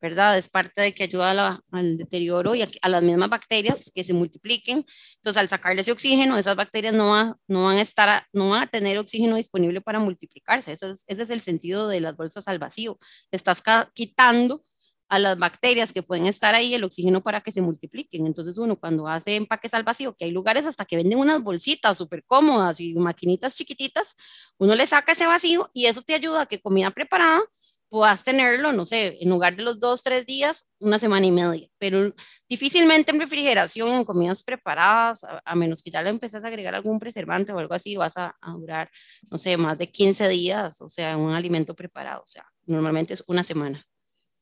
¿verdad? 0.00 0.38
Es 0.38 0.48
parte 0.48 0.80
de 0.80 0.94
que 0.94 1.04
ayuda 1.04 1.60
al 1.70 1.96
deterioro 1.96 2.54
y 2.54 2.62
a, 2.62 2.88
las 2.88 3.02
mismas 3.02 3.28
bacterias 3.28 3.90
que 3.94 4.04
se 4.04 4.12
multipliquen. 4.12 4.84
Entonces, 5.16 5.40
al 5.40 5.48
sacarle 5.48 5.82
ese 5.82 5.92
oxígeno, 5.92 6.38
esas 6.38 6.56
bacterias 6.56 6.94
no, 6.94 7.38
no, 7.48 7.64
van, 7.64 7.78
a 7.78 7.82
estar 7.82 8.26
no 8.32 8.50
van 8.50 8.62
a 8.62 8.66
tener 8.66 8.98
oxígeno 8.98 9.36
disponible 9.36 9.80
para 9.80 9.98
multiplicarse. 9.98 10.72
Ese 10.72 10.90
es, 10.90 11.04
ese 11.06 11.22
es 11.22 11.30
el 11.30 11.40
sentido 11.40 11.88
de 11.88 12.00
las 12.00 12.16
bolsas 12.16 12.48
al 12.48 12.58
vacío. 12.58 12.98
estás 13.30 13.62
quitando 13.94 14.62
a 15.10 15.18
las 15.18 15.36
bacterias 15.38 15.92
que 15.92 16.04
pueden 16.04 16.26
estar 16.26 16.54
ahí 16.54 16.72
el 16.72 16.84
oxígeno 16.84 17.20
para 17.20 17.40
que 17.40 17.50
se 17.50 17.60
multipliquen. 17.60 18.26
Entonces 18.26 18.56
uno 18.58 18.76
cuando 18.76 19.08
hace 19.08 19.34
empaques 19.34 19.74
al 19.74 19.82
vacío, 19.82 20.14
que 20.14 20.24
hay 20.24 20.30
lugares 20.30 20.66
hasta 20.66 20.84
que 20.84 20.96
venden 20.96 21.18
unas 21.18 21.42
bolsitas 21.42 21.98
súper 21.98 22.24
cómodas 22.24 22.80
y 22.80 22.94
maquinitas 22.94 23.56
chiquititas, 23.56 24.14
uno 24.56 24.74
le 24.76 24.86
saca 24.86 25.12
ese 25.12 25.26
vacío 25.26 25.68
y 25.74 25.86
eso 25.86 26.02
te 26.02 26.14
ayuda 26.14 26.42
a 26.42 26.46
que 26.46 26.60
comida 26.60 26.90
preparada 26.92 27.42
puedas 27.90 28.24
tenerlo, 28.24 28.72
no 28.72 28.86
sé, 28.86 29.18
en 29.20 29.28
lugar 29.28 29.56
de 29.56 29.64
los 29.64 29.80
dos, 29.80 30.02
tres 30.02 30.24
días, 30.24 30.68
una 30.78 30.98
semana 30.98 31.26
y 31.26 31.32
media. 31.32 31.68
Pero 31.76 32.14
difícilmente 32.48 33.10
en 33.10 33.20
refrigeración, 33.20 33.92
en 33.92 34.04
comidas 34.04 34.42
preparadas, 34.42 35.20
a, 35.44 35.54
menos 35.56 35.82
que 35.82 35.90
ya 35.90 36.00
le 36.00 36.10
empieces 36.10 36.42
a 36.42 36.46
agregar 36.46 36.74
algún 36.74 37.00
preservante 37.00 37.52
o 37.52 37.58
algo 37.58 37.74
así, 37.74 37.96
vas 37.96 38.16
a, 38.16 38.36
a 38.40 38.52
durar, 38.52 38.88
no 39.30 39.38
sé, 39.38 39.56
más 39.56 39.76
de 39.76 39.90
15 39.90 40.28
días, 40.28 40.80
o 40.80 40.88
sea, 40.88 41.16
un 41.16 41.32
alimento 41.32 41.74
preparado. 41.74 42.22
O 42.22 42.28
sea, 42.28 42.46
normalmente 42.64 43.12
es 43.14 43.24
una 43.26 43.42
semana. 43.42 43.84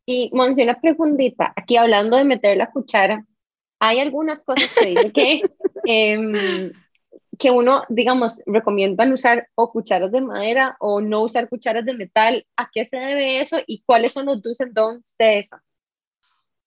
Y 0.04 0.30
Monse, 0.32 0.62
una 0.62 0.80
preguntita, 0.80 1.52
aquí 1.56 1.76
hablando 1.76 2.16
de 2.16 2.24
meter 2.24 2.56
la 2.56 2.70
cuchara, 2.70 3.24
hay 3.78 4.00
algunas 4.00 4.44
cosas 4.44 4.72
que 4.74 4.88
dicen 4.90 5.12
que, 5.12 5.42
em, 5.84 6.72
que 7.38 7.51
uno, 7.51 7.85
digamos, 7.88 8.40
recomiendan 8.46 9.12
usar 9.12 9.48
o 9.55 9.70
cucharas 9.70 10.11
de 10.11 10.20
madera 10.20 10.77
o 10.81 11.01
no 11.01 11.22
usar 11.22 11.48
cucharas 11.48 11.85
de 11.85 11.94
metal. 11.94 12.46
¿A 12.57 12.68
qué 12.72 12.85
se 12.85 12.96
debe 12.96 13.40
eso 13.40 13.59
y 13.66 13.83
cuáles 13.83 14.12
son 14.12 14.27
los 14.27 14.42
do's 14.42 14.61
and 14.61 14.72
don'ts 14.74 15.14
de 15.18 15.38
eso? 15.38 15.57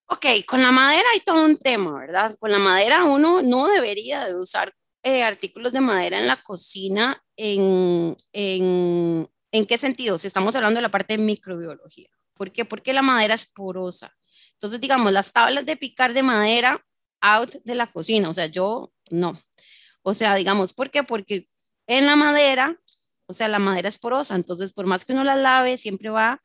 Ok, 0.07 0.25
con 0.47 0.61
la 0.61 0.71
madera 0.71 1.05
hay 1.13 1.21
todo 1.21 1.45
un 1.45 1.57
tema, 1.57 1.97
¿verdad? 1.99 2.35
Con 2.39 2.51
la 2.51 2.59
madera 2.59 3.03
uno 3.03 3.41
no 3.41 3.67
debería 3.67 4.25
de 4.25 4.35
usar 4.35 4.73
eh, 5.03 5.23
artículos 5.23 5.71
de 5.71 5.81
madera 5.81 6.19
en 6.19 6.27
la 6.27 6.41
cocina 6.41 7.23
en, 7.35 8.15
en, 8.33 9.29
en 9.51 9.65
qué 9.65 9.77
sentido? 9.77 10.17
Si 10.17 10.27
estamos 10.27 10.55
hablando 10.55 10.77
de 10.77 10.83
la 10.83 10.91
parte 10.91 11.17
de 11.17 11.23
microbiología. 11.23 12.09
¿Por 12.33 12.51
qué? 12.51 12.65
Porque 12.65 12.93
la 12.93 13.01
madera 13.01 13.35
es 13.35 13.45
porosa. 13.45 14.15
Entonces, 14.53 14.79
digamos, 14.79 15.11
las 15.11 15.31
tablas 15.31 15.65
de 15.65 15.75
picar 15.75 16.13
de 16.13 16.23
madera 16.23 16.85
out 17.21 17.55
de 17.63 17.75
la 17.75 17.87
cocina, 17.87 18.29
o 18.29 18.33
sea, 18.33 18.47
yo 18.47 18.91
no. 19.09 19.39
O 20.03 20.13
sea, 20.13 20.35
digamos, 20.35 20.73
¿por 20.73 20.91
qué? 20.91 21.03
Porque 21.03 21.47
en 21.87 22.05
la 22.05 22.15
madera, 22.15 22.79
o 23.25 23.33
sea, 23.33 23.47
la 23.47 23.59
madera 23.59 23.89
es 23.89 23.99
porosa, 23.99 24.35
entonces 24.35 24.73
por 24.73 24.85
más 24.85 25.05
que 25.05 25.13
uno 25.13 25.23
la 25.23 25.35
lave, 25.35 25.77
siempre 25.77 26.09
va 26.09 26.41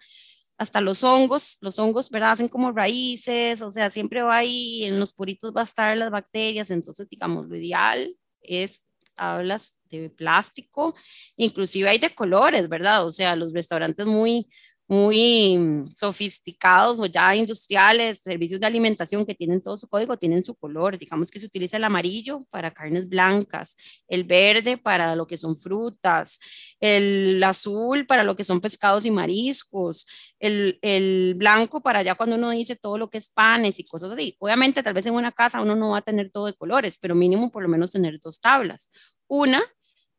hasta 0.59 0.81
los 0.81 1.05
hongos, 1.05 1.59
los 1.61 1.79
hongos, 1.79 2.11
¿verdad? 2.11 2.33
Hacen 2.33 2.49
como 2.49 2.73
raíces, 2.73 3.61
o 3.63 3.71
sea, 3.71 3.91
siempre 3.91 4.23
va 4.23 4.39
ahí, 4.39 4.85
en 4.85 4.99
los 4.99 5.13
poritos 5.13 5.53
va 5.55 5.63
a 5.63 5.65
estar 5.65 5.97
las 5.97 6.11
bacterias, 6.11 6.71
entonces, 6.71 7.09
digamos, 7.09 7.47
lo 7.49 7.57
ideal 7.57 8.09
es 8.41 8.81
tablas 9.15 9.75
de 9.85 10.11
plástico, 10.11 10.95
inclusive 11.37 11.89
hay 11.89 11.99
de 11.99 12.15
colores, 12.15 12.69
¿verdad? 12.69 13.07
O 13.07 13.11
sea, 13.11 13.37
los 13.37 13.53
restaurantes 13.53 14.07
muy, 14.07 14.49
muy 14.89 15.59
mm, 15.59 15.87
sofisticados 15.95 17.01
o 17.01 17.07
ya 17.07 17.35
industriales, 17.35 18.21
servicios 18.21 18.61
de 18.61 18.67
alimentación 18.67 19.27
que 19.27 19.35
tienen 19.35 19.61
todo 19.61 19.77
su 19.77 19.89
código, 19.89 20.17
tienen 20.17 20.43
su 20.43 20.55
color. 20.55 20.99
Digamos 20.99 21.31
que 21.31 21.41
se 21.41 21.47
utiliza 21.47 21.77
el 21.77 21.85
amarillo 21.85 22.45
para 22.51 22.71
carnes 22.71 23.09
blancas, 23.09 23.77
el 24.09 24.25
verde 24.25 24.77
para 24.77 25.17
lo 25.17 25.27
que 25.27 25.37
son 25.37 25.57
frutas, 25.57 26.39
el 26.81 27.43
azul 27.43 28.07
para 28.07 28.23
lo 28.25 28.37
que 28.37 28.45
son 28.45 28.61
pescados 28.61 29.05
y 29.05 29.11
mariscos, 29.11 30.07
el, 30.39 30.79
el 30.83 31.35
blanco 31.37 31.83
para 31.83 32.03
ya 32.03 32.15
cuando 32.15 32.37
uno 32.37 32.51
dice 32.51 32.77
todo 32.77 32.99
lo 32.99 33.11
que 33.11 33.19
es 33.19 33.29
panes 33.31 33.79
y 33.81 33.85
cosas 33.85 34.13
así. 34.13 34.37
Obviamente, 34.39 34.83
tal 34.83 34.95
vez 34.95 35.07
en 35.07 35.15
una 35.15 35.33
casa 35.33 35.61
uno 35.61 35.75
no 35.75 35.91
va 35.91 35.99
a 35.99 36.03
tener 36.03 36.31
todo 36.31 36.47
de 36.47 36.55
colores, 36.55 36.99
pero 37.01 37.15
mínimo 37.15 37.51
por 37.51 37.63
lo 37.63 37.69
menos 37.69 37.93
tener 37.93 38.21
dos 38.21 38.41
tablas. 38.41 38.91
Una 39.29 39.63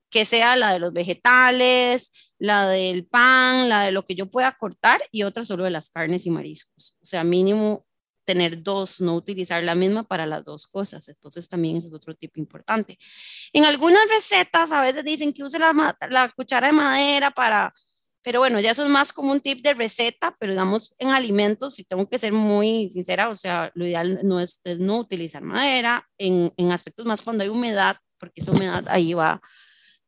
que 0.09 0.25
sea 0.25 0.55
la 0.55 0.71
de 0.73 0.79
los 0.79 0.93
vegetales, 0.93 2.11
la 2.39 2.67
del 2.67 3.05
pan, 3.05 3.69
la 3.69 3.83
de 3.83 3.91
lo 3.91 4.05
que 4.05 4.15
yo 4.15 4.29
pueda 4.29 4.53
cortar 4.57 5.01
y 5.11 5.23
otra 5.23 5.45
solo 5.45 5.63
de 5.63 5.71
las 5.71 5.89
carnes 5.89 6.25
y 6.25 6.29
mariscos. 6.29 6.95
O 7.01 7.05
sea, 7.05 7.23
mínimo 7.23 7.85
tener 8.27 8.61
dos, 8.61 8.99
no 8.99 9.15
utilizar 9.15 9.63
la 9.63 9.73
misma 9.73 10.03
para 10.03 10.25
las 10.25 10.43
dos 10.43 10.67
cosas. 10.67 11.07
Entonces 11.07 11.47
también 11.47 11.77
es 11.77 11.93
otro 11.93 12.13
tipo 12.13 12.39
importante. 12.39 12.99
En 13.53 13.63
algunas 13.63 14.07
recetas 14.09 14.71
a 14.71 14.81
veces 14.81 15.03
dicen 15.05 15.31
que 15.31 15.43
use 15.43 15.57
la, 15.57 15.97
la 16.09 16.29
cuchara 16.29 16.67
de 16.67 16.73
madera 16.73 17.31
para, 17.31 17.73
pero 18.21 18.41
bueno, 18.41 18.59
ya 18.59 18.71
eso 18.71 18.83
es 18.83 18.89
más 18.89 19.13
como 19.13 19.31
un 19.31 19.39
tip 19.39 19.61
de 19.63 19.73
receta, 19.73 20.35
pero 20.37 20.51
digamos 20.51 20.93
en 20.99 21.09
alimentos, 21.09 21.75
si 21.75 21.85
tengo 21.85 22.07
que 22.09 22.19
ser 22.19 22.33
muy 22.33 22.89
sincera, 22.89 23.29
o 23.29 23.35
sea, 23.35 23.71
lo 23.75 23.85
ideal 23.85 24.19
no 24.23 24.41
es, 24.41 24.59
es 24.65 24.79
no 24.79 24.97
utilizar 24.97 25.41
madera, 25.41 26.05
en, 26.17 26.53
en 26.57 26.73
aspectos 26.73 27.05
más 27.05 27.21
cuando 27.21 27.45
hay 27.45 27.49
humedad, 27.49 27.95
porque 28.17 28.41
esa 28.41 28.51
humedad 28.51 28.85
ahí 28.89 29.13
va 29.13 29.41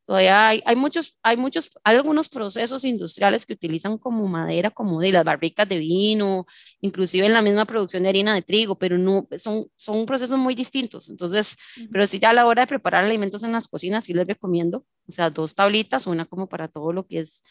Todavía 0.09 0.47
hay, 0.47 0.63
hay, 0.65 0.75
muchos, 0.75 1.19
hay 1.21 1.37
muchos, 1.37 1.69
hay 1.83 1.95
algunos 1.95 2.29
procesos 2.29 2.83
industriales 2.83 3.45
que 3.45 3.53
utilizan 3.53 3.99
como 3.99 4.27
madera, 4.27 4.71
como 4.71 4.99
de 4.99 5.11
las 5.11 5.23
barricas 5.23 5.69
de 5.69 5.77
vino, 5.77 6.47
inclusive 6.81 7.27
en 7.27 7.33
la 7.33 7.43
misma 7.43 7.65
producción 7.65 8.01
de 8.01 8.09
harina 8.09 8.33
de 8.33 8.41
trigo, 8.41 8.75
pero 8.79 8.97
no, 8.97 9.27
son, 9.37 9.67
son 9.75 10.07
procesos 10.07 10.39
muy 10.39 10.55
distintos. 10.55 11.09
Entonces, 11.09 11.55
pero 11.91 12.07
si 12.07 12.17
ya 12.17 12.31
a 12.31 12.33
la 12.33 12.47
hora 12.47 12.63
de 12.63 12.67
preparar 12.67 13.05
alimentos 13.05 13.43
en 13.43 13.51
las 13.51 13.67
cocinas, 13.67 14.05
sí 14.05 14.15
les 14.15 14.25
recomiendo, 14.25 14.83
o 15.07 15.11
sea, 15.11 15.29
dos 15.29 15.53
tablitas, 15.53 16.07
una 16.07 16.25
como 16.25 16.49
para 16.49 16.67
todo 16.67 16.91
lo 16.91 17.05
que 17.05 17.19
es 17.19 17.43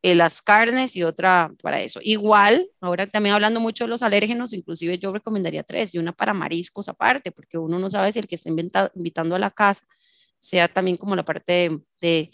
eh, 0.00 0.14
las 0.14 0.40
carnes 0.40 0.96
y 0.96 1.02
otra 1.02 1.52
para 1.62 1.82
eso. 1.82 2.00
Igual, 2.02 2.70
ahora 2.80 3.06
también 3.06 3.34
hablando 3.34 3.60
mucho 3.60 3.84
de 3.84 3.88
los 3.88 4.02
alérgenos, 4.02 4.54
inclusive 4.54 4.96
yo 4.98 5.12
recomendaría 5.12 5.62
tres 5.62 5.94
y 5.94 5.98
una 5.98 6.12
para 6.12 6.32
mariscos 6.32 6.88
aparte, 6.88 7.32
porque 7.32 7.58
uno 7.58 7.78
no 7.78 7.90
sabe 7.90 8.12
si 8.12 8.18
el 8.18 8.26
que 8.26 8.36
está 8.36 8.48
invitando 8.94 9.34
a 9.34 9.38
la 9.38 9.50
casa 9.50 9.86
sea 10.38 10.68
también 10.68 10.96
como 10.96 11.16
la 11.16 11.24
parte 11.24 11.70
de, 12.00 12.30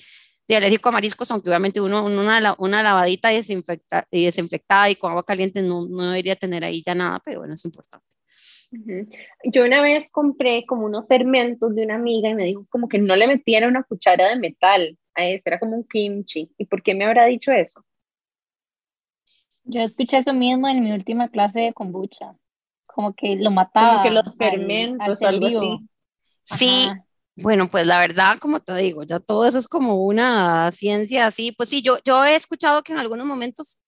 de, 0.46 0.56
alérgico 0.56 0.88
a 0.88 0.92
mariscos, 0.92 1.30
aunque 1.30 1.48
obviamente 1.48 1.80
uno, 1.80 2.04
una, 2.04 2.54
una 2.58 2.82
lavadita 2.82 3.28
desinfecta, 3.28 4.06
y 4.10 4.24
desinfectada 4.26 4.90
y 4.90 4.96
con 4.96 5.10
agua 5.10 5.24
caliente 5.24 5.62
no, 5.62 5.86
no 5.86 6.10
debería 6.10 6.36
tener 6.36 6.64
ahí 6.64 6.82
ya 6.84 6.94
nada, 6.94 7.20
pero 7.24 7.40
bueno, 7.40 7.54
es 7.54 7.64
importante. 7.64 8.06
Yo 9.44 9.64
una 9.64 9.82
vez 9.82 10.10
compré 10.10 10.64
como 10.66 10.86
unos 10.86 11.06
fermentos 11.06 11.74
de 11.74 11.84
una 11.84 11.94
amiga 11.94 12.28
y 12.28 12.34
me 12.34 12.44
dijo 12.44 12.66
como 12.70 12.88
que 12.88 12.98
no 12.98 13.14
le 13.16 13.26
metiera 13.26 13.68
una 13.68 13.84
cuchara 13.84 14.28
de 14.28 14.36
metal 14.36 14.98
a 15.14 15.26
ese, 15.26 15.42
era 15.44 15.60
como 15.60 15.76
un 15.76 15.84
kimchi. 15.84 16.50
¿Y 16.58 16.66
por 16.66 16.82
qué 16.82 16.94
me 16.94 17.04
habrá 17.04 17.26
dicho 17.26 17.52
eso? 17.52 17.84
Yo 19.64 19.80
escuché 19.80 20.18
eso 20.18 20.34
mismo 20.34 20.68
en 20.68 20.82
mi 20.82 20.92
última 20.92 21.28
clase 21.28 21.61
de 21.61 21.72
kombucha, 21.72 22.36
como 22.86 23.14
que 23.14 23.36
lo 23.36 23.50
mataba. 23.50 24.02
Como 24.02 24.05
que 24.05 24.11
los 24.11 24.36
fermentos 24.36 25.22
o 25.22 25.26
algo 25.26 25.46
así. 25.46 25.88
Sí, 26.42 26.88
bueno, 27.37 27.68
pues 27.70 27.87
la 27.87 27.99
verdad, 27.99 28.39
como 28.39 28.61
te 28.61 28.74
digo, 28.76 29.03
ya 29.03 29.18
todo 29.20 29.47
eso 29.47 29.59
es 29.59 29.68
como 29.68 30.05
una 30.05 30.70
ciencia 30.72 31.26
así. 31.26 31.53
Pues 31.53 31.68
sí, 31.68 31.82
yo, 31.82 31.99
yo 32.05 32.24
he 32.24 32.37
escuchado 32.37 32.82
que 32.82 32.93
en 32.93 32.99
algunos 32.99 33.26
momentos, 33.26 33.80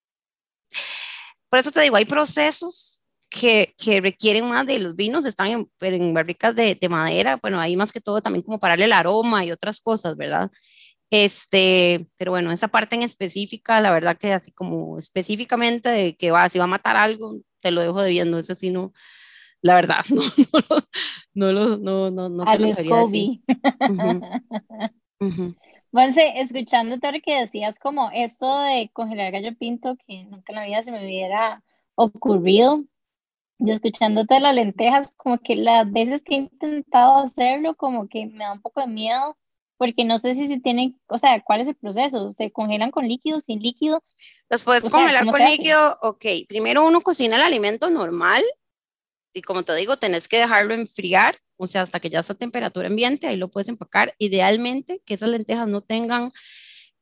por 1.48 1.60
eso 1.60 1.70
te 1.70 1.80
digo, 1.82 1.96
hay 1.96 2.04
procesos 2.04 3.02
que, 3.30 3.74
que 3.78 4.00
requieren 4.00 4.48
más 4.48 4.66
de 4.66 4.78
los 4.78 4.96
vinos, 4.96 5.24
están 5.24 5.48
en, 5.48 5.70
en 5.80 6.14
barricas 6.14 6.54
de, 6.54 6.74
de, 6.74 6.88
madera, 6.88 7.36
bueno, 7.42 7.60
ahí 7.60 7.76
más 7.76 7.92
que 7.92 8.00
todo 8.00 8.20
también 8.20 8.42
como 8.42 8.58
para 8.58 8.74
el 8.74 8.92
aroma 8.92 9.44
y 9.44 9.52
otras 9.52 9.80
cosas, 9.80 10.16
¿verdad? 10.16 10.50
Este, 11.10 12.08
pero 12.16 12.32
bueno, 12.32 12.50
esa 12.52 12.68
parte 12.68 12.96
en 12.96 13.02
específica, 13.02 13.80
la 13.80 13.92
verdad 13.92 14.16
que 14.18 14.32
así 14.32 14.52
como 14.52 14.98
específicamente 14.98 15.88
de 15.88 16.16
que 16.16 16.30
va, 16.32 16.48
si 16.48 16.58
va 16.58 16.64
a 16.64 16.68
matar 16.68 16.96
algo, 16.96 17.36
te 17.60 17.70
lo 17.70 17.80
dejo 17.82 18.02
debiendo, 18.02 18.38
eso 18.38 18.54
sí 18.54 18.70
no, 18.70 18.92
la 19.66 19.74
verdad, 19.74 20.04
no, 21.34 21.52
no, 21.52 21.76
no, 21.76 22.10
no, 22.10 22.28
no, 22.28 22.44
te 22.44 22.58
lo 22.58 22.68
sabría 22.70 22.96
decir. 22.96 23.40
escuchándote 26.36 27.06
ahora 27.06 27.20
que 27.20 27.40
decías 27.40 27.78
como 27.78 28.10
esto 28.12 28.60
de 28.60 28.90
congelar 28.92 29.32
gallo 29.32 29.56
pinto, 29.58 29.96
que 30.06 30.24
nunca 30.24 30.52
en 30.52 30.56
la 30.56 30.64
vida 30.66 30.84
se 30.84 30.92
me 30.92 31.04
hubiera 31.04 31.62
ocurrido, 31.96 32.84
y 33.58 33.70
escuchándote 33.70 34.38
las 34.40 34.54
lentejas, 34.54 35.12
como 35.16 35.38
que 35.38 35.56
las 35.56 35.90
veces 35.90 36.22
que 36.22 36.34
he 36.34 36.38
intentado 36.38 37.18
hacerlo, 37.18 37.74
como 37.74 38.08
que 38.08 38.26
me 38.26 38.44
da 38.44 38.52
un 38.52 38.60
poco 38.60 38.80
de 38.80 38.86
miedo, 38.86 39.36
porque 39.78 40.04
no 40.04 40.18
sé 40.18 40.34
si 40.34 40.46
se 40.46 40.60
tienen, 40.60 40.98
o 41.06 41.18
sea, 41.18 41.42
¿cuál 41.42 41.62
es 41.62 41.68
el 41.68 41.74
proceso? 41.74 42.32
¿Se 42.32 42.50
congelan 42.50 42.90
con 42.90 43.08
líquido, 43.08 43.40
sin 43.40 43.60
líquido? 43.60 44.02
Los 44.48 44.64
puedes 44.64 44.88
congelar 44.88 45.26
con 45.26 45.40
líquido, 45.40 45.98
ok. 46.02 46.24
Primero 46.48 46.86
uno 46.86 47.00
cocina 47.00 47.36
el 47.36 47.42
alimento 47.42 47.90
normal 47.90 48.42
y 49.36 49.42
como 49.42 49.64
te 49.64 49.74
digo, 49.74 49.98
tenés 49.98 50.28
que 50.28 50.38
dejarlo 50.38 50.72
enfriar, 50.72 51.36
o 51.58 51.66
sea, 51.66 51.82
hasta 51.82 52.00
que 52.00 52.08
ya 52.08 52.20
está 52.20 52.32
a 52.32 52.36
temperatura 52.36 52.88
ambiente, 52.88 53.26
ahí 53.26 53.36
lo 53.36 53.50
puedes 53.50 53.68
empacar. 53.68 54.14
Idealmente 54.18 55.02
que 55.04 55.12
esas 55.12 55.28
lentejas 55.28 55.68
no 55.68 55.82
tengan 55.82 56.30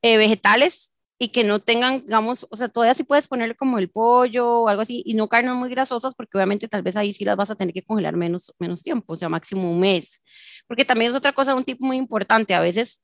eh, 0.03 0.17
vegetales 0.17 0.93
y 1.17 1.29
que 1.29 1.45
no 1.45 1.61
tengan, 1.61 2.01
digamos, 2.05 2.49
o 2.51 2.57
sea, 2.57 2.67
todavía 2.69 2.95
sí 2.95 3.05
puedes 3.05 3.29
ponerle 3.29 3.55
como 3.55 3.79
el 3.79 3.89
pollo 3.89 4.63
o 4.63 4.69
algo 4.69 4.83
así 4.83 5.05
y 5.07 5.15
no 5.15 5.29
carnes 5.29 5.55
muy 5.55 5.71
grasosas 5.71 6.17
porque 6.17 6.37
obviamente 6.37 6.67
tal 6.67 6.83
vez 6.83 6.97
ahí 6.97 7.15
sí 7.15 7.25
las 7.25 7.37
vas 7.37 7.51
a 7.51 7.55
tener 7.55 7.73
que 7.73 7.85
congelar 7.85 8.17
menos, 8.17 8.53
menos 8.59 8.83
tiempo, 8.83 9.13
o 9.13 9.17
sea, 9.17 9.29
máximo 9.29 9.71
un 9.71 9.79
mes. 9.79 10.25
Porque 10.67 10.85
también 10.85 11.13
es 11.13 11.17
otra 11.17 11.33
cosa, 11.33 11.55
un 11.55 11.63
tipo 11.63 11.87
muy 11.87 11.99
importante, 11.99 12.55
a 12.55 12.61
veces 12.61 13.01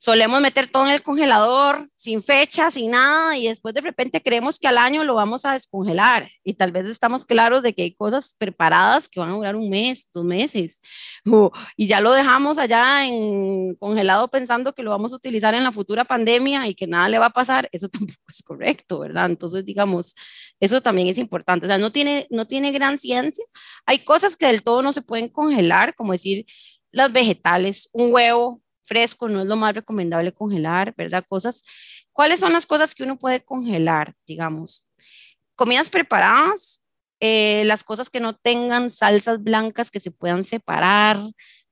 solemos 0.00 0.40
meter 0.40 0.66
todo 0.66 0.86
en 0.86 0.92
el 0.92 1.02
congelador 1.02 1.86
sin 1.94 2.22
fecha, 2.22 2.70
sin 2.70 2.92
nada, 2.92 3.36
y 3.36 3.48
después 3.48 3.74
de 3.74 3.82
repente 3.82 4.22
creemos 4.22 4.58
que 4.58 4.66
al 4.66 4.78
año 4.78 5.04
lo 5.04 5.14
vamos 5.14 5.44
a 5.44 5.52
descongelar 5.52 6.30
y 6.42 6.54
tal 6.54 6.72
vez 6.72 6.88
estamos 6.88 7.26
claros 7.26 7.62
de 7.62 7.74
que 7.74 7.82
hay 7.82 7.94
cosas 7.94 8.34
preparadas 8.38 9.10
que 9.10 9.20
van 9.20 9.28
a 9.28 9.34
durar 9.34 9.56
un 9.56 9.68
mes, 9.68 10.08
dos 10.14 10.24
meses, 10.24 10.80
y 11.76 11.86
ya 11.86 12.00
lo 12.00 12.12
dejamos 12.12 12.56
allá 12.56 13.06
en 13.06 13.74
congelado 13.74 14.28
pensando 14.28 14.74
que 14.74 14.82
lo 14.82 14.90
vamos 14.90 15.12
a 15.12 15.16
utilizar 15.16 15.52
en 15.52 15.64
la 15.64 15.70
futura 15.70 16.06
pandemia 16.06 16.66
y 16.66 16.74
que 16.74 16.86
nada 16.86 17.10
le 17.10 17.18
va 17.18 17.26
a 17.26 17.30
pasar, 17.30 17.68
eso 17.70 17.88
tampoco 17.92 18.22
es 18.30 18.42
correcto, 18.42 19.00
¿verdad? 19.00 19.26
Entonces, 19.26 19.66
digamos, 19.66 20.14
eso 20.60 20.80
también 20.80 21.08
es 21.08 21.18
importante, 21.18 21.66
o 21.66 21.68
sea, 21.68 21.76
no 21.76 21.92
tiene, 21.92 22.26
no 22.30 22.46
tiene 22.46 22.72
gran 22.72 22.98
ciencia. 22.98 23.44
Hay 23.84 23.98
cosas 23.98 24.34
que 24.38 24.46
del 24.46 24.62
todo 24.62 24.80
no 24.80 24.94
se 24.94 25.02
pueden 25.02 25.28
congelar, 25.28 25.94
como 25.94 26.12
decir, 26.12 26.46
las 26.90 27.12
vegetales, 27.12 27.90
un 27.92 28.14
huevo, 28.14 28.62
fresco, 28.90 29.28
no 29.28 29.42
es 29.42 29.46
lo 29.46 29.54
más 29.54 29.72
recomendable 29.72 30.32
congelar, 30.32 30.92
¿verdad? 30.96 31.24
Cosas, 31.28 31.62
¿cuáles 32.12 32.40
son 32.40 32.52
las 32.52 32.66
cosas 32.66 32.92
que 32.92 33.04
uno 33.04 33.16
puede 33.16 33.44
congelar, 33.44 34.14
digamos? 34.26 34.88
Comidas 35.54 35.90
preparadas, 35.90 36.82
eh, 37.20 37.62
las 37.66 37.84
cosas 37.84 38.10
que 38.10 38.18
no 38.18 38.34
tengan 38.34 38.90
salsas 38.90 39.40
blancas 39.40 39.92
que 39.92 40.00
se 40.00 40.10
puedan 40.10 40.42
separar, 40.44 41.18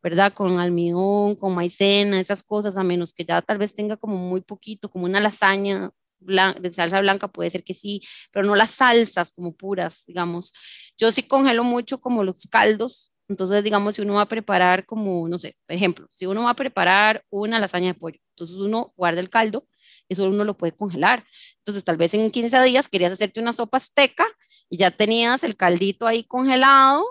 ¿verdad? 0.01 0.33
Con 0.33 0.61
almidón, 0.61 1.35
con 1.35 1.57
maicena, 1.57 2.21
esas 2.21 2.45
cosas, 2.45 2.77
a 2.77 2.85
menos 2.85 3.13
que 3.13 3.25
ya 3.25 3.43
tal 3.43 3.59
vez 3.59 3.75
tenga 3.75 3.97
como 3.97 4.17
muy 4.17 4.41
poquito, 4.41 4.89
como 4.89 5.07
una 5.07 5.19
lasaña 5.19 5.91
de 6.21 6.71
salsa 6.71 7.01
blanca, 7.01 7.27
puede 7.27 7.51
ser 7.51 7.65
que 7.65 7.75
sí, 7.75 8.01
pero 8.31 8.47
no 8.47 8.55
las 8.55 8.71
salsas 8.71 9.33
como 9.33 9.57
puras, 9.57 10.05
digamos. 10.07 10.53
Yo 10.97 11.11
sí 11.11 11.25
congelo 11.25 11.65
mucho 11.65 12.01
como 12.01 12.23
los 12.23 12.47
caldos, 12.47 13.11
entonces, 13.29 13.63
digamos, 13.63 13.95
si 13.95 14.03
uno 14.03 14.15
va 14.15 14.23
a 14.23 14.29
preparar 14.29 14.87
como, 14.87 15.29
no 15.29 15.39
sé, 15.39 15.55
por 15.67 15.77
ejemplo, 15.77 16.09
si 16.11 16.27
uno 16.27 16.45
va 16.45 16.51
a 16.51 16.57
preparar 16.57 17.25
una 17.31 17.59
lasaña 17.59 17.89
de 17.89 17.95
pollo, 17.95 18.19
entonces 18.31 18.57
uno 18.57 18.93
guarda 18.97 19.21
el 19.21 19.29
caldo, 19.29 19.67
eso 20.09 20.25
uno 20.25 20.45
lo 20.45 20.57
puede 20.57 20.73
congelar. 20.75 21.25
Entonces, 21.59 21.85
tal 21.85 21.99
vez 21.99 22.15
en 22.15 22.31
15 22.31 22.63
días 22.63 22.89
querías 22.89 23.13
hacerte 23.13 23.41
una 23.41 23.53
sopa 23.53 23.77
azteca 23.77 24.25
y 24.71 24.79
ya 24.79 24.91
tenías 24.91 25.45
el 25.45 25.57
caldito 25.57 26.07
ahí 26.07 26.25
congelado 26.25 27.05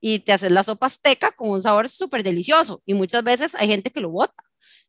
y 0.00 0.20
te 0.20 0.32
haces 0.32 0.52
la 0.52 0.62
sopa 0.62 0.86
azteca 0.86 1.32
con 1.32 1.50
un 1.50 1.62
sabor 1.62 1.88
súper 1.88 2.22
delicioso. 2.22 2.82
Y 2.86 2.94
muchas 2.94 3.24
veces 3.24 3.54
hay 3.56 3.68
gente 3.68 3.90
que 3.90 4.00
lo 4.00 4.10
bota. 4.10 4.44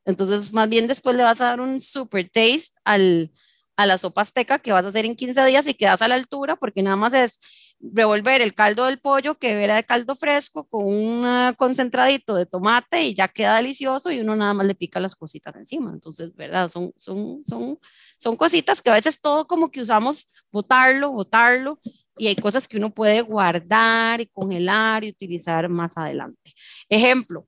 Entonces, 0.06 0.54
más 0.54 0.70
bien 0.70 0.88
después 0.88 1.16
le 1.16 1.24
vas 1.24 1.42
a 1.42 1.46
dar 1.46 1.62
un 1.62 1.80
super 1.80 2.30
taste 2.30 2.72
al, 2.86 3.32
a 3.76 3.86
la 3.86 3.98
sopa 3.98 4.22
azteca 4.22 4.60
que 4.60 4.72
vas 4.72 4.86
a 4.86 4.90
hacer 4.90 5.06
en 5.06 5.16
15 5.16 5.46
días 5.46 5.68
y 5.68 5.74
quedas 5.74 6.02
a 6.02 6.08
la 6.08 6.16
altura 6.16 6.56
porque 6.56 6.84
nada 6.84 6.96
más 6.96 7.14
es 7.14 7.40
revolver 7.80 8.42
el 8.42 8.54
caldo 8.54 8.86
del 8.86 9.00
pollo 9.00 9.36
que 9.36 9.52
era 9.64 9.76
de 9.76 9.84
caldo 9.84 10.16
fresco 10.16 10.68
con 10.68 10.86
un 10.86 11.54
concentradito 11.56 12.36
de 12.36 12.46
tomate 12.46 13.04
y 13.04 13.14
ya 13.14 13.28
queda 13.28 13.58
delicioso 13.58 14.12
y 14.12 14.20
uno 14.20 14.36
nada 14.36 14.54
más 14.54 14.66
le 14.66 14.76
pica 14.76 15.00
las 15.00 15.16
cositas 15.16 15.56
encima. 15.56 15.92
Entonces, 15.92 16.36
¿verdad? 16.36 16.70
Son, 16.70 16.94
son, 16.98 17.40
son, 17.44 17.80
son 18.18 18.36
cositas 18.36 18.82
que 18.82 18.90
a 18.90 18.94
veces 18.94 19.22
todo 19.22 19.48
como 19.48 19.72
que 19.72 19.82
usamos 19.82 20.32
botarlo, 20.52 21.12
botarlo 21.12 21.80
y 22.18 22.28
hay 22.28 22.36
cosas 22.36 22.68
que 22.68 22.78
uno 22.78 22.90
puede 22.90 23.22
guardar 23.22 24.22
y 24.22 24.28
congelar 24.28 25.04
y 25.04 25.10
utilizar 25.10 25.70
más 25.70 25.98
adelante. 25.98 26.54
Ejemplo, 26.90 27.48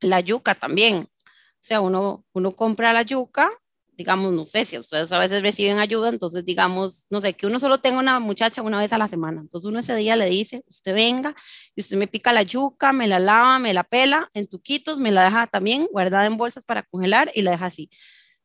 la 0.00 0.20
yuca 0.20 0.54
también. 0.54 0.96
O 0.96 1.60
sea, 1.60 1.80
uno, 1.80 2.24
uno 2.32 2.54
compra 2.54 2.92
la 2.92 3.02
yuca 3.02 3.50
digamos, 3.98 4.32
no 4.32 4.46
sé, 4.46 4.64
si 4.64 4.78
ustedes 4.78 5.10
a 5.10 5.18
veces 5.18 5.42
reciben 5.42 5.80
ayuda, 5.80 6.08
entonces 6.08 6.44
digamos, 6.44 7.08
no 7.10 7.20
sé, 7.20 7.34
que 7.34 7.48
uno 7.48 7.58
solo 7.58 7.78
tenga 7.80 7.98
una 7.98 8.20
muchacha 8.20 8.62
una 8.62 8.78
vez 8.78 8.92
a 8.92 8.98
la 8.98 9.08
semana. 9.08 9.40
Entonces 9.40 9.68
uno 9.68 9.80
ese 9.80 9.96
día 9.96 10.14
le 10.14 10.30
dice, 10.30 10.62
usted 10.68 10.94
venga 10.94 11.34
y 11.74 11.80
usted 11.80 11.96
me 11.96 12.06
pica 12.06 12.32
la 12.32 12.44
yuca, 12.44 12.92
me 12.92 13.08
la 13.08 13.18
lava, 13.18 13.58
me 13.58 13.74
la 13.74 13.82
pela 13.82 14.30
en 14.34 14.46
tuquitos, 14.46 15.00
me 15.00 15.10
la 15.10 15.24
deja 15.24 15.48
también 15.48 15.88
guardada 15.90 16.26
en 16.26 16.36
bolsas 16.36 16.64
para 16.64 16.84
congelar 16.84 17.32
y 17.34 17.42
la 17.42 17.50
deja 17.50 17.66
así. 17.66 17.90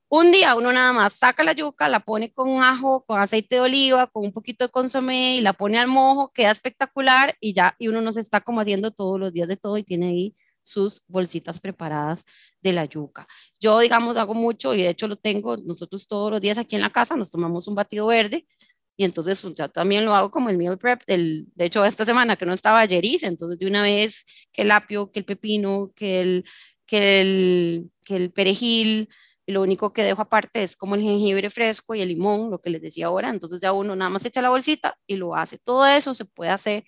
Un 0.10 0.32
día 0.32 0.56
uno 0.56 0.72
nada 0.72 0.91
más 0.91 1.14
saca 1.14 1.43
la 1.43 1.54
yuca, 1.54 1.88
la 1.88 1.99
pone 1.99 2.32
con 2.32 2.64
ajo, 2.64 3.04
con 3.06 3.20
aceite 3.20 3.58
de 3.58 3.62
oliva, 3.62 4.08
con 4.08 4.26
un 4.26 4.34
poquito 4.34 4.66
de 4.66 4.72
consomé 4.72 5.38
y 5.38 5.41
la 5.41 5.54
pone 5.54 5.78
al 5.78 5.88
mojo, 5.88 6.32
queda 6.34 6.49
espectacular 6.49 7.36
y 7.39 7.54
ya, 7.54 7.76
y 7.78 7.89
uno 7.89 8.01
no 8.01 8.12
se 8.12 8.22
está 8.22 8.41
como 8.41 8.60
haciendo 8.62 8.89
todos 8.89 9.20
los 9.20 9.32
días 9.32 9.47
de 9.47 9.58
todo 9.58 9.78
y 9.78 9.84
tiene 9.84 10.08
ahí 10.08 10.36
sus 10.64 11.01
bolsitas 11.07 11.59
preparadas 11.59 12.24
de 12.61 12.74
la 12.74 12.86
yuca. 12.86 13.28
Yo, 13.59 13.80
digamos, 13.80 14.18
hago 14.18 14.34
mucho 14.34 14.74
y 14.74 14.82
de 14.82 14.89
hecho 14.89 15.07
lo 15.07 15.18
tengo, 15.18 15.57
nosotros 15.57 16.07
todos 16.07 16.32
los 16.32 16.41
días 16.41 16.57
aquí 16.57 16.76
en 16.76 16.82
la 16.82 16.89
casa 16.89 17.16
nos 17.16 17.30
tomamos 17.30 17.68
un 17.68 17.76
batido 17.76 18.07
verde 18.07 18.47
y 18.95 19.05
entonces 19.05 19.41
yo 19.55 19.70
también 19.70 20.05
lo 20.05 20.16
hago 20.16 20.30
como 20.30 20.49
el 20.49 20.57
meal 20.57 20.78
prep, 20.78 21.03
del, 21.05 21.47
de 21.55 21.66
hecho 21.66 21.84
esta 21.84 22.05
semana 22.05 22.36
que 22.36 22.45
no 22.45 22.53
estaba 22.53 22.80
ayer 22.80 23.03
hice, 23.03 23.28
entonces 23.28 23.59
de 23.59 23.66
una 23.66 23.82
vez 23.82 24.26
que 24.51 24.61
el 24.61 24.72
apio, 24.72 25.11
que 25.11 25.20
el 25.20 25.26
pepino, 25.26 25.91
que 25.95 26.22
el, 26.22 26.45
que 26.86 27.22
el, 27.22 27.91
que 28.03 28.16
el 28.16 28.32
perejil, 28.32 29.09
lo 29.46 29.62
único 29.62 29.91
que 29.94 30.04
dejo 30.04 30.22
aparte 30.22 30.64
es 30.64 30.76
como 30.76 30.96
el 30.96 31.02
jengibre 31.02 31.50
fresco 31.50 31.96
y 31.96 32.02
el 32.02 32.10
limón, 32.10 32.50
lo 32.50 32.62
que 32.62 32.70
les 32.70 32.82
decía 32.82 33.08
ahora, 33.08 33.30
entonces 33.30 33.60
ya 33.62 33.74
uno 33.74 33.96
nada 33.96 34.10
más 34.10 34.26
echa 34.26 34.41
la 34.41 34.50
bolsita 34.50 34.98
y 35.06 35.18
lo 35.18 35.36
hace. 35.36 35.58
Todo 35.58 35.86
eso 35.86 36.14
se 36.14 36.26
puede 36.26 36.52
hacer 36.52 36.86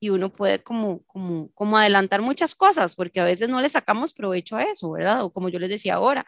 y 0.00 0.10
uno 0.10 0.30
puede 0.32 0.62
como, 0.62 1.02
como, 1.06 1.50
como 1.52 1.78
adelantar 1.78 2.20
muchas 2.20 2.54
cosas, 2.54 2.94
porque 2.94 3.20
a 3.20 3.24
veces 3.24 3.48
no 3.48 3.62
le 3.62 3.70
sacamos 3.70 4.12
provecho 4.12 4.56
a 4.56 4.64
eso, 4.64 4.90
¿verdad? 4.90 5.24
O 5.24 5.32
como 5.32 5.48
yo 5.48 5.58
les 5.58 5.70
decía 5.70 5.94
ahora, 5.94 6.26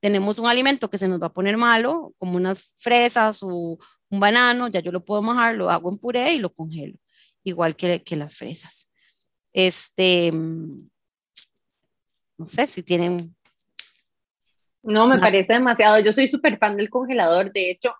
tenemos 0.00 0.38
un 0.38 0.46
alimento 0.46 0.88
que 0.88 0.98
se 0.98 1.08
nos 1.08 1.20
va 1.20 1.26
a 1.26 1.32
poner 1.32 1.56
malo, 1.58 2.14
como 2.16 2.36
unas 2.36 2.72
fresas 2.78 3.40
o 3.42 3.78
un 4.10 4.20
banano, 4.20 4.68
ya 4.68 4.80
yo 4.80 4.92
lo 4.92 5.04
puedo 5.04 5.20
mojar, 5.20 5.56
lo 5.56 5.70
hago 5.70 5.90
en 5.90 5.98
puré 5.98 6.32
y 6.34 6.38
lo 6.38 6.52
congelo, 6.54 6.98
igual 7.44 7.76
que, 7.76 8.02
que 8.02 8.16
las 8.16 8.34
fresas. 8.34 8.90
Este, 9.52 10.32
mm, 10.32 10.88
no 12.38 12.46
sé 12.46 12.66
si 12.66 12.82
tienen... 12.82 13.36
No, 14.82 15.06
me 15.06 15.18
parece 15.18 15.54
demasiado. 15.54 16.00
Yo 16.00 16.12
soy 16.12 16.26
súper 16.26 16.58
fan 16.58 16.76
del 16.76 16.90
congelador. 16.90 17.52
De 17.52 17.70
hecho, 17.70 17.94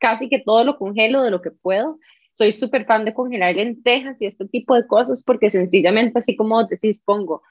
casi 0.00 0.28
que 0.28 0.40
todo 0.40 0.64
lo 0.64 0.76
congelo 0.78 1.22
de 1.22 1.30
lo 1.30 1.40
que 1.40 1.50
puedo 1.50 1.98
soy 2.34 2.52
súper 2.52 2.84
fan 2.84 3.04
de 3.04 3.14
congelar 3.14 3.54
lentejas 3.54 4.20
y 4.20 4.26
este 4.26 4.46
tipo 4.46 4.74
de 4.74 4.86
cosas 4.86 5.22
porque 5.22 5.50
sencillamente 5.50 6.18
así 6.18 6.36
como 6.36 6.64
decís, 6.64 7.00
pongo 7.00 7.42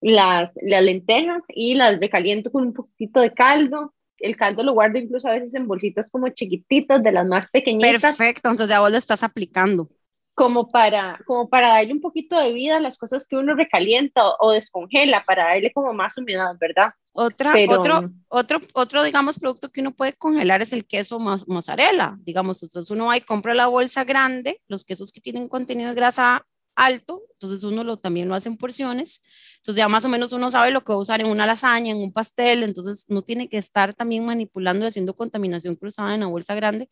las, 0.00 0.52
las 0.60 0.82
lentejas 0.82 1.44
y 1.48 1.74
las 1.74 1.98
recaliento 1.98 2.50
con 2.50 2.64
un 2.64 2.72
poquitito 2.72 3.20
de 3.20 3.32
caldo. 3.32 3.94
El 4.18 4.36
caldo 4.36 4.62
lo 4.62 4.72
guardo 4.72 4.98
incluso 4.98 5.28
a 5.28 5.32
veces 5.32 5.54
en 5.54 5.66
bolsitas 5.66 6.10
como 6.10 6.28
chiquititas, 6.28 7.02
de 7.02 7.12
las 7.12 7.26
más 7.26 7.50
pequeñitas. 7.50 8.00
Perfecto, 8.00 8.50
entonces 8.50 8.68
ya 8.68 8.80
vos 8.80 8.90
lo 8.90 8.98
estás 8.98 9.22
aplicando. 9.24 9.88
Como 10.34 10.70
para, 10.70 11.20
como 11.26 11.48
para 11.48 11.68
darle 11.68 11.92
un 11.92 12.00
poquito 12.00 12.40
de 12.40 12.52
vida 12.52 12.78
a 12.78 12.80
las 12.80 12.96
cosas 12.96 13.28
que 13.28 13.36
uno 13.36 13.54
recalienta 13.54 14.26
o, 14.26 14.48
o 14.48 14.50
descongela, 14.52 15.24
para 15.26 15.44
darle 15.44 15.72
como 15.72 15.92
más 15.92 16.16
humedad, 16.16 16.56
¿verdad? 16.58 16.94
Otra, 17.14 17.52
otro, 17.68 18.10
otro, 18.28 18.60
otro, 18.72 19.02
digamos, 19.04 19.38
producto 19.38 19.70
que 19.70 19.82
uno 19.82 19.92
puede 19.92 20.14
congelar 20.14 20.62
es 20.62 20.72
el 20.72 20.86
queso 20.86 21.20
mozzarella. 21.20 22.16
Digamos, 22.20 22.62
entonces 22.62 22.90
uno 22.90 23.06
va 23.06 23.18
y 23.18 23.20
compra 23.20 23.54
la 23.54 23.66
bolsa 23.66 24.04
grande, 24.04 24.62
los 24.66 24.86
quesos 24.86 25.12
que 25.12 25.20
tienen 25.20 25.48
contenido 25.48 25.90
de 25.90 25.94
grasa 25.94 26.46
alto, 26.74 27.22
entonces 27.32 27.64
uno 27.64 27.84
lo, 27.84 27.98
también 27.98 28.28
lo 28.28 28.34
hace 28.34 28.48
en 28.48 28.56
porciones. 28.56 29.22
Entonces 29.56 29.78
ya 29.78 29.88
más 29.88 30.04
o 30.04 30.08
menos 30.08 30.32
uno 30.32 30.50
sabe 30.50 30.70
lo 30.70 30.82
que 30.82 30.92
va 30.92 30.96
a 30.96 31.02
usar 31.02 31.20
en 31.20 31.26
una 31.26 31.46
lasaña, 31.46 31.92
en 31.92 31.98
un 31.98 32.12
pastel, 32.12 32.62
entonces 32.62 33.06
no 33.08 33.22
tiene 33.22 33.48
que 33.48 33.58
estar 33.58 33.94
también 33.94 34.24
manipulando 34.24 34.84
y 34.84 34.88
haciendo 34.88 35.14
contaminación 35.14 35.76
cruzada 35.76 36.14
en 36.14 36.20
la 36.20 36.26
bolsa 36.26 36.54
grande. 36.54 36.88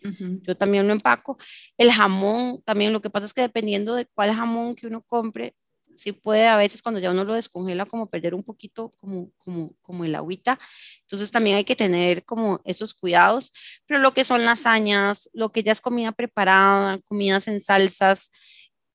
Yo 0.46 0.56
también 0.56 0.86
lo 0.86 0.92
empaco. 0.92 1.38
El 1.76 1.90
jamón, 1.90 2.62
también 2.64 2.92
lo 2.92 3.00
que 3.00 3.10
pasa 3.10 3.26
es 3.26 3.32
que 3.32 3.42
dependiendo 3.42 3.94
de 3.94 4.06
cuál 4.06 4.32
jamón 4.32 4.74
que 4.74 4.86
uno 4.86 5.02
compre, 5.02 5.54
sí 6.00 6.12
puede 6.12 6.46
a 6.46 6.56
veces 6.56 6.82
cuando 6.82 6.98
ya 6.98 7.10
uno 7.10 7.24
lo 7.24 7.34
descongela 7.34 7.84
como 7.84 8.08
perder 8.08 8.34
un 8.34 8.42
poquito 8.42 8.90
como, 8.98 9.30
como, 9.38 9.74
como 9.82 10.04
el 10.04 10.14
agüita. 10.14 10.58
Entonces 11.02 11.30
también 11.30 11.56
hay 11.56 11.64
que 11.64 11.76
tener 11.76 12.24
como 12.24 12.60
esos 12.64 12.94
cuidados. 12.94 13.52
Pero 13.86 14.00
lo 14.00 14.14
que 14.14 14.24
son 14.24 14.44
lasañas, 14.44 15.28
lo 15.32 15.52
que 15.52 15.62
ya 15.62 15.72
es 15.72 15.80
comida 15.80 16.12
preparada, 16.12 16.98
comidas 17.04 17.48
en 17.48 17.60
salsas, 17.60 18.30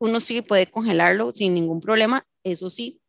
uno 0.05 0.19
sí 0.19 0.41
puede 0.41 0.67
congelarlo 0.67 1.31
sin 1.31 1.53
ningún 1.53 1.81
problema. 1.81 2.25
Eso 2.43 2.69
sí, 2.69 3.01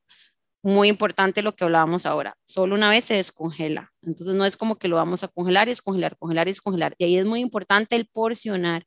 muy 0.63 0.89
importante 0.89 1.43
lo 1.43 1.55
que 1.55 1.65
hablábamos 1.65 2.07
ahora. 2.07 2.37
Solo 2.45 2.75
una 2.75 2.91
vez 2.91 3.05
se 3.05 3.15
descongela. 3.15 3.93
Entonces 4.03 4.35
no 4.35 4.45
es 4.45 4.57
como 4.57 4.77
que 4.77 4.89
lo 4.89 4.97
vamos 4.97 5.23
a 5.23 5.29
congelar 5.29 5.69
y 5.69 5.73
descongelar, 5.73 6.17
congelar 6.19 6.49
y 6.49 6.53
descongelar. 6.53 6.95
Y 6.99 7.05
ahí 7.05 7.17
es 7.17 7.27
muy 7.27 7.41
importante 7.41 7.97
el 7.97 8.07
porcionar 8.07 8.85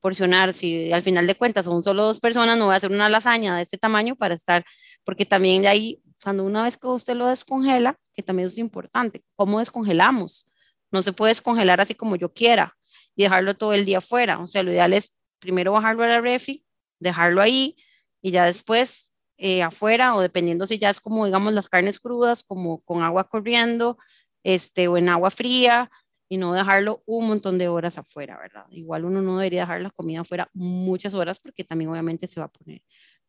porcionar, 0.00 0.52
si 0.52 0.92
al 0.92 1.02
final 1.02 1.26
de 1.26 1.34
cuentas 1.34 1.66
son 1.66 1.82
solo 1.82 2.04
dos 2.04 2.20
personas, 2.20 2.58
no 2.58 2.66
voy 2.66 2.74
a 2.74 2.76
hacer 2.78 2.90
una 2.90 3.08
lasaña 3.08 3.56
de 3.56 3.62
este 3.62 3.78
tamaño 3.78 4.16
para 4.16 4.34
estar, 4.34 4.64
porque 5.04 5.26
también 5.26 5.62
de 5.62 5.68
ahí, 5.68 6.02
cuando 6.22 6.44
una 6.44 6.62
vez 6.62 6.76
que 6.76 6.86
usted 6.86 7.14
lo 7.14 7.26
descongela, 7.26 7.96
que 8.14 8.22
también 8.22 8.48
es 8.48 8.58
importante. 8.58 9.22
¿Cómo 9.36 9.58
descongelamos? 9.58 10.46
No 10.90 11.02
se 11.02 11.12
puede 11.12 11.30
descongelar 11.30 11.80
así 11.80 11.94
como 11.94 12.16
yo 12.16 12.32
quiera 12.32 12.76
y 13.14 13.22
dejarlo 13.22 13.54
todo 13.54 13.74
el 13.74 13.84
día 13.84 13.98
afuera. 13.98 14.38
O 14.38 14.46
sea, 14.46 14.62
lo 14.62 14.72
ideal 14.72 14.92
es 14.92 15.16
primero 15.38 15.72
bajarlo 15.72 16.02
a 16.04 16.08
la 16.08 16.20
refri, 16.20 16.64
dejarlo 17.00 17.42
ahí 17.42 17.76
y 18.22 18.30
ya 18.30 18.44
después 18.44 19.12
eh, 19.38 19.62
afuera 19.62 20.14
o 20.14 20.20
dependiendo 20.20 20.66
si 20.66 20.78
ya 20.78 20.90
es 20.90 21.00
como, 21.00 21.24
digamos, 21.24 21.52
las 21.54 21.68
carnes 21.68 21.98
crudas, 21.98 22.44
como 22.44 22.80
con 22.82 23.02
agua 23.02 23.28
corriendo 23.28 23.98
este, 24.44 24.86
o 24.88 24.96
en 24.96 25.08
agua 25.08 25.30
fría 25.30 25.90
y 26.28 26.36
no 26.36 26.52
dejarlo 26.52 27.02
un 27.06 27.26
montón 27.26 27.58
de 27.58 27.68
horas 27.68 27.98
afuera, 27.98 28.38
¿verdad? 28.38 28.66
Igual 28.70 29.04
uno 29.04 29.22
no 29.22 29.38
debería 29.38 29.62
dejar 29.62 29.80
la 29.80 29.90
comida 29.90 30.20
afuera 30.20 30.48
muchas 30.52 31.14
horas 31.14 31.40
porque 31.40 31.64
también 31.64 31.90
obviamente 31.90 32.26
se 32.26 32.38
va 32.38 32.46
a 32.46 32.52
poner, 32.52 32.82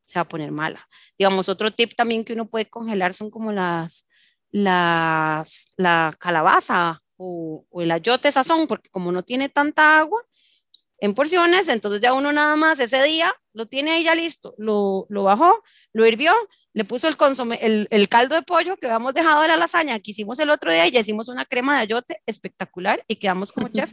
se 0.04 0.20
va 0.20 0.22
a 0.22 0.28
poner 0.28 0.52
mala. 0.52 0.88
Digamos, 1.18 1.50
otro 1.50 1.72
tip 1.72 1.96
también 1.96 2.24
que 2.24 2.34
uno 2.34 2.48
puede 2.50 2.70
congelar 2.70 3.14
son 3.14 3.32
como 3.32 3.52
las, 3.52 4.08
las, 4.52 5.68
la 5.78 6.14
calabaza 6.20 7.02
o, 7.18 7.66
o 7.70 7.82
el 7.82 7.90
ayote 7.90 8.32
sazón, 8.32 8.68
porque 8.68 8.90
como 8.90 9.12
no 9.12 9.24
tiene 9.24 9.50
tanta 9.50 9.98
agua, 9.98 10.22
en 11.02 11.16
porciones, 11.16 11.68
entonces 11.68 12.00
ya 12.00 12.14
uno 12.14 12.32
nada 12.32 12.56
más 12.56 12.80
ese 12.80 13.04
día 13.04 13.34
lo 13.54 13.66
tiene 13.66 13.92
ahí 13.92 14.04
ya 14.04 14.16
listo, 14.16 14.54
lo, 14.58 15.08
lo 15.10 15.24
bajó, 15.24 15.62
lo 15.94 16.06
hirvió, 16.06 16.32
le 16.74 16.86
puso 16.86 17.08
el, 17.08 17.18
consome, 17.18 17.58
el, 17.62 17.88
el, 17.90 18.08
caldo 18.08 18.36
de 18.36 18.44
pollo 18.44 18.78
que 18.78 18.86
habíamos 18.86 19.14
dejado 19.16 19.42
de 19.42 19.48
la 19.48 19.58
lasaña 19.58 20.00
que 20.00 20.12
hicimos 20.12 20.40
el 20.40 20.52
otro 20.52 20.72
día 20.72 20.88
y 20.88 20.92
ya 20.92 21.00
hicimos 21.00 21.28
una 21.28 21.46
crema 21.46 21.76
de 21.76 21.82
ayote 21.82 22.22
espectacular 22.26 23.04
y 23.08 23.16
quedamos 23.16 23.52
como 23.52 23.68
chef. 23.68 23.92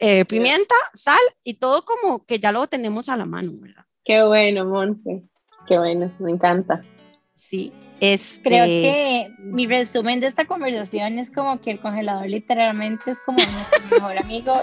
Eh, 0.00 0.24
pimienta, 0.24 0.74
sal 0.92 1.16
y 1.44 1.54
todo 1.54 1.84
como 1.84 2.26
que 2.26 2.40
ya 2.40 2.50
lo 2.50 2.66
tenemos 2.66 3.08
a 3.08 3.16
la 3.16 3.24
mano, 3.24 3.52
¿verdad? 3.60 3.84
Qué 4.04 4.24
bueno, 4.24 4.64
Monte. 4.64 5.22
Qué 5.68 5.78
bueno, 5.78 6.12
me 6.18 6.32
encanta. 6.32 6.82
Sí, 7.36 7.72
este... 8.00 8.42
Creo 8.42 8.64
que 8.64 9.30
mi 9.38 9.68
resumen 9.68 10.18
de 10.18 10.26
esta 10.26 10.46
conversación 10.46 11.20
es 11.20 11.30
como 11.30 11.60
que 11.60 11.70
el 11.70 11.78
congelador 11.78 12.26
literalmente 12.26 13.12
es 13.12 13.20
como 13.20 13.38
nuestro 13.38 13.84
mejor 13.88 14.18
amigo 14.18 14.60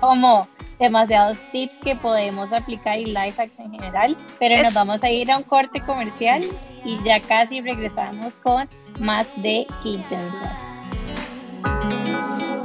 como 0.00 0.48
demasiados 0.78 1.46
tips 1.52 1.78
que 1.78 1.94
podemos 1.94 2.52
aplicar 2.52 2.98
y 2.98 3.06
life 3.06 3.40
hacks 3.40 3.58
en 3.58 3.70
general, 3.70 4.16
pero 4.38 4.60
nos 4.62 4.74
vamos 4.74 5.02
a 5.02 5.10
ir 5.10 5.30
a 5.30 5.36
un 5.36 5.42
corte 5.44 5.80
comercial 5.80 6.42
y 6.84 7.02
ya 7.04 7.20
casi 7.20 7.60
regresamos 7.60 8.38
con 8.38 8.68
más 8.98 9.26
de 9.36 9.66
Qué 9.82 9.88
Intensidad. 9.90 10.56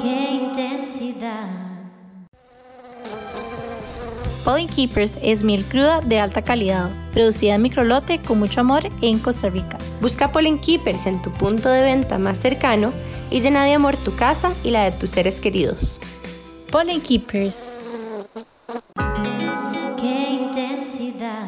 Qué 0.02 0.32
intensidad. 0.32 1.66
Pollen 4.46 4.68
Keepers 4.68 5.18
es 5.24 5.44
miel 5.44 5.66
cruda 5.66 6.02
de 6.02 6.20
alta 6.20 6.44
calidad, 6.44 6.92
producida 7.14 7.56
en 7.56 7.64
microlote 7.64 8.20
con 8.20 8.38
mucho 8.38 8.62
amor 8.62 8.84
en 9.02 9.18
Costa 9.18 9.50
Rica. 9.50 9.80
Busca 10.02 10.32
Pollen 10.32 10.60
Keepers 10.60 11.08
en 11.08 11.20
tu 11.24 11.32
punto 11.32 11.68
de 11.70 11.82
venta 11.82 12.20
más 12.20 12.38
cercano 12.38 12.92
y 13.32 13.42
llena 13.42 13.66
de 13.66 13.74
amor 13.74 13.98
tu 13.98 14.16
casa 14.16 14.54
y 14.64 14.70
la 14.70 14.84
de 14.84 14.92
tus 14.92 15.10
seres 15.10 15.42
queridos. 15.42 16.00
Pollen 16.76 17.00
Keepers. 17.00 17.80
Qué 19.98 20.30
intensidad. 20.30 21.48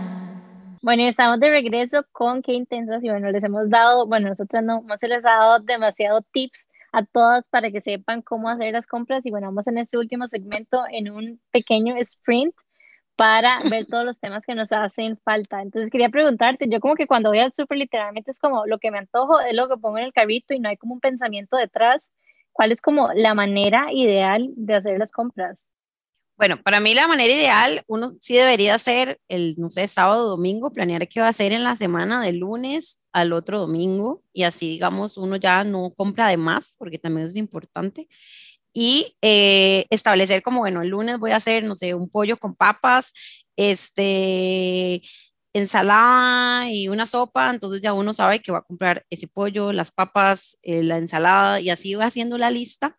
Bueno, 0.82 1.03
estamos 1.03 1.41
de 1.41 1.49
regreso 1.49 2.05
con 2.13 2.41
Qué 2.41 2.53
Intensas 2.53 3.03
y 3.03 3.09
bueno, 3.09 3.30
les 3.30 3.43
hemos 3.43 3.69
dado, 3.69 4.07
bueno, 4.07 4.30
nosotros 4.30 4.63
no, 4.63 4.84
no 4.84 4.97
se 4.97 5.09
les 5.09 5.25
ha 5.25 5.32
dado 5.32 5.59
demasiado 5.59 6.21
tips 6.32 6.69
a 6.93 7.03
todas 7.03 7.45
para 7.49 7.69
que 7.71 7.82
sepan 7.82 8.21
cómo 8.21 8.47
hacer 8.47 8.71
las 8.71 8.88
compras 8.88 9.25
y 9.25 9.30
bueno, 9.30 9.47
vamos 9.47 9.67
en 9.67 9.80
este 9.80 9.97
último 9.97 10.28
segmento 10.28 10.86
en 10.89 11.11
un 11.11 11.41
pequeño 11.51 11.97
sprint 11.97 12.55
para 13.17 13.49
ver 13.69 13.86
todos 13.86 14.05
los 14.05 14.21
temas 14.21 14.45
que 14.45 14.55
nos 14.55 14.71
hacen 14.71 15.17
falta. 15.17 15.61
Entonces 15.61 15.89
quería 15.89 16.07
preguntarte, 16.07 16.69
yo 16.69 16.80
como 16.80 16.95
que 16.95 17.05
cuando 17.05 17.32
voy 17.32 17.39
al 17.39 17.51
súper 17.51 17.80
literalmente 17.80 18.32
es 18.32 18.39
como 18.39 18.65
lo 18.65 18.80
que 18.80 18.91
me 18.91 18.99
antojo, 18.99 19.41
es 19.41 19.53
lo 19.53 19.67
que 19.67 19.75
pongo 19.75 19.97
en 19.97 20.05
el 20.05 20.13
carrito 20.13 20.53
y 20.53 20.61
no 20.61 20.69
hay 20.69 20.78
como 20.78 20.93
un 20.93 21.01
pensamiento 21.01 21.57
detrás. 21.57 22.09
¿Cuál 22.58 22.72
es 22.72 22.82
como 22.82 23.14
la 23.14 23.36
manera 23.36 23.93
ideal 23.93 24.49
de 24.55 24.74
hacer 24.74 24.97
las 24.97 25.12
compras? 25.12 25.68
Bueno, 26.38 26.60
para 26.60 26.80
mí 26.80 26.95
la 26.95 27.08
manera 27.08 27.32
ideal, 27.32 27.84
uno 27.86 28.10
sí 28.20 28.34
debería 28.36 28.74
hacer 28.74 29.20
el, 29.28 29.53
no 29.60 29.70
sé, 29.70 29.88
sábado, 29.88 30.28
domingo, 30.28 30.72
planear 30.72 31.08
qué 31.08 31.22
va 31.22 31.28
a 31.28 31.30
hacer 31.30 31.51
en 31.51 31.64
la 31.64 31.78
semana 31.78 32.20
de 32.20 32.34
lunes 32.34 32.99
al 33.12 33.32
otro 33.32 33.60
domingo 33.60 34.24
y 34.34 34.41
así, 34.41 34.70
digamos, 34.70 35.18
uno 35.18 35.36
ya 35.36 35.64
no 35.64 35.93
compra 35.95 36.30
de 36.30 36.38
más, 36.38 36.76
porque 36.80 36.97
también 36.97 37.28
es 37.28 37.38
importante. 37.38 38.08
Y 38.74 39.16
eh, 39.22 39.86
establecer 39.91 40.41
como, 40.41 40.62
bueno, 40.62 40.82
el 40.82 40.89
lunes 40.89 41.20
voy 41.20 41.32
a 41.32 41.38
hacer, 41.38 41.64
no 41.64 41.76
sé, 41.76 41.93
un 41.93 42.10
pollo 42.10 42.38
con 42.38 42.55
papas, 42.55 43.14
este, 43.55 45.03
ensalada 45.58 46.70
y 46.72 46.88
una 46.88 47.05
sopa, 47.05 47.49
entonces 47.49 47.82
ya 47.82 47.93
uno 47.93 48.14
sabe 48.14 48.41
que 48.41 48.51
va 48.51 48.60
a 48.60 48.64
comprar 48.64 49.05
ese 49.10 49.28
pollo, 49.28 49.74
las 49.74 49.91
papas, 49.91 50.58
eh, 50.62 50.84
la 50.84 50.97
ensalada 50.97 51.60
y 51.60 51.70
así 51.70 51.95
va 51.95 52.05
haciendo 52.05 52.38
la 52.38 52.51
lista 52.51 52.97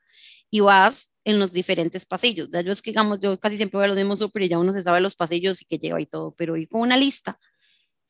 y 0.51 0.61
vas 0.61 1.11
en 1.25 1.39
los 1.39 1.53
diferentes 1.53 2.07
pasillos. 2.07 2.49
Ya 2.51 2.61
yo 2.63 2.73
es 2.73 2.83
que, 2.83 2.91
digamos, 2.91 3.21
yo 3.21 3.39
casi 3.39 3.57
siempre 3.57 3.79
voy 3.79 3.85
a 3.85 3.89
los 3.89 3.97
mismos 3.97 4.19
súper 4.19 4.43
y 4.43 4.49
ya 4.49 4.59
uno 4.59 4.73
se 4.73 4.83
sabe 4.83 5.01
los 5.01 5.17
pasillos 5.17 5.61
y 5.63 5.67
que 5.67 5.79
lleva 5.79 6.01
y 6.01 6.07
todo, 6.07 6.35
pero 6.37 6.57
ir 6.57 6.69
con 6.69 6.81
una 6.81 6.97
lista 6.97 7.39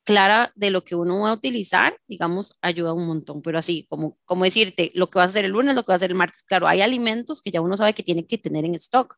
clara 0.09 0.53
de 0.55 0.70
lo 0.70 0.84
que 0.84 0.94
uno 0.94 1.20
va 1.20 1.30
a 1.30 1.34
utilizar, 1.34 1.99
digamos, 2.07 2.57
ayuda 2.62 2.94
un 2.94 3.07
montón. 3.07 3.42
Pero 3.42 3.59
así, 3.59 3.86
como, 3.90 4.18
como 4.24 4.44
decirte, 4.44 4.90
lo 4.94 5.11
que 5.11 5.18
va 5.18 5.24
a 5.24 5.28
hacer 5.28 5.44
el 5.44 5.51
lunes, 5.51 5.74
lo 5.74 5.82
que 5.82 5.88
va 5.88 5.94
a 5.94 5.96
hacer 5.96 6.12
el 6.12 6.16
martes, 6.16 6.42
claro, 6.44 6.66
hay 6.66 6.80
alimentos 6.80 7.42
que 7.42 7.51
ya 7.51 7.61
uno 7.61 7.76
sabe 7.76 7.92
que 7.92 8.03
tiene 8.03 8.26
que 8.26 8.38
tener 8.38 8.64
en 8.64 8.74
stock, 8.76 9.16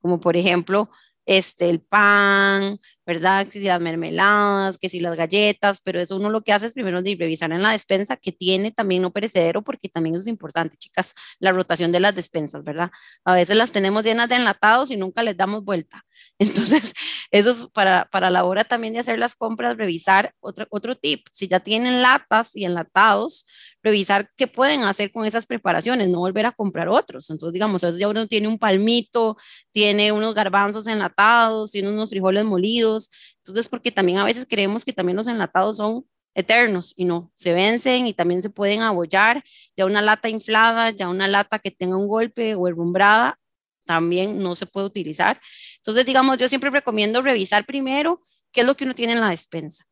como 0.00 0.20
por 0.20 0.36
ejemplo, 0.36 0.90
este, 1.28 1.68
el 1.68 1.82
pan, 1.82 2.78
¿verdad? 3.04 3.46
Que 3.46 3.58
si 3.58 3.64
las 3.64 3.80
mermeladas, 3.82 4.78
que 4.78 4.88
si 4.88 4.98
las 4.98 5.14
galletas, 5.14 5.82
pero 5.84 6.00
eso 6.00 6.16
uno 6.16 6.30
lo 6.30 6.40
que 6.40 6.54
hace 6.54 6.66
es 6.66 6.72
primero 6.72 7.00
revisar 7.00 7.52
en 7.52 7.62
la 7.62 7.72
despensa 7.72 8.16
que 8.16 8.32
tiene 8.32 8.70
también 8.70 9.02
no 9.02 9.12
perecedero, 9.12 9.62
porque 9.62 9.90
también 9.90 10.14
eso 10.14 10.22
es 10.22 10.28
importante, 10.28 10.78
chicas, 10.78 11.14
la 11.38 11.52
rotación 11.52 11.92
de 11.92 12.00
las 12.00 12.14
despensas, 12.14 12.64
¿verdad? 12.64 12.90
A 13.24 13.34
veces 13.34 13.58
las 13.58 13.72
tenemos 13.72 14.04
llenas 14.04 14.30
de 14.30 14.36
enlatados 14.36 14.90
y 14.90 14.96
nunca 14.96 15.22
les 15.22 15.36
damos 15.36 15.64
vuelta. 15.64 16.02
Entonces, 16.38 16.94
eso 17.30 17.50
es 17.50 17.66
para, 17.66 18.08
para 18.10 18.30
la 18.30 18.44
hora 18.44 18.64
también 18.64 18.94
de 18.94 19.00
hacer 19.00 19.18
las 19.18 19.36
compras, 19.36 19.76
revisar 19.76 20.34
otro, 20.40 20.66
otro 20.70 20.96
tip, 20.96 21.26
si 21.30 21.46
ya 21.46 21.60
tienen 21.60 22.00
latas 22.00 22.56
y 22.56 22.64
enlatados, 22.64 23.46
revisar 23.82 24.30
qué 24.36 24.46
pueden 24.46 24.82
hacer 24.82 25.10
con 25.10 25.26
esas 25.26 25.46
preparaciones, 25.46 26.08
no 26.08 26.20
volver 26.20 26.46
a 26.46 26.52
comprar 26.52 26.88
otros. 26.88 27.28
Entonces, 27.30 27.52
digamos, 27.52 27.82
ya 27.98 28.08
uno 28.08 28.26
tiene 28.26 28.48
un 28.48 28.58
palmito, 28.58 29.36
tiene 29.72 30.12
unos 30.12 30.34
garbanzos 30.34 30.86
enlatados, 30.86 31.70
tiene 31.70 31.90
unos 31.90 32.10
frijoles 32.10 32.44
molidos. 32.44 33.10
Entonces, 33.38 33.68
porque 33.68 33.92
también 33.92 34.18
a 34.18 34.24
veces 34.24 34.46
creemos 34.48 34.84
que 34.84 34.92
también 34.92 35.16
los 35.16 35.26
enlatados 35.26 35.76
son 35.76 36.06
eternos 36.34 36.94
y 36.96 37.04
no, 37.04 37.32
se 37.34 37.52
vencen 37.52 38.06
y 38.06 38.14
también 38.14 38.42
se 38.42 38.50
pueden 38.50 38.80
abollar. 38.82 39.42
Ya 39.76 39.86
una 39.86 40.02
lata 40.02 40.28
inflada, 40.28 40.90
ya 40.90 41.08
una 41.08 41.28
lata 41.28 41.58
que 41.58 41.70
tenga 41.70 41.96
un 41.96 42.08
golpe 42.08 42.54
o 42.54 42.68
herrumbrada, 42.68 43.38
también 43.88 44.38
no 44.38 44.54
se 44.54 44.66
puede 44.66 44.86
utilizar. 44.86 45.40
Entonces, 45.76 46.04
digamos, 46.04 46.36
yo 46.36 46.46
siempre 46.48 46.68
recomiendo 46.68 47.22
revisar 47.22 47.64
primero 47.64 48.20
qué 48.52 48.60
es 48.60 48.66
lo 48.66 48.76
que 48.76 48.84
uno 48.84 48.94
tiene 48.94 49.14
en 49.14 49.20
la 49.20 49.30
despensa. 49.30 49.84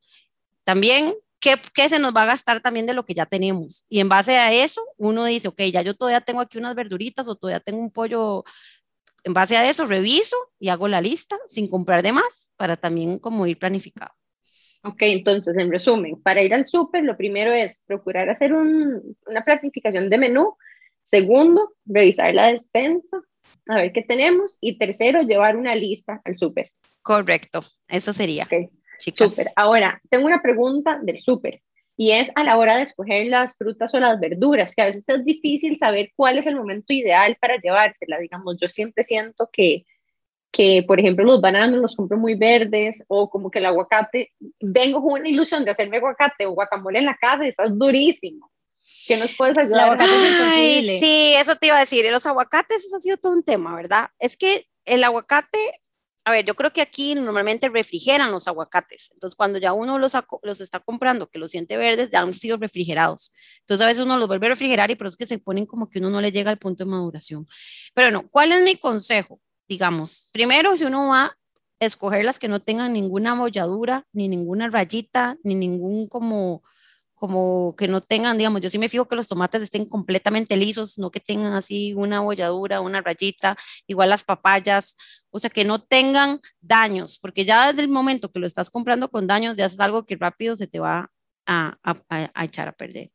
También 0.65 1.15
¿Qué, 1.39 1.55
¿qué, 1.75 1.89
se 1.89 1.99
nos 1.99 2.15
va 2.15 2.23
a 2.23 2.27
gastar 2.27 2.61
también 2.61 2.87
de 2.87 2.95
lo 2.95 3.05
que 3.05 3.15
ya 3.15 3.27
tenemos. 3.27 3.85
Y 3.91 4.01
en 4.01 4.09
base 4.09 4.39
a 4.39 4.53
eso, 4.53 4.81
uno 4.97 5.27
dice, 5.27 5.49
ok, 5.49 5.61
ya 5.71 5.83
yo 5.83 5.95
todavía 5.95 6.23
tengo 6.23 6.41
aquí 6.41 6.57
unas 6.57 6.75
verduritas 6.75 7.29
o 7.29 7.37
todavía 7.37 7.61
tengo 7.61 7.79
un 7.79 7.91
pollo. 7.91 8.43
En 9.23 9.35
base 9.35 9.57
a 9.57 9.69
eso, 9.69 9.87
reviso 9.87 10.37
y 10.59 10.71
hago 10.71 10.89
la 10.89 11.01
lista 11.03 11.37
sin 11.47 11.69
comprar 11.69 12.03
de 12.03 12.13
más 12.13 12.53
para 12.57 12.77
también 12.77 13.19
como 13.19 13.47
ir 13.47 13.59
planificado. 13.59 14.13
Ok, 14.83 15.03
entonces, 15.03 15.57
en 15.59 15.71
resumen, 15.71 16.21
para 16.23 16.43
ir 16.43 16.55
al 16.55 16.67
súper, 16.67 17.05
lo 17.05 17.17
primero 17.17 17.53
es 17.53 17.83
procurar 17.87 18.31
hacer 18.31 18.53
un, 18.53 19.17
una 19.27 19.45
planificación 19.45 20.09
de 20.09 20.19
menú. 20.19 20.57
Segundo, 21.03 21.75
revisar 21.85 22.35
la 22.35 22.49
despensa, 22.49 23.21
a 23.69 23.77
ver 23.77 23.93
qué 23.93 24.03
tenemos. 24.03 24.59
Y 24.61 24.79
tercero, 24.79 25.23
llevar 25.23 25.57
una 25.57 25.75
lista 25.75 26.21
al 26.25 26.37
súper. 26.37 26.73
Correcto, 27.03 27.61
eso 27.89 28.13
sería. 28.13 28.45
Okay. 28.45 28.69
Súper. 28.99 29.49
Ahora, 29.57 30.01
tengo 30.09 30.27
una 30.27 30.43
pregunta 30.43 30.99
del 31.03 31.21
súper 31.21 31.63
y 31.97 32.11
es 32.11 32.31
a 32.35 32.45
la 32.45 32.59
hora 32.59 32.77
de 32.77 32.83
escoger 32.83 33.27
las 33.27 33.57
frutas 33.57 33.95
o 33.95 34.01
las 34.01 34.21
verduras, 34.21 34.75
que 34.75 34.83
a 34.83 34.87
veces 34.87 35.09
es 35.09 35.25
difícil 35.25 35.77
saber 35.77 36.11
cuál 36.15 36.39
es 36.39 36.47
el 36.47 36.57
momento 36.57 36.93
ideal 36.93 37.37
para 37.41 37.57
llevársela. 37.57 38.19
Digamos, 38.19 38.57
yo 38.61 38.69
siempre 38.69 39.03
siento 39.03 39.49
que, 39.51 39.87
que, 40.53 40.85
por 40.87 41.01
ejemplo, 41.01 41.25
los 41.25 41.41
bananos 41.41 41.81
los 41.81 41.97
compro 41.97 42.19
muy 42.19 42.35
verdes 42.35 43.03
o 43.09 43.31
como 43.31 43.51
que 43.51 43.61
el 43.61 43.67
aguacate, 43.67 44.33
vengo 44.61 45.03
con 45.03 45.21
una 45.21 45.29
ilusión 45.29 45.65
de 45.65 45.71
hacerme 45.71 45.97
aguacate 45.97 46.45
o 46.45 46.53
guacamole 46.53 46.99
en 46.99 47.07
la 47.07 47.17
casa 47.17 47.45
y 47.45 47.49
está 47.49 47.67
durísimo. 47.67 48.51
¿Qué 49.07 49.17
nos 49.17 49.35
puedes 49.37 49.57
ayudar? 49.57 49.99
Ay, 50.01 50.99
sí, 51.01 51.35
eso 51.37 51.57
te 51.57 51.67
iba 51.69 51.77
a 51.77 51.81
decir. 51.81 52.05
Los 52.11 52.27
aguacates, 52.27 52.85
eso 52.85 52.97
ha 52.97 53.01
sido 53.01 53.17
todo 53.17 53.33
un 53.33 53.43
tema, 53.43 53.75
¿verdad? 53.75 54.09
Es 54.19 54.37
que 54.37 54.67
el 54.85 55.05
aguacate 55.05 55.59
a 56.27 56.33
ver, 56.33 56.45
yo 56.45 56.57
creo 56.57 56.73
que 56.73 56.81
aquí 56.81 57.15
normalmente 57.15 57.69
refrigeran 57.69 58.33
los 58.33 58.49
aguacates. 58.49 59.11
Entonces, 59.13 59.37
cuando 59.37 59.61
ya 59.61 59.73
uno 59.73 59.97
los, 59.97 60.15
los 60.43 60.61
está 60.61 60.81
comprando, 60.81 61.31
que 61.31 61.39
los 61.39 61.53
siente 61.53 61.77
verdes, 61.77 62.11
ya 62.11 62.21
han 62.21 62.33
sido 62.33 62.57
refrigerados. 62.57 63.33
Entonces, 63.61 63.85
a 63.85 63.87
veces 63.87 64.03
uno 64.05 64.17
los 64.17 64.27
vuelve 64.27 64.47
a 64.47 64.51
refrigerar 64.51 64.91
y 64.91 64.97
por 64.97 65.07
eso 65.07 65.13
es 65.13 65.19
que 65.19 65.27
se 65.27 65.39
ponen 65.39 65.67
como 65.67 65.89
que 65.89 66.01
uno 66.01 66.11
no 66.11 66.21
le 66.21 66.33
llega 66.33 66.51
al 66.51 66.59
punto 66.59 66.83
de 66.83 66.91
maduración. 66.91 67.47
Pero 67.95 68.11
no, 68.11 68.29
¿cuál 68.29 68.51
es 68.51 68.61
mi 68.65 68.75
consejo? 68.75 69.41
Digamos, 69.69 70.29
primero, 70.33 70.77
si 70.77 70.83
uno 70.83 71.11
va 71.11 71.27
a 71.27 71.37
escoger 71.79 72.25
las 72.25 72.41
que 72.41 72.49
no 72.49 72.61
tengan 72.61 72.93
ninguna 72.93 73.37
molladura, 73.37 74.05
ni 74.13 74.27
ninguna 74.27 74.69
rayita, 74.69 75.39
ni 75.45 75.55
ningún 75.55 76.09
como 76.09 76.65
como 77.17 77.75
que 77.77 77.89
no 77.89 78.03
tengan, 78.03 78.39
digamos, 78.39 78.61
yo 78.61 78.71
sí 78.71 78.79
me 78.79 78.89
fijo 78.89 79.09
que 79.09 79.17
los 79.17 79.27
tomates 79.27 79.63
estén 79.63 79.87
completamente 79.87 80.57
lisos, 80.57 80.99
no 80.99 81.11
que 81.11 81.19
tengan 81.19 81.55
así 81.55 81.95
una 81.95 82.21
bolladura, 82.21 82.81
una 82.81 83.01
rayita, 83.01 83.57
igual 83.87 84.11
las 84.11 84.23
papayas, 84.23 84.97
o 85.31 85.39
sea, 85.39 85.51
que 85.51 85.65
no 85.65 85.83
tengan 85.83 86.39
daños, 86.61 87.19
porque 87.19 87.45
ya 87.45 87.73
desde 87.73 87.83
el 87.83 87.89
momento 87.89 88.31
que 88.31 88.39
lo 88.39 88.47
estás 88.47 88.71
comprando 88.71 89.11
con 89.11 89.27
daños, 89.27 89.57
ya 89.57 89.67
es 89.67 89.81
algo 89.81 90.05
que 90.05 90.17
rápido 90.17 90.57
se 90.57 90.67
te 90.67 90.79
va 90.79 91.11
a, 91.47 91.79
a, 91.83 92.45
echar 92.45 92.69
a 92.69 92.73
perder. 92.73 93.11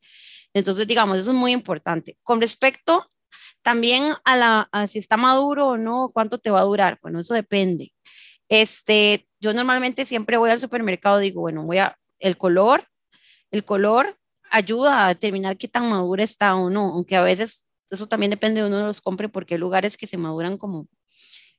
Entonces, 0.54 0.88
digamos, 0.88 1.18
eso 1.18 1.32
es 1.32 1.38
muy 1.38 1.52
importante. 1.52 2.18
Con 2.24 2.42
respecto 2.42 3.08
también 3.62 4.14
a, 4.26 4.38
la, 4.38 4.70
a 4.72 4.88
si 4.88 5.00
está 5.00 5.16
maduro 5.16 5.68
o 5.70 5.78
no, 5.78 6.10
cuánto 6.14 6.40
te 6.40 6.50
va 6.50 6.62
a 6.62 6.66
durar, 6.66 7.00
bueno, 7.02 7.20
eso 7.20 7.34
depende. 7.34 7.94
Este, 8.50 9.28
yo 9.40 9.54
normalmente 9.54 10.06
siempre 10.06 10.38
voy 10.38 10.50
al 10.50 10.60
supermercado, 10.60 11.20
digo, 11.20 11.42
bueno, 11.42 11.64
voy 11.64 11.78
a, 11.78 11.98
el 12.20 12.38
color, 12.38 12.88
el 13.52 13.66
color 13.66 14.18
ayuda 14.50 15.06
a 15.06 15.10
determinar 15.10 15.58
qué 15.58 15.68
tan 15.68 15.90
madura 15.90 16.24
está 16.24 16.56
o 16.56 16.70
no, 16.70 16.90
aunque 16.94 17.16
a 17.16 17.22
veces 17.22 17.68
eso 17.90 18.08
también 18.08 18.32
depende 18.32 18.62
de 18.62 18.68
uno 18.68 18.86
los 18.86 19.02
compre 19.02 19.30
porque 19.30 19.56
hay 19.56 19.60
lugares 19.60 19.98
que 19.98 20.08
se 20.08 20.18
maduran 20.18 20.58
como, 20.58 20.88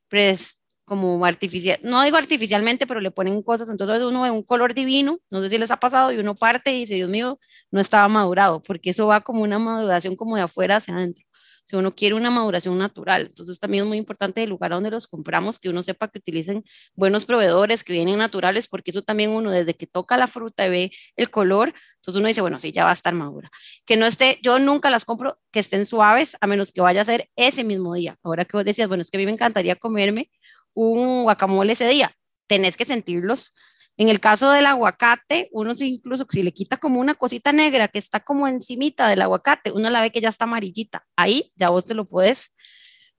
pues, 0.09 0.59
como 0.85 1.25
artificial, 1.25 1.79
no 1.83 2.03
digo 2.03 2.17
artificialmente, 2.17 2.87
pero 2.87 3.01
le 3.01 3.11
ponen 3.11 3.43
cosas, 3.43 3.69
entonces 3.69 4.03
uno 4.03 4.23
ve 4.23 4.31
un 4.31 4.43
color 4.43 4.75
divino, 4.75 5.19
no 5.31 5.41
sé 5.43 5.49
si 5.49 5.59
les 5.59 5.71
ha 5.71 5.79
pasado, 5.79 6.13
y 6.13 6.19
uno 6.19 6.35
parte 6.35 6.73
y 6.73 6.81
dice, 6.81 6.95
Dios 6.95 7.09
mío, 7.09 7.39
no 7.71 7.81
estaba 7.81 8.09
madurado, 8.09 8.63
porque 8.63 8.91
eso 8.91 9.07
va 9.07 9.21
como 9.21 9.43
una 9.43 9.59
maduración 9.59 10.17
como 10.17 10.37
de 10.37 10.43
afuera 10.43 10.77
hacia 10.77 10.95
adentro 10.95 11.25
si 11.65 11.77
uno 11.77 11.95
quiere 11.95 12.15
una 12.15 12.31
maduración 12.31 12.79
natural. 12.79 13.23
Entonces 13.29 13.59
también 13.59 13.85
es 13.85 13.89
muy 13.89 13.99
importante 13.99 14.43
el 14.43 14.51
lugar 14.51 14.73
donde 14.73 14.91
los 14.91 15.07
compramos, 15.07 15.59
que 15.59 15.69
uno 15.69 15.83
sepa 15.83 16.09
que 16.09 16.19
utilicen 16.19 16.65
buenos 16.95 17.25
proveedores, 17.25 17.85
que 17.85 17.93
vienen 17.93 18.19
naturales, 18.19 18.69
porque 18.69 18.91
eso 18.91 19.03
también 19.03 19.31
uno 19.31 19.51
desde 19.51 19.75
que 19.75 19.87
toca 19.87 20.17
la 20.17 20.27
fruta 20.27 20.67
y 20.67 20.71
ve 20.71 20.93
el 21.17 21.31
color, 21.31 21.75
entonces 21.97 22.19
uno 22.19 22.29
dice, 22.29 22.41
bueno, 22.41 22.59
sí, 22.59 22.73
ya 22.73 22.85
va 22.85 22.91
a 22.91 22.95
estar 22.95 23.15
madura. 23.15 23.51
Que 23.85 23.97
no 23.97 24.07
esté, 24.07 24.39
yo 24.43 24.59
nunca 24.59 24.91
las 24.91 25.05
compro 25.05 25.39
que 25.53 25.61
estén 25.61 25.87
suaves, 25.87 26.37
a 26.41 26.47
menos 26.47 26.73
que 26.73 26.81
vaya 26.81 27.03
a 27.03 27.05
ser 27.05 27.31
ese 27.37 27.63
mismo 27.65 27.95
día. 27.95 28.17
Ahora 28.23 28.45
que 28.45 28.57
vos 28.57 28.65
decías, 28.65 28.89
bueno, 28.89 29.03
es 29.03 29.11
que 29.11 29.19
a 29.19 29.21
mí 29.21 29.27
me 29.27 29.33
encantaría 29.33 29.77
comerme 29.77 30.31
un 30.75 31.23
guacamole 31.23 31.75
ese 31.75 31.87
día. 31.89 32.13
Tenés 32.49 32.77
que 32.77 32.85
sentirlos 32.85 33.55
en 33.97 34.09
el 34.09 34.21
caso 34.21 34.51
del 34.51 34.67
aguacate, 34.67 35.49
uno 35.53 35.75
se 35.75 35.87
incluso 35.87 36.27
si 36.31 36.43
le 36.43 36.53
quita 36.53 36.79
como 36.79 36.99
una 36.99 37.15
cosita 37.15 37.53
negra 37.53 37.89
que 37.89 37.99
está 37.99 38.21
como 38.21 38.49
encimita 38.49 39.09
del 39.09 39.23
aguacate, 39.23 39.71
uno 39.71 39.91
la 39.91 40.01
ve 40.01 40.11
que 40.11 40.21
ya 40.21 40.31
está 40.31 40.45
amarillita. 40.45 41.07
Ahí 41.17 41.53
ya 41.57 41.71
vos 41.71 41.85
te 41.85 41.95
lo 41.95 42.05
puedes, 42.05 42.55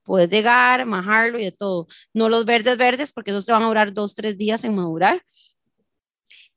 puedes 0.02 0.28
llegar, 0.30 0.84
majarlo 0.86 1.38
y 1.38 1.44
de 1.44 1.52
todo. 1.52 1.86
No 2.12 2.28
los 2.28 2.44
verdes 2.44 2.76
verdes 2.76 3.12
porque 3.12 3.30
esos 3.30 3.46
te 3.46 3.52
van 3.52 3.62
a 3.62 3.68
durar 3.68 3.92
dos, 3.92 4.14
tres 4.14 4.36
días 4.36 4.64
en 4.64 4.74
madurar. 4.74 5.22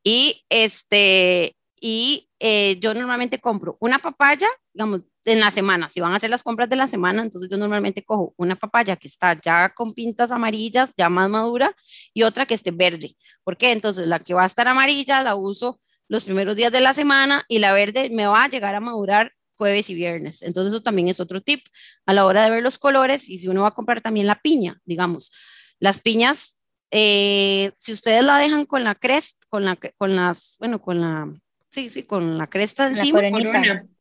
Y 0.03 0.45
este, 0.49 1.55
y 1.79 2.29
eh, 2.39 2.79
yo 2.79 2.93
normalmente 2.93 3.39
compro 3.39 3.77
una 3.79 3.99
papaya, 3.99 4.47
digamos, 4.73 5.01
en 5.27 5.39
la 5.41 5.51
semana. 5.51 5.89
Si 5.89 5.99
van 5.99 6.13
a 6.13 6.15
hacer 6.15 6.29
las 6.29 6.41
compras 6.41 6.69
de 6.69 6.75
la 6.75 6.87
semana, 6.87 7.21
entonces 7.21 7.49
yo 7.49 7.57
normalmente 7.57 8.03
cojo 8.03 8.33
una 8.37 8.55
papaya 8.55 8.95
que 8.95 9.07
está 9.07 9.39
ya 9.39 9.69
con 9.69 9.93
pintas 9.93 10.31
amarillas, 10.31 10.91
ya 10.97 11.09
más 11.09 11.29
madura, 11.29 11.75
y 12.13 12.23
otra 12.23 12.45
que 12.45 12.53
esté 12.53 12.71
verde. 12.71 13.15
¿Por 13.43 13.57
qué? 13.57 13.71
Entonces 13.71 14.07
la 14.07 14.19
que 14.19 14.33
va 14.33 14.43
a 14.43 14.47
estar 14.47 14.67
amarilla 14.67 15.21
la 15.23 15.35
uso 15.35 15.81
los 16.07 16.23
primeros 16.25 16.55
días 16.55 16.71
de 16.71 16.79
la 16.81 16.93
semana 16.93 17.43
y 17.49 17.59
la 17.59 17.73
verde 17.73 18.09
me 18.09 18.25
va 18.25 18.45
a 18.45 18.49
llegar 18.49 18.73
a 18.73 18.79
madurar 18.79 19.33
jueves 19.55 19.89
y 19.89 19.95
viernes. 19.95 20.41
Entonces 20.43 20.73
eso 20.73 20.81
también 20.81 21.09
es 21.09 21.19
otro 21.19 21.41
tip 21.41 21.65
a 22.05 22.13
la 22.13 22.25
hora 22.25 22.43
de 22.43 22.51
ver 22.51 22.63
los 22.63 22.77
colores 22.77 23.27
y 23.27 23.39
si 23.39 23.47
uno 23.49 23.63
va 23.63 23.69
a 23.69 23.75
comprar 23.75 24.01
también 24.01 24.27
la 24.27 24.41
piña, 24.41 24.79
digamos, 24.85 25.33
las 25.79 26.01
piñas, 26.01 26.57
eh, 26.91 27.71
si 27.77 27.91
ustedes 27.91 28.23
la 28.23 28.37
dejan 28.37 28.65
con 28.65 28.85
la 28.85 28.95
crest, 28.95 29.43
con 29.49 29.65
la, 29.65 29.77
con 29.97 30.15
las, 30.15 30.55
bueno, 30.59 30.81
con 30.81 31.01
la 31.01 31.33
sí, 31.77 31.91
sí, 31.91 32.03
con 32.03 32.39
la 32.39 32.47
cresta 32.47 32.87
encima, 32.87 33.21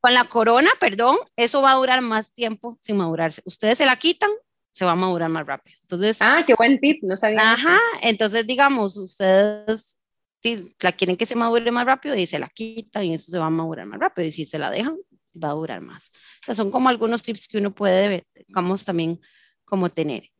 con 0.00 0.14
la 0.14 0.24
corona, 0.24 0.70
perdón, 0.80 1.16
eso 1.36 1.60
va 1.60 1.72
a 1.72 1.74
durar 1.74 2.00
más 2.00 2.32
tiempo 2.32 2.78
sin 2.80 2.96
madurarse. 2.96 3.42
Ustedes 3.44 3.76
se 3.76 3.84
la 3.84 3.96
quitan, 3.96 4.30
se 4.72 4.86
va 4.86 4.92
a 4.92 4.96
madurar 4.96 5.28
más 5.28 5.46
rápido. 5.46 5.76
Entonces, 5.82 6.16
ah, 6.20 6.42
qué 6.46 6.54
buen 6.54 6.80
tip, 6.80 7.02
no 7.02 7.18
sabía. 7.18 7.38
Ajá, 7.38 7.78
entonces 8.02 8.46
digamos, 8.46 8.96
ustedes 8.96 9.98
si 10.42 10.74
la 10.80 10.92
quieren 10.92 11.18
que 11.18 11.26
se 11.26 11.36
madure 11.36 11.70
más 11.70 11.84
rápido 11.84 12.14
y 12.14 12.26
se 12.26 12.38
la 12.38 12.48
quitan 12.48 13.04
y 13.04 13.14
eso 13.14 13.30
se 13.30 13.38
va 13.38 13.46
a 13.46 13.50
madurar 13.50 13.84
más 13.84 14.00
rápido 14.00 14.26
y 14.26 14.32
si 14.32 14.46
se 14.46 14.58
la 14.58 14.70
dejan 14.70 14.96
va 15.42 15.50
a 15.50 15.54
durar 15.54 15.82
más. 15.82 16.10
O 16.40 16.44
sea, 16.46 16.54
son 16.54 16.70
como 16.70 16.88
algunos 16.88 17.22
tips 17.22 17.46
que 17.46 17.58
uno 17.58 17.74
puede, 17.74 18.24
digamos, 18.48 18.86
también 18.86 19.20
como 19.66 19.90
tener. 19.90 20.30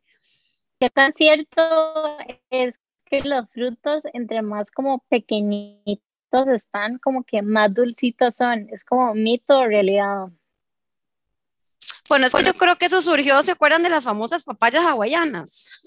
¿Qué 0.79 0.89
tan 0.89 1.13
cierto 1.13 1.61
es 2.49 2.79
que 3.05 3.21
los 3.21 3.47
frutos, 3.51 4.03
entre 4.13 4.41
más 4.41 4.71
como 4.71 5.03
pequeñitos, 5.09 6.06
están 6.53 6.97
como 6.99 7.23
que 7.23 7.41
más 7.41 7.73
dulcitos 7.73 8.35
son. 8.35 8.67
Es 8.71 8.83
como 8.83 9.13
mito 9.13 9.57
o 9.59 9.65
realidad. 9.65 10.27
Bueno, 12.09 12.27
es 12.27 12.33
que 12.33 12.43
yo 12.43 12.53
creo 12.53 12.77
que 12.77 12.85
eso 12.85 13.01
surgió, 13.01 13.41
¿se 13.43 13.51
acuerdan 13.51 13.83
de 13.83 13.89
las 13.89 14.03
famosas 14.03 14.43
papayas 14.43 14.85
hawaianas? 14.85 15.81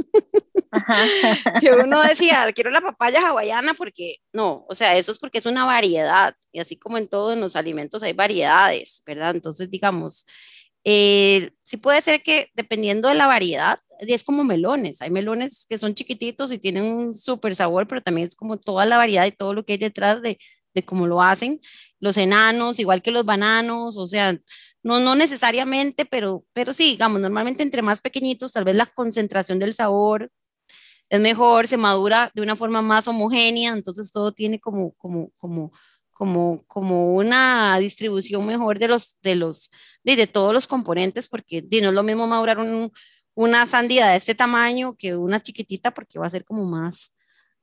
que 1.61 1.73
uno 1.73 2.03
decía, 2.03 2.47
quiero 2.55 2.71
la 2.71 2.81
papaya 2.81 3.27
hawaiana 3.27 3.75
porque, 3.75 4.17
no, 4.33 4.67
o 4.69 4.75
sea, 4.75 4.97
eso 4.97 5.13
es 5.13 5.19
porque 5.19 5.39
es 5.39 5.47
una 5.47 5.65
variedad, 5.65 6.35
y 6.53 6.61
así 6.61 6.77
como 6.77 6.99
en 6.99 7.09
todos 7.09 7.39
los 7.39 7.57
alimentos 7.57 8.03
hay 8.03 8.13
variedades, 8.13 9.03
¿verdad? 9.07 9.35
Entonces, 9.35 9.71
digamos, 9.71 10.27
eh, 10.85 11.51
sí 11.63 11.77
puede 11.77 12.01
ser 12.03 12.23
que 12.23 12.49
dependiendo 12.55 13.09
de 13.09 13.15
la 13.15 13.27
variedad, 13.27 13.79
es 14.01 14.25
como 14.25 14.45
melones. 14.45 15.03
Hay 15.03 15.11
melones 15.11 15.67
que 15.69 15.79
son 15.79 15.95
chiquititos 15.95 16.53
y 16.53 16.59
tienen 16.59 16.85
un 16.85 17.15
súper 17.15 17.55
sabor, 17.57 17.87
pero 17.87 18.03
también 18.03 18.29
es 18.29 18.35
como 18.35 18.59
toda 18.59 18.87
la 18.87 18.97
variedad 18.97 19.27
y 19.27 19.33
todo 19.33 19.55
lo 19.55 19.65
que 19.65 19.75
hay 19.75 19.79
detrás 19.79 20.23
de, 20.23 20.39
de 20.75 20.85
cómo 20.85 21.07
lo 21.07 21.23
hacen. 21.23 21.61
Los 22.01 22.17
enanos, 22.17 22.79
igual 22.79 23.03
que 23.03 23.11
los 23.11 23.25
bananos, 23.25 23.97
o 23.97 24.07
sea, 24.07 24.39
no, 24.83 25.01
no 25.01 25.15
necesariamente, 25.15 26.07
pero, 26.07 26.45
pero 26.53 26.73
sí, 26.73 26.85
digamos, 26.93 27.21
normalmente 27.21 27.63
entre 27.63 27.83
más 27.83 28.01
pequeñitos, 28.01 28.53
tal 28.53 28.65
vez 28.65 28.77
la 28.77 28.87
concentración 28.87 29.59
del 29.59 29.75
sabor 29.75 30.31
es 31.11 31.21
mejor, 31.21 31.67
se 31.67 31.77
madura 31.77 32.31
de 32.35 32.43
una 32.43 32.57
forma 32.57 32.83
más 32.83 33.09
homogénea, 33.09 33.73
entonces 33.73 34.13
todo 34.13 34.33
tiene 34.33 34.61
como, 34.61 34.93
como, 34.93 35.31
como, 35.41 35.73
como, 36.21 36.63
como 36.67 37.15
una 37.15 37.79
distribución 37.79 38.45
mejor 38.45 38.79
de 38.79 38.89
los, 38.89 39.19
de 39.23 39.37
los, 39.37 39.71
de, 40.05 40.17
de 40.17 40.27
todos 40.27 40.53
los 40.53 40.67
componentes, 40.67 41.31
porque 41.31 41.63
no 41.63 41.89
es 41.89 41.95
lo 41.95 42.03
mismo 42.03 42.27
madurar 42.27 42.59
un, 42.59 42.93
una 43.33 43.67
sandía 43.67 44.09
de 44.09 44.19
este 44.19 44.35
tamaño 44.35 44.95
que 44.99 45.17
una 45.17 45.41
chiquitita 45.41 45.95
porque 45.95 46.19
va 46.19 46.27
a 46.27 46.31
ser 46.31 46.45
como 46.45 46.67
más, 46.67 47.17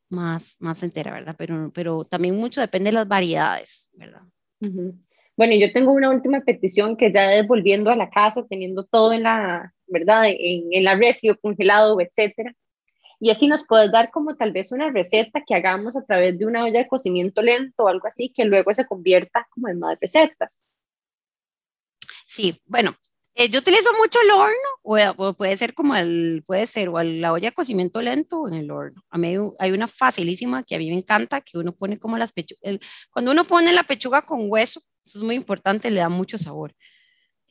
más, 0.09 0.55
más 0.59 0.81
entera, 0.81 1.13
¿verdad? 1.13 1.35
Pero, 1.37 1.71
pero 1.71 2.03
también 2.03 2.35
mucho 2.35 2.59
depende 2.59 2.87
de 2.87 2.95
las 2.95 3.07
variedades, 3.07 3.91
¿verdad? 3.93 4.23
Bueno, 4.59 5.53
yo 5.53 5.71
tengo 5.71 5.91
una 5.91 6.09
última 6.09 6.41
petición 6.41 6.97
que 6.97 7.13
ya 7.13 7.35
es 7.35 7.45
volviendo 7.45 7.91
a 7.91 7.95
la 7.95 8.09
casa, 8.09 8.43
teniendo 8.49 8.85
todo 8.85 9.13
en 9.13 9.21
la, 9.21 9.71
¿verdad? 9.85 10.23
En, 10.29 10.63
en 10.71 10.83
la 10.83 10.95
refio, 10.95 11.37
congelado, 11.39 12.01
etcétera. 12.01 12.55
Y 13.19 13.31
así 13.31 13.47
nos 13.47 13.65
puedes 13.65 13.91
dar 13.91 14.11
como 14.11 14.35
tal 14.35 14.51
vez 14.51 14.71
una 14.71 14.91
receta 14.91 15.43
que 15.45 15.55
hagamos 15.55 15.97
a 15.97 16.05
través 16.05 16.37
de 16.37 16.45
una 16.45 16.63
olla 16.63 16.79
de 16.79 16.87
cocimiento 16.87 17.41
lento 17.41 17.83
o 17.83 17.87
algo 17.87 18.07
así, 18.07 18.31
que 18.35 18.45
luego 18.45 18.73
se 18.73 18.85
convierta 18.85 19.47
como 19.51 19.69
en 19.69 19.79
más 19.79 19.97
recetas. 19.99 20.63
Sí, 22.27 22.61
bueno, 22.65 22.95
eh, 23.39 23.49
yo 23.49 23.59
utilizo 23.59 23.91
mucho 23.99 24.17
el 24.23 24.31
horno, 24.31 25.15
o, 25.17 25.33
puede 25.33 25.55
ser 25.57 25.75
como 25.75 25.95
el, 25.95 26.43
puede 26.47 26.65
ser, 26.65 26.89
o 26.89 27.03
la 27.03 27.31
olla 27.31 27.49
de 27.49 27.53
cocimiento 27.53 28.01
lento 28.01 28.41
o 28.41 28.47
en 28.47 28.55
el 28.55 28.71
horno. 28.71 29.03
A 29.11 29.19
mí 29.19 29.35
hay 29.59 29.71
una 29.71 29.87
facilísima 29.87 30.63
que 30.63 30.73
a 30.73 30.79
mí 30.79 30.89
me 30.89 30.97
encanta, 30.97 31.41
que 31.41 31.59
uno 31.59 31.71
pone 31.71 31.99
como 31.99 32.17
las 32.17 32.33
pechugas, 32.33 32.79
cuando 33.11 33.31
uno 33.31 33.43
pone 33.43 33.71
la 33.73 33.83
pechuga 33.83 34.23
con 34.23 34.49
hueso, 34.49 34.81
eso 35.05 35.19
es 35.19 35.23
muy 35.23 35.35
importante, 35.35 35.91
le 35.91 35.99
da 35.99 36.09
mucho 36.09 36.39
sabor. 36.39 36.73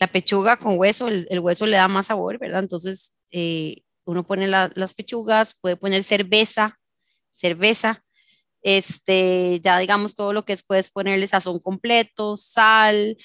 La 0.00 0.08
pechuga 0.08 0.56
con 0.56 0.76
hueso, 0.76 1.06
el, 1.08 1.38
hueso 1.40 1.66
le 1.66 1.76
da 1.76 1.86
más 1.86 2.06
sabor, 2.06 2.38
¿verdad? 2.38 2.60
Entonces, 2.64 3.14
eh, 3.30 3.84
uno 4.06 4.26
pone 4.26 4.48
las 4.48 4.94
pechugas, 4.94 5.58
puede 5.60 5.76
poner 5.76 6.02
cerveza, 6.04 6.78
cerveza, 7.32 8.02
este, 8.62 9.60
ya 9.60 9.78
digamos 9.78 10.14
todo 10.14 10.32
lo 10.32 10.44
que 10.44 10.54
es, 10.54 10.62
puedes 10.62 10.90
ponerle 10.90 11.28
sazón 11.28 11.60
completo, 11.60 12.36
sal, 12.36 13.16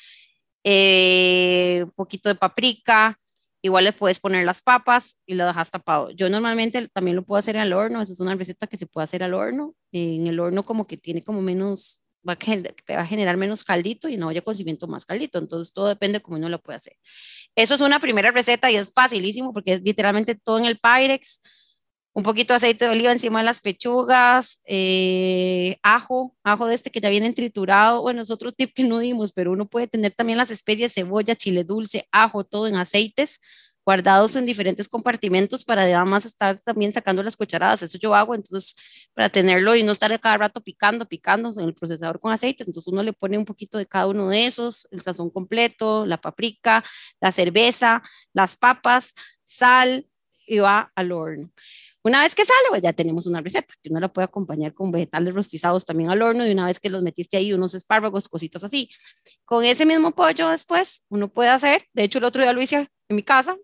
eh, 0.63 1.82
un 1.86 1.91
poquito 1.91 2.29
de 2.29 2.36
paprika, 2.36 3.17
igual 3.61 3.86
le 3.86 3.93
puedes 3.93 4.19
poner 4.19 4.45
las 4.45 4.61
papas 4.61 5.19
y 5.25 5.36
lo 5.36 5.45
dejas 5.45 5.71
tapado. 5.71 6.11
Yo 6.11 6.29
normalmente 6.29 6.88
también 6.89 7.15
lo 7.15 7.23
puedo 7.23 7.39
hacer 7.39 7.57
al 7.57 7.73
horno, 7.73 8.01
esa 8.01 8.13
es 8.13 8.19
una 8.19 8.36
receta 8.36 8.67
que 8.67 8.77
se 8.77 8.88
puede 8.88 9.05
hacer 9.05 9.23
al 9.23 9.34
horno. 9.34 9.75
En 9.91 10.27
el 10.27 10.39
horno 10.39 10.63
como 10.63 10.88
que 10.88 10.97
tiene 10.97 11.23
como 11.23 11.41
menos, 11.41 12.01
va 12.28 12.38
a, 12.97 13.05
generar 13.05 13.38
menos 13.38 13.63
caldito 13.63 14.07
y 14.07 14.15
en 14.15 14.22
la 14.22 14.28
olla 14.28 14.41
cocimiento 14.41 14.88
más 14.88 15.05
caldito, 15.05 15.39
entonces 15.39 15.74
todo 15.74 15.88
depende 15.88 16.19
de 16.19 16.22
cómo 16.22 16.38
uno 16.38 16.49
lo 16.49 16.61
puede 16.61 16.78
hacer. 16.78 16.97
Eso 17.55 17.76
es 17.76 17.82
una 17.82 17.99
primera 17.99 18.32
receta 18.32 18.69
y 18.72 18.76
es 18.76 18.93
facilísimo 18.93 19.53
porque 19.53 19.74
es 19.74 19.82
literalmente 19.82 20.36
todo 20.36 20.59
en 20.59 20.65
el 20.65 20.80
Pyrex 20.80 21.41
un 22.13 22.24
poquito 22.24 22.53
de 22.53 22.57
aceite 22.57 22.86
de 22.86 22.91
oliva 22.91 23.11
encima 23.11 23.39
de 23.39 23.45
las 23.45 23.61
pechugas, 23.61 24.59
eh, 24.65 25.78
ajo, 25.82 26.36
ajo 26.43 26.67
de 26.67 26.76
este 26.76 26.91
que 26.91 26.99
ya 26.99 27.09
viene 27.09 27.32
triturado. 27.32 28.01
Bueno, 28.01 28.22
es 28.22 28.32
otro 28.32 28.51
tip 28.51 28.74
que 28.74 28.84
no 28.84 28.99
dimos, 28.99 29.32
pero 29.32 29.51
uno 29.51 29.65
puede 29.65 29.88
tener 29.88 30.11
también 30.13 30.38
las 30.38 30.51
especies, 30.51 30.93
cebolla, 30.93 31.36
chile 31.36 31.63
dulce, 31.63 32.05
ajo, 32.11 32.43
todo 32.43 32.67
en 32.67 32.76
aceites 32.76 33.39
guardados 33.91 34.37
en 34.37 34.45
diferentes 34.45 34.87
compartimentos 34.87 35.65
para 35.65 35.81
además 35.81 36.23
estar 36.25 36.57
también 36.61 36.93
sacando 36.93 37.21
las 37.23 37.35
cucharadas. 37.35 37.81
Eso 37.81 37.97
yo 37.97 38.15
hago, 38.15 38.33
entonces, 38.33 38.73
para 39.13 39.27
tenerlo 39.27 39.75
y 39.75 39.83
no 39.83 39.91
estar 39.91 40.17
cada 40.21 40.37
rato 40.37 40.61
picando, 40.61 41.05
picando 41.05 41.51
en 41.57 41.65
el 41.65 41.73
procesador 41.73 42.17
con 42.17 42.31
aceite. 42.31 42.63
Entonces, 42.63 42.87
uno 42.87 43.03
le 43.03 43.11
pone 43.11 43.37
un 43.37 43.43
poquito 43.43 43.77
de 43.77 43.85
cada 43.85 44.07
uno 44.07 44.29
de 44.29 44.45
esos, 44.45 44.87
el 44.91 45.01
sazón 45.01 45.29
completo, 45.29 46.05
la 46.05 46.15
paprika, 46.21 46.85
la 47.19 47.33
cerveza, 47.33 48.01
las 48.31 48.55
papas, 48.55 49.13
sal 49.43 50.07
y 50.47 50.59
va 50.59 50.89
al 50.95 51.11
horno. 51.11 51.51
Una 52.01 52.21
vez 52.21 52.33
que 52.33 52.45
sale, 52.45 52.69
pues 52.69 52.81
ya 52.81 52.93
tenemos 52.93 53.27
una 53.27 53.41
receta 53.41 53.73
que 53.83 53.89
uno 53.89 53.99
la 53.99 54.11
puede 54.11 54.25
acompañar 54.25 54.73
con 54.73 54.89
vegetales 54.89 55.33
rostizados 55.33 55.85
también 55.85 56.09
al 56.09 56.21
horno 56.21 56.47
y 56.47 56.51
una 56.51 56.65
vez 56.65 56.79
que 56.79 56.89
los 56.89 57.01
metiste 57.03 57.35
ahí, 57.37 57.51
unos 57.51 57.73
espárragos, 57.73 58.29
cositas 58.29 58.63
así. 58.63 58.89
Con 59.43 59.65
ese 59.65 59.85
mismo 59.85 60.11
pollo 60.11 60.49
después, 60.49 61.05
uno 61.09 61.27
puede 61.27 61.49
hacer, 61.49 61.83
de 61.93 62.03
hecho 62.03 62.19
el 62.19 62.23
otro 62.23 62.41
día 62.41 62.53
lo 62.53 62.61
hice 62.61 62.87
en 63.09 63.15
mi 63.15 63.23
casa, 63.23 63.57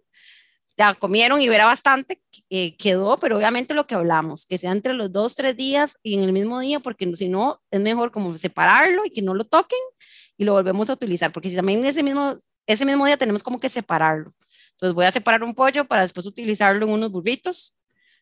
ya 0.78 0.94
comieron 0.94 1.42
y 1.42 1.48
era 1.48 1.66
bastante, 1.66 2.22
eh, 2.50 2.78
quedó, 2.78 3.18
pero 3.18 3.38
obviamente 3.38 3.74
lo 3.74 3.88
que 3.88 3.96
hablamos, 3.96 4.46
que 4.46 4.58
sea 4.58 4.72
entre 4.72 4.94
los 4.94 5.12
dos, 5.12 5.36
tres 5.36 5.58
días 5.58 5.98
y 6.04 6.14
en 6.16 6.24
el 6.24 6.34
mismo 6.34 6.60
día, 6.60 6.80
porque 6.80 7.12
si 7.16 7.30
no, 7.30 7.62
es 7.72 7.80
mejor 7.80 8.12
como 8.12 8.36
separarlo 8.36 9.06
y 9.06 9.10
que 9.10 9.22
no 9.22 9.34
lo 9.34 9.44
toquen 9.44 9.80
y 10.38 10.46
lo 10.46 10.54
volvemos 10.54 10.90
a 10.90 10.94
utilizar, 10.94 11.32
porque 11.32 11.50
si 11.50 11.56
también 11.56 11.84
ese 11.86 12.04
mismo, 12.04 12.36
ese 12.68 12.86
mismo 12.86 13.06
día 13.06 13.18
tenemos 13.18 13.44
como 13.44 13.60
que 13.60 13.70
separarlo. 13.70 14.34
Entonces 14.72 14.94
voy 14.94 15.06
a 15.06 15.12
separar 15.12 15.44
un 15.44 15.56
pollo 15.56 15.86
para 15.86 16.04
después 16.04 16.26
utilizarlo 16.28 16.86
en 16.86 16.92
unos 16.92 17.12
burritos 17.12 17.77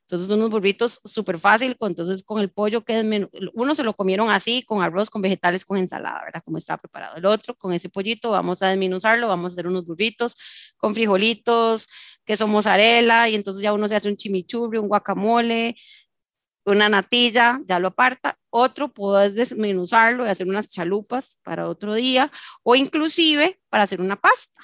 entonces, 0.08 0.30
unos 0.30 0.52
burritos 0.52 1.02
súper 1.04 1.40
fácil, 1.40 1.76
entonces 1.82 2.24
con 2.24 2.40
el 2.40 2.52
pollo 2.52 2.84
que 2.86 3.28
uno 3.56 3.74
se 3.74 3.84
lo 3.84 3.94
comieron 3.94 4.30
así, 4.30 4.62
con 4.62 4.84
arroz, 4.84 5.10
con 5.10 5.24
vegetales, 5.24 5.66
con 5.66 5.80
ensalada, 5.80 6.22
¿verdad? 6.24 6.44
Como 6.46 6.58
está 6.58 6.78
preparado. 6.78 7.16
El 7.18 7.26
otro, 7.26 7.58
con 7.58 7.74
ese 7.74 7.90
pollito, 7.90 8.30
vamos 8.30 8.62
a 8.62 8.68
desmenuzarlo, 8.68 9.28
vamos 9.28 9.52
a 9.52 9.56
hacer 9.56 9.66
unos 9.66 9.84
burritos 9.84 10.36
con 10.78 10.94
frijolitos, 10.94 11.88
queso 12.24 12.46
mozzarella, 12.48 13.28
y 13.30 13.36
entonces 13.36 13.64
ya 13.64 13.74
uno 13.74 13.88
se 13.88 13.96
hace 13.96 14.08
un 14.08 14.16
chimichurri, 14.16 14.78
un 14.78 14.88
guacamole, 14.90 15.76
una 16.66 16.88
natilla, 16.88 17.60
ya 17.68 17.80
lo 17.80 17.88
aparta. 17.88 18.38
Otro, 18.52 18.94
puedes 18.94 19.34
desmenuzarlo 19.34 20.26
y 20.26 20.30
hacer 20.30 20.48
unas 20.48 20.68
chalupas 20.68 21.40
para 21.44 21.68
otro 21.68 21.96
día, 21.96 22.32
o 22.62 22.76
inclusive 22.76 23.60
para 23.70 23.84
hacer 23.86 24.02
una 24.02 24.22
pasta. 24.22 24.62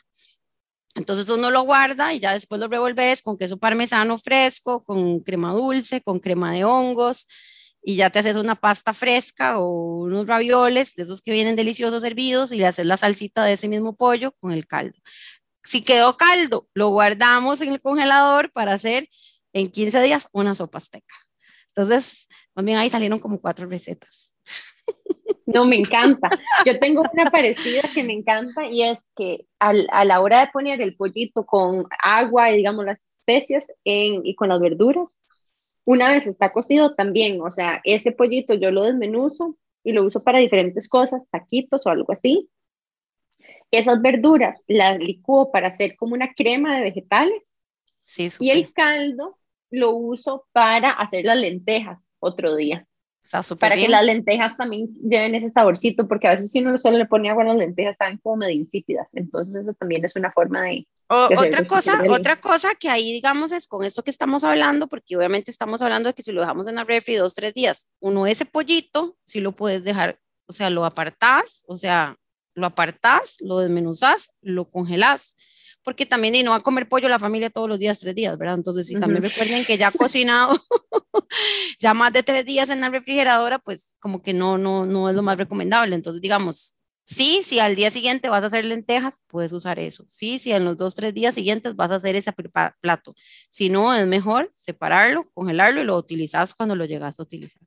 Entonces 0.96 1.30
uno 1.30 1.52
lo 1.52 1.62
guarda 1.64 2.14
y 2.14 2.20
ya 2.20 2.34
después 2.34 2.60
lo 2.60 2.68
revuelves 2.68 3.22
con 3.22 3.38
queso 3.38 3.58
parmesano 3.58 4.18
fresco, 4.18 4.84
con 4.84 5.22
crema 5.22 5.54
dulce, 5.54 6.02
con 6.02 6.20
crema 6.20 6.52
de 6.52 6.66
hongos 6.66 7.28
y 7.84 7.96
ya 7.96 8.10
te 8.10 8.20
haces 8.20 8.36
una 8.36 8.56
pasta 8.56 8.94
fresca 8.94 9.58
o 9.58 10.04
unos 10.04 10.28
ravioles 10.28 10.94
de 10.96 11.04
esos 11.04 11.22
que 11.22 11.32
vienen 11.32 11.56
deliciosos 11.56 12.04
hervidos 12.04 12.52
y 12.52 12.58
le 12.58 12.68
haces 12.68 12.86
la 12.86 12.98
salsita 12.98 13.44
de 13.44 13.54
ese 13.54 13.68
mismo 13.68 13.96
pollo 13.96 14.34
con 14.40 14.52
el 14.52 14.68
caldo. 14.68 14.98
Si 15.64 15.82
quedó 15.82 16.18
caldo, 16.18 16.68
lo 16.74 16.90
guardamos 16.90 17.62
en 17.62 17.72
el 17.72 17.82
congelador 17.82 18.52
para 18.52 18.74
hacer 18.74 19.10
en 19.54 19.70
15 19.70 20.02
días 20.02 20.28
una 20.32 20.56
sopa 20.56 20.78
azteca. 20.78 21.16
Entonces, 21.68 22.28
también 22.54 22.78
ahí 22.78 22.90
salieron 22.90 23.20
como 23.20 23.40
cuatro 23.40 23.68
recetas. 23.68 24.34
No, 25.54 25.66
me 25.66 25.76
encanta. 25.78 26.30
Yo 26.66 26.80
tengo 26.80 27.04
una 27.14 27.30
parecida 27.30 27.82
que 27.94 28.04
me 28.04 28.14
encanta 28.14 28.68
y 28.68 28.84
es 28.84 29.00
que 29.16 29.46
a 29.60 30.06
la 30.06 30.22
hora 30.22 30.42
de 30.42 30.52
poner 30.52 30.82
el 30.82 30.96
pollito 30.96 31.46
con 31.46 31.86
agua 32.04 32.52
y 32.52 32.58
digamos 32.58 32.86
las 32.86 33.04
especias 33.04 33.72
en, 33.84 34.26
y 34.26 34.36
con 34.36 34.50
las 34.50 34.60
verduras, 34.60 35.16
una 35.86 36.10
vez 36.10 36.28
está 36.28 36.52
cocido 36.52 36.96
también, 36.96 37.42
o 37.42 37.52
sea, 37.52 37.82
ese 37.84 38.12
pollito 38.12 38.54
yo 38.54 38.72
lo 38.72 38.84
desmenuzo 38.84 39.58
y 39.84 39.94
lo 39.94 40.04
uso 40.04 40.24
para 40.24 40.40
diferentes 40.40 40.88
cosas, 40.88 41.28
taquitos 41.30 41.86
o 41.86 41.90
algo 41.90 42.14
así. 42.14 42.50
Esas 43.72 44.02
verduras 44.02 44.64
las 44.68 45.00
licúo 45.00 45.52
para 45.52 45.70
hacer 45.70 45.96
como 45.96 46.14
una 46.14 46.34
crema 46.34 46.78
de 46.78 46.84
vegetales. 46.84 47.56
Sí, 48.02 48.28
y 48.40 48.50
el 48.52 48.74
caldo 48.74 49.38
lo 49.70 49.92
uso 49.92 50.46
para 50.52 50.92
hacer 50.92 51.26
las 51.26 51.38
lentejas 51.38 52.12
otro 52.20 52.56
día 52.56 52.88
para 53.60 53.76
que 53.76 53.88
las 53.88 54.04
lentejas 54.04 54.58
también 54.58 54.90
lleven 54.96 55.36
ese 55.36 55.50
saborcito, 55.50 56.08
porque 56.08 56.28
a 56.28 56.32
veces 56.32 56.52
si 56.52 56.60
uno 56.60 56.78
solo 56.78 56.98
le 56.98 57.06
pone 57.06 57.30
agua 57.30 57.44
a 57.44 57.48
las 57.48 57.58
lentejas, 57.58 57.98
saben 57.98 58.18
como 58.18 58.38
medio 58.38 58.56
insípidas. 58.56 59.08
Entonces 59.14 59.56
eso 59.56 59.74
también 59.74 60.04
es 60.04 60.16
una 60.16 60.32
forma 60.32 60.64
de... 60.64 60.88
otra 61.08 61.66
cosa, 61.66 62.02
otra 62.10 62.42
cosa 62.42 62.74
que 62.76 62.90
ahí 62.90 63.14
digamos 63.14 63.52
es 63.52 63.68
con 63.68 63.86
esto 63.86 64.04
que 64.04 64.12
estamos 64.12 64.44
hablando, 64.44 64.88
porque 64.88 65.16
obviamente 65.16 65.52
estamos 65.52 65.82
hablando 65.82 66.10
de 66.10 66.14
que 66.14 66.24
si 66.24 66.32
lo 66.32 66.42
dejamos 66.42 66.68
en 66.68 66.76
la 66.76 66.84
refri 66.84 67.16
dos, 67.16 67.36
tres 67.36 67.54
días, 67.54 67.90
uno 68.00 68.26
ese 68.26 68.46
pollito, 68.46 69.16
si 69.24 69.40
lo 69.40 69.52
puedes 69.52 69.84
dejar, 69.84 70.20
o 70.48 70.54
sea, 70.54 70.70
lo 70.70 70.84
apartás, 70.84 71.64
o 71.68 71.76
sea, 71.76 72.18
lo 72.56 72.68
apartás, 72.68 73.38
lo 73.40 73.60
desmenuzás, 73.60 74.32
lo 74.42 74.70
congelás 74.70 75.36
porque 75.84 76.06
también 76.06 76.36
y 76.36 76.44
no 76.44 76.52
va 76.52 76.58
a 76.58 76.62
comer 76.62 76.88
pollo 76.88 77.10
la 77.10 77.20
familia 77.20 77.50
todos 77.50 77.68
los 77.68 77.80
días, 77.80 78.00
tres 78.00 78.16
días, 78.16 78.38
¿verdad? 78.38 78.56
Entonces, 78.56 78.88
si 78.88 78.96
también 78.96 79.24
recuerden 79.24 79.66
que 79.66 79.78
ya 79.78 79.92
cocinado 79.92 80.56
ya 81.80 81.94
más 81.94 82.14
de 82.14 82.24
tres 82.24 82.46
días 82.46 82.70
en 82.70 82.82
la 82.82 82.90
refrigeradora, 82.90 83.60
pues 83.60 83.96
como 84.00 84.22
que 84.22 84.34
no, 84.34 84.58
no, 84.58 84.86
no 84.86 85.10
es 85.10 85.16
lo 85.16 85.22
más 85.22 85.38
recomendable. 85.38 85.96
Entonces, 85.96 86.22
digamos, 86.22 86.76
sí, 87.04 87.42
si 87.44 87.60
al 87.60 87.76
día 87.76 87.92
siguiente 87.92 88.30
vas 88.30 88.44
a 88.44 88.48
hacer 88.48 88.66
lentejas, 88.66 89.24
puedes 89.28 89.52
usar 89.54 89.80
eso. 89.80 90.06
Sí, 90.08 90.40
si 90.40 90.52
en 90.52 90.66
los 90.66 90.78
dos, 90.78 90.96
tres 90.96 91.14
días 91.14 91.36
siguientes 91.36 91.76
vas 91.76 91.92
a 91.92 91.96
hacer 91.96 92.16
ese 92.16 92.34
plato. 92.82 93.16
Si 93.50 93.70
no, 93.70 93.94
es 93.94 94.08
mejor 94.08 94.52
separarlo, 94.54 95.30
congelarlo 95.34 95.82
y 95.82 95.86
lo 95.86 95.96
utilizas 95.98 96.54
cuando 96.54 96.76
lo 96.76 96.86
llegas 96.86 97.20
a 97.20 97.24
utilizar 97.24 97.62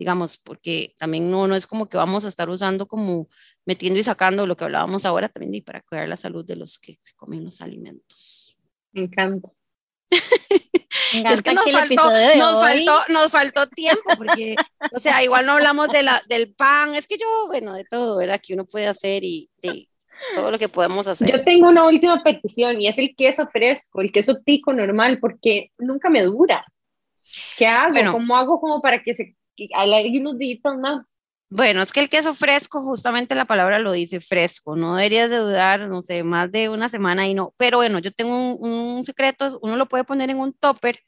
digamos, 0.00 0.38
porque 0.38 0.94
también 0.98 1.30
no, 1.30 1.46
no 1.46 1.54
es 1.54 1.66
como 1.66 1.86
que 1.86 1.98
vamos 1.98 2.24
a 2.24 2.28
estar 2.28 2.48
usando 2.48 2.88
como 2.88 3.28
metiendo 3.66 4.00
y 4.00 4.02
sacando 4.02 4.46
lo 4.46 4.56
que 4.56 4.64
hablábamos 4.64 5.04
ahora 5.04 5.28
también 5.28 5.56
y 5.56 5.60
para 5.60 5.82
cuidar 5.82 6.08
la 6.08 6.16
salud 6.16 6.42
de 6.42 6.56
los 6.56 6.78
que 6.78 6.94
se 6.94 7.14
comen 7.16 7.44
los 7.44 7.60
alimentos. 7.60 8.56
Me 8.92 9.02
encanta. 9.02 9.50
es 10.10 11.42
que 11.42 11.52
nos, 11.52 11.70
faltó, 11.70 12.10
nos, 12.34 12.60
faltó, 12.60 12.98
nos 13.10 13.30
faltó 13.30 13.66
tiempo, 13.68 14.10
porque, 14.16 14.56
o 14.90 14.98
sea, 14.98 15.22
igual 15.22 15.44
no 15.44 15.52
hablamos 15.52 15.88
de 15.88 16.02
la, 16.02 16.22
del 16.30 16.54
pan, 16.54 16.94
es 16.94 17.06
que 17.06 17.18
yo, 17.18 17.26
bueno, 17.48 17.74
de 17.74 17.84
todo, 17.84 18.16
¿verdad? 18.16 18.40
Que 18.42 18.54
uno 18.54 18.64
puede 18.64 18.86
hacer 18.86 19.22
y 19.22 19.50
de 19.62 19.86
todo 20.34 20.50
lo 20.50 20.58
que 20.58 20.70
podemos 20.70 21.06
hacer. 21.06 21.30
Yo 21.30 21.44
tengo 21.44 21.68
una 21.68 21.84
última 21.84 22.22
petición 22.22 22.80
y 22.80 22.88
es 22.88 22.96
el 22.96 23.14
queso 23.14 23.46
fresco, 23.48 24.00
el 24.00 24.12
queso 24.12 24.38
tico 24.46 24.72
normal, 24.72 25.18
porque 25.20 25.72
nunca 25.76 26.08
me 26.08 26.22
dura. 26.22 26.64
¿Qué 27.58 27.66
hago? 27.66 28.12
¿Cómo 28.12 28.34
hago 28.34 28.58
como 28.58 28.80
para 28.80 29.02
que 29.02 29.14
se 29.14 29.36
hay 29.74 30.18
unos 30.18 30.38
días 30.38 30.60
más. 30.78 31.04
Bueno, 31.52 31.82
es 31.82 31.92
que 31.92 31.98
el 31.98 32.08
queso 32.08 32.32
fresco, 32.32 32.80
justamente 32.82 33.34
la 33.34 33.44
palabra 33.44 33.80
lo 33.80 33.90
dice 33.90 34.20
fresco, 34.20 34.76
no 34.76 34.94
deberías 34.94 35.28
de 35.28 35.38
dudar, 35.38 35.88
no 35.88 36.00
sé, 36.00 36.22
más 36.22 36.50
de 36.52 36.68
una 36.68 36.88
semana 36.88 37.26
y 37.26 37.34
no, 37.34 37.54
pero 37.56 37.78
bueno, 37.78 37.98
yo 37.98 38.12
tengo 38.12 38.54
un, 38.54 39.04
secreto, 39.04 39.58
uno 39.60 39.76
lo 39.76 39.88
puede 39.88 40.04
poner 40.04 40.30
en 40.30 40.38
un 40.38 40.52
topper, 40.52 41.00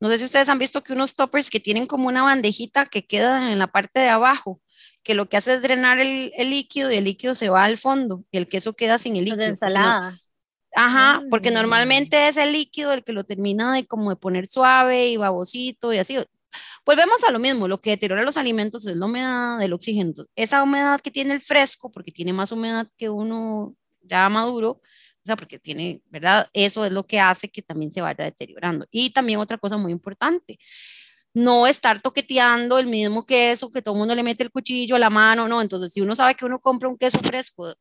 no 0.00 0.08
sé 0.08 0.18
si 0.18 0.24
ustedes 0.24 0.48
han 0.48 0.58
visto 0.58 0.82
que 0.82 0.92
unos 0.92 1.14
toppers 1.14 1.50
que 1.50 1.60
tienen 1.60 1.86
como 1.86 2.08
una 2.08 2.24
bandejita 2.24 2.86
que 2.86 3.06
queda 3.06 3.52
en 3.52 3.60
la 3.60 3.68
parte 3.68 4.00
de 4.00 4.08
abajo, 4.08 4.60
que 5.04 5.14
lo 5.14 5.28
que 5.28 5.36
hace 5.36 5.54
es 5.54 5.62
drenar 5.62 6.00
el, 6.00 6.32
líquido 6.36 6.90
y 6.90 6.96
el 6.96 7.04
líquido 7.04 7.36
se 7.36 7.48
va 7.48 7.62
al 7.62 7.78
fondo 7.78 8.24
y 8.32 8.38
el 8.38 8.48
queso 8.48 8.74
queda 8.74 8.98
sin 8.98 9.14
el 9.14 9.24
líquido. 9.26 9.44
De 9.44 9.50
ensalada. 9.50 10.20
Ajá, 10.74 11.22
porque 11.30 11.52
mm. 11.52 11.54
normalmente 11.54 12.28
es 12.28 12.36
el 12.36 12.52
líquido 12.52 12.92
el 12.92 13.04
que 13.04 13.12
lo 13.12 13.22
termina 13.22 13.72
de 13.72 13.86
como 13.86 14.10
de 14.10 14.16
poner 14.16 14.48
suave 14.48 15.08
y 15.08 15.16
babosito 15.16 15.92
y 15.92 15.98
así. 15.98 16.18
Volvemos 16.84 17.22
a 17.24 17.30
lo 17.32 17.38
mismo, 17.38 17.68
lo 17.68 17.80
que 17.80 17.90
deteriora 17.90 18.22
los 18.22 18.36
alimentos 18.36 18.86
es 18.86 18.96
la 18.96 19.06
humedad 19.06 19.58
del 19.58 19.72
oxígeno. 19.72 20.12
esa 20.36 20.62
humedad 20.62 21.00
que 21.00 21.10
tiene 21.10 21.34
el 21.34 21.40
fresco, 21.40 21.90
porque 21.90 22.12
tiene 22.12 22.32
más 22.32 22.52
humedad 22.52 22.88
que 22.96 23.08
uno 23.08 23.74
ya 24.02 24.28
maduro, 24.28 24.70
o 24.70 25.26
sea, 25.26 25.36
porque 25.36 25.58
tiene, 25.58 26.02
¿verdad? 26.06 26.48
Eso 26.52 26.84
es 26.84 26.92
lo 26.92 27.04
que 27.06 27.18
hace 27.18 27.48
que 27.48 27.62
también 27.62 27.92
se 27.92 28.00
vaya 28.00 28.24
deteriorando. 28.24 28.86
Y 28.92 29.10
también 29.10 29.40
otra 29.40 29.58
cosa 29.58 29.76
muy 29.76 29.90
importante, 29.90 30.58
no 31.34 31.66
estar 31.66 32.00
toqueteando 32.00 32.78
el 32.78 32.86
mismo 32.86 33.26
queso, 33.26 33.68
que 33.70 33.82
todo 33.82 33.94
el 33.94 33.98
mundo 33.98 34.14
le 34.14 34.22
mete 34.22 34.44
el 34.44 34.50
cuchillo 34.50 34.96
a 34.96 34.98
la 35.00 35.10
mano, 35.10 35.48
no. 35.48 35.60
Entonces, 35.60 35.92
si 35.92 36.00
uno 36.00 36.16
sabe 36.16 36.34
que 36.34 36.44
uno 36.46 36.60
compra 36.60 36.88
un 36.88 36.96
queso 36.96 37.18
fresco, 37.18 37.74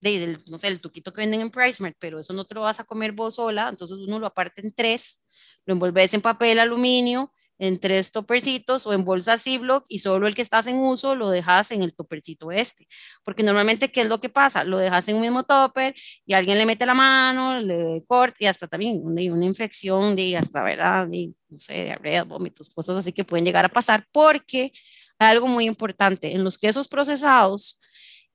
de, 0.00 0.36
no 0.48 0.58
sé, 0.58 0.68
el 0.68 0.80
tuquito 0.80 1.12
que 1.12 1.20
venden 1.20 1.40
en 1.40 1.50
PriceMart, 1.50 1.96
pero 1.98 2.18
eso 2.18 2.32
no 2.32 2.44
te 2.44 2.54
lo 2.54 2.62
vas 2.62 2.80
a 2.80 2.84
comer 2.84 3.12
vos 3.12 3.36
sola, 3.36 3.68
entonces 3.68 3.98
uno 3.98 4.18
lo 4.18 4.26
aparte 4.26 4.60
en 4.60 4.72
tres, 4.72 5.20
lo 5.66 5.74
envolves 5.74 6.12
en 6.14 6.20
papel 6.20 6.58
aluminio 6.58 7.32
en 7.60 7.78
tres 7.78 8.10
topercitos 8.10 8.86
o 8.86 8.94
en 8.94 9.04
bolsas 9.04 9.42
Ziploc 9.42 9.84
y 9.86 9.98
solo 9.98 10.26
el 10.26 10.34
que 10.34 10.40
estás 10.40 10.66
en 10.66 10.76
uso 10.76 11.14
lo 11.14 11.28
dejas 11.28 11.70
en 11.72 11.82
el 11.82 11.92
topercito 11.94 12.50
este. 12.50 12.88
Porque 13.22 13.42
normalmente, 13.42 13.92
¿qué 13.92 14.00
es 14.00 14.08
lo 14.08 14.18
que 14.18 14.30
pasa? 14.30 14.64
Lo 14.64 14.78
dejas 14.78 15.06
en 15.08 15.16
un 15.16 15.20
mismo 15.20 15.44
topper 15.44 15.94
y 16.24 16.32
alguien 16.32 16.56
le 16.56 16.64
mete 16.64 16.86
la 16.86 16.94
mano, 16.94 17.60
le 17.60 18.02
corta 18.06 18.38
y 18.40 18.46
hasta 18.46 18.66
también 18.66 19.02
una, 19.04 19.20
infección 19.22 20.16
de 20.16 20.38
hasta, 20.38 20.62
¿verdad? 20.62 21.06
De, 21.06 21.34
no 21.50 21.58
sé, 21.58 21.84
diarrea, 21.84 22.24
vómitos, 22.24 22.70
cosas 22.70 22.96
así 22.96 23.12
que 23.12 23.24
pueden 23.24 23.44
llegar 23.44 23.66
a 23.66 23.68
pasar 23.68 24.06
porque 24.10 24.72
hay 25.18 25.28
algo 25.28 25.46
muy 25.46 25.66
importante. 25.66 26.32
En 26.32 26.42
los 26.42 26.56
quesos 26.56 26.88
procesados, 26.88 27.78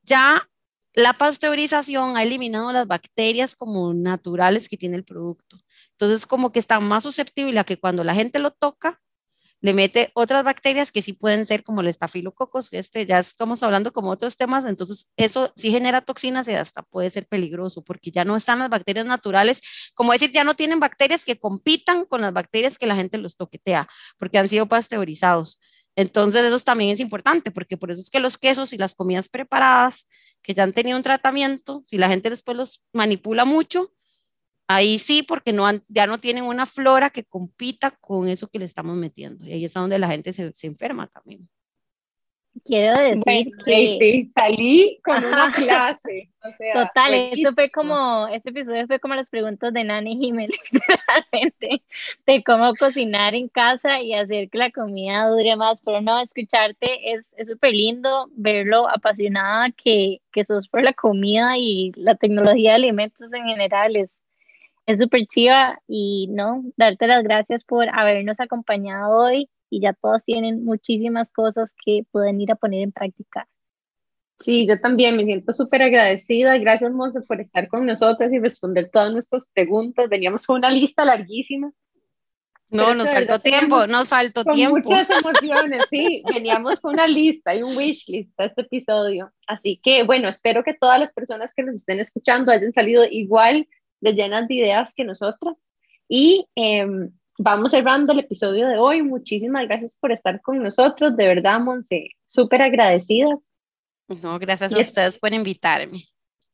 ya 0.04 0.48
la 0.94 1.14
pasteurización 1.14 2.16
ha 2.16 2.22
eliminado 2.22 2.72
las 2.72 2.86
bacterias 2.86 3.56
como 3.56 3.92
naturales 3.96 4.70
que 4.70 4.78
tiene 4.78 4.98
el 4.98 5.04
producto. 5.04 5.58
Entonces, 5.94 6.28
como 6.28 6.52
que 6.52 6.60
está 6.60 6.80
más 6.80 7.02
susceptible 7.02 7.60
a 7.60 7.64
que 7.64 7.78
cuando 7.80 8.04
la 8.04 8.14
gente 8.14 8.38
lo 8.38 8.52
toca, 8.52 9.02
le 9.62 9.74
mete 9.74 10.12
otras 10.14 10.44
bacterias 10.44 10.92
que 10.92 11.02
sí 11.02 11.14
pueden 11.14 11.46
ser 11.46 11.64
como 11.64 11.82
el 11.82 11.88
estafilococos, 11.88 12.72
este 12.74 13.06
ya 13.06 13.20
estamos 13.20 13.64
hablando 13.64 13.92
como 13.92 14.10
otros 14.10 14.38
temas, 14.38 14.66
entonces 14.66 15.10
eso 15.18 15.52
sí 15.56 15.72
genera 15.72 16.02
toxinas 16.02 16.48
y 16.48 16.54
hasta 16.54 16.84
puede 16.84 17.10
ser 17.10 17.28
peligroso 17.28 17.84
porque 17.84 18.12
ya 18.12 18.26
no 18.26 18.36
están 18.36 18.60
las 18.60 18.70
bacterias 18.70 19.06
naturales, 19.06 19.62
como 19.94 20.12
decir, 20.12 20.32
ya 20.32 20.44
no 20.44 20.56
tienen 20.56 20.80
bacterias 20.80 21.26
que 21.26 21.40
compitan 21.40 22.06
con 22.06 22.22
las 22.22 22.34
bacterias 22.34 22.78
que 22.78 22.88
la 22.88 22.96
gente 22.96 23.18
los 23.18 23.38
toquetea, 23.38 23.88
porque 24.18 24.38
han 24.38 24.50
sido 24.50 24.68
pasteurizados. 24.68 25.60
Entonces 25.96 26.44
eso 26.44 26.60
también 26.60 26.92
es 26.92 27.00
importante 27.00 27.52
porque 27.52 27.78
por 27.78 27.90
eso 27.90 28.02
es 28.02 28.10
que 28.10 28.20
los 28.20 28.38
quesos 28.38 28.74
y 28.74 28.78
las 28.78 28.96
comidas 28.96 29.30
preparadas 29.30 30.08
que 30.42 30.54
ya 30.54 30.64
han 30.64 30.74
tenido 30.74 30.98
un 30.98 31.04
tratamiento, 31.04 31.82
si 31.86 31.98
la 31.98 32.10
gente 32.10 32.30
después 32.30 32.58
los 32.58 32.84
manipula 32.94 33.46
mucho, 33.46 33.95
Ahí 34.68 34.98
sí, 34.98 35.24
porque 35.24 35.54
no 35.54 35.66
ya 35.88 36.08
no 36.08 36.18
tienen 36.18 36.44
una 36.44 36.66
flora 36.66 37.10
que 37.10 37.24
compita 37.24 37.92
con 37.92 38.28
eso 38.28 38.48
que 38.48 38.60
le 38.60 38.66
estamos 38.66 38.96
metiendo. 38.98 39.46
Y 39.46 39.54
ahí 39.54 39.66
es 39.66 39.74
donde 39.74 40.00
la 40.00 40.08
gente 40.08 40.34
se, 40.34 40.52
se 40.54 40.68
enferma 40.68 41.08
también. 41.08 41.48
Quiero 42.64 42.98
decir 43.00 43.52
que... 43.66 43.90
Sí, 43.90 44.32
salí 44.36 45.00
con 45.04 45.24
una 45.26 45.52
clase. 45.52 46.30
Total, 46.74 47.14
eso 47.14 47.54
fue 47.54 47.70
como, 47.70 48.28
este 48.28 48.52
episodio 48.52 48.88
fue 48.88 49.00
como 49.00 49.16
las 49.16 49.30
preguntas 49.30 49.74
de 49.74 49.84
Nani 49.84 50.16
Jiménez, 50.18 50.58
de 52.26 52.44
cómo 52.44 52.72
cocinar 52.76 53.36
en 53.36 53.50
casa 53.50 54.00
y 54.00 54.14
hacer 54.14 54.50
que 54.50 54.58
la 54.58 54.72
comida 54.72 55.28
dure 55.28 55.56
más. 55.56 55.82
Pero 55.82 56.02
no, 56.02 56.20
escucharte 56.22 57.14
es 57.14 57.30
súper 57.46 57.74
lindo, 57.74 58.30
verlo 58.32 58.88
apasionada 58.90 59.72
que, 59.72 60.22
que 60.32 60.46
sos 60.46 60.70
por 60.70 60.84
la 60.84 60.94
comida 60.94 61.58
y 61.58 61.92
la 61.96 62.16
tecnología 62.16 62.72
de 62.72 62.76
alimentos 62.76 63.34
en 63.34 63.46
general. 63.46 63.96
Es, 63.96 64.10
es 64.86 65.00
súper 65.00 65.26
chiva 65.28 65.80
y 65.88 66.28
no, 66.32 66.64
darte 66.78 67.08
las 67.08 67.24
gracias 67.24 67.64
por 67.64 67.88
habernos 67.90 68.40
acompañado 68.40 69.18
hoy 69.18 69.50
y 69.70 69.82
ya 69.82 69.94
todos 69.94 70.24
tienen 70.24 70.64
muchísimas 70.64 71.32
cosas 71.32 71.74
que 71.84 72.04
pueden 72.12 72.40
ir 72.40 72.52
a 72.52 72.56
poner 72.56 72.82
en 72.82 72.92
práctica. 72.92 73.48
Sí, 74.40 74.68
yo 74.68 74.80
también 74.80 75.16
me 75.16 75.24
siento 75.24 75.54
súper 75.54 75.82
agradecida. 75.82 76.58
Gracias, 76.58 76.92
Monse, 76.92 77.22
por 77.22 77.42
estar 77.42 77.68
con 77.68 77.86
nosotros 77.86 78.32
y 78.32 78.40
responder 78.40 78.90
todas 78.92 79.12
nuestras 79.12 79.48
preguntas. 79.54 80.10
Veníamos 80.10 80.46
con 80.46 80.58
una 80.58 80.70
lista 80.70 81.06
larguísima. 81.06 81.72
No, 82.70 82.94
nos 82.94 83.10
faltó 83.10 83.40
tiempo, 83.40 83.88
nos 83.88 84.10
faltó 84.10 84.44
tiempo. 84.44 84.76
Muchas 84.78 85.08
emociones, 85.24 85.86
sí. 85.90 86.22
Veníamos 86.34 86.80
con 86.82 86.94
una 86.94 87.08
lista 87.08 87.56
y 87.56 87.64
un 87.64 87.78
wish 87.78 88.10
list 88.10 88.38
a 88.40 88.46
este 88.46 88.62
episodio. 88.62 89.32
Así 89.48 89.80
que, 89.82 90.04
bueno, 90.04 90.28
espero 90.28 90.64
que 90.64 90.74
todas 90.74 91.00
las 91.00 91.14
personas 91.14 91.54
que 91.54 91.64
nos 91.64 91.76
estén 91.76 92.00
escuchando 92.00 92.52
hayan 92.52 92.74
salido 92.74 93.06
igual 93.06 93.68
de 94.06 94.14
llenas 94.14 94.48
de 94.48 94.56
ideas 94.56 94.94
que 94.96 95.04
nosotras. 95.04 95.70
Y 96.08 96.48
em, 96.56 97.12
vamos 97.38 97.72
cerrando 97.72 98.14
el 98.14 98.20
episodio 98.20 98.68
de 98.68 98.78
hoy. 98.78 99.02
Muchísimas 99.02 99.64
gracias 99.68 99.98
por 100.00 100.12
estar 100.12 100.42
con 100.42 100.62
nosotros. 100.62 101.18
De 101.18 101.28
verdad, 101.28 101.60
Monse, 101.60 102.10
súper 102.26 102.62
agradecidas. 102.62 103.40
No, 104.22 104.38
gracias 104.40 104.74
a 104.74 104.80
ustedes 104.80 105.18
por 105.18 105.34
invitarme. 105.34 106.04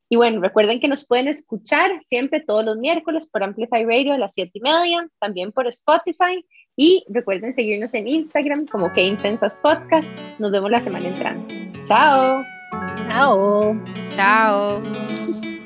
Y 0.09 0.17
bueno, 0.17 0.41
recuerden 0.41 0.81
que 0.81 0.89
nos 0.89 1.05
pueden 1.05 1.29
escuchar 1.29 1.89
siempre 2.05 2.41
todos 2.41 2.65
los 2.65 2.77
miércoles 2.77 3.29
por 3.31 3.43
Amplify 3.43 3.85
Radio 3.85 4.13
a 4.13 4.17
las 4.17 4.33
7 4.33 4.51
y 4.55 4.59
media, 4.59 5.07
también 5.19 5.53
por 5.53 5.67
Spotify. 5.67 6.45
Y 6.75 7.05
recuerden 7.07 7.55
seguirnos 7.55 7.93
en 7.93 8.07
Instagram 8.07 8.65
como 8.65 8.91
que 8.91 9.03
Intensas 9.03 9.57
Podcast. 9.61 10.17
Nos 10.37 10.51
vemos 10.51 10.69
la 10.69 10.81
semana 10.81 11.07
entrante. 11.07 11.71
Chao. 11.85 12.43
Chao. 13.09 13.81
Chao. 14.09 15.60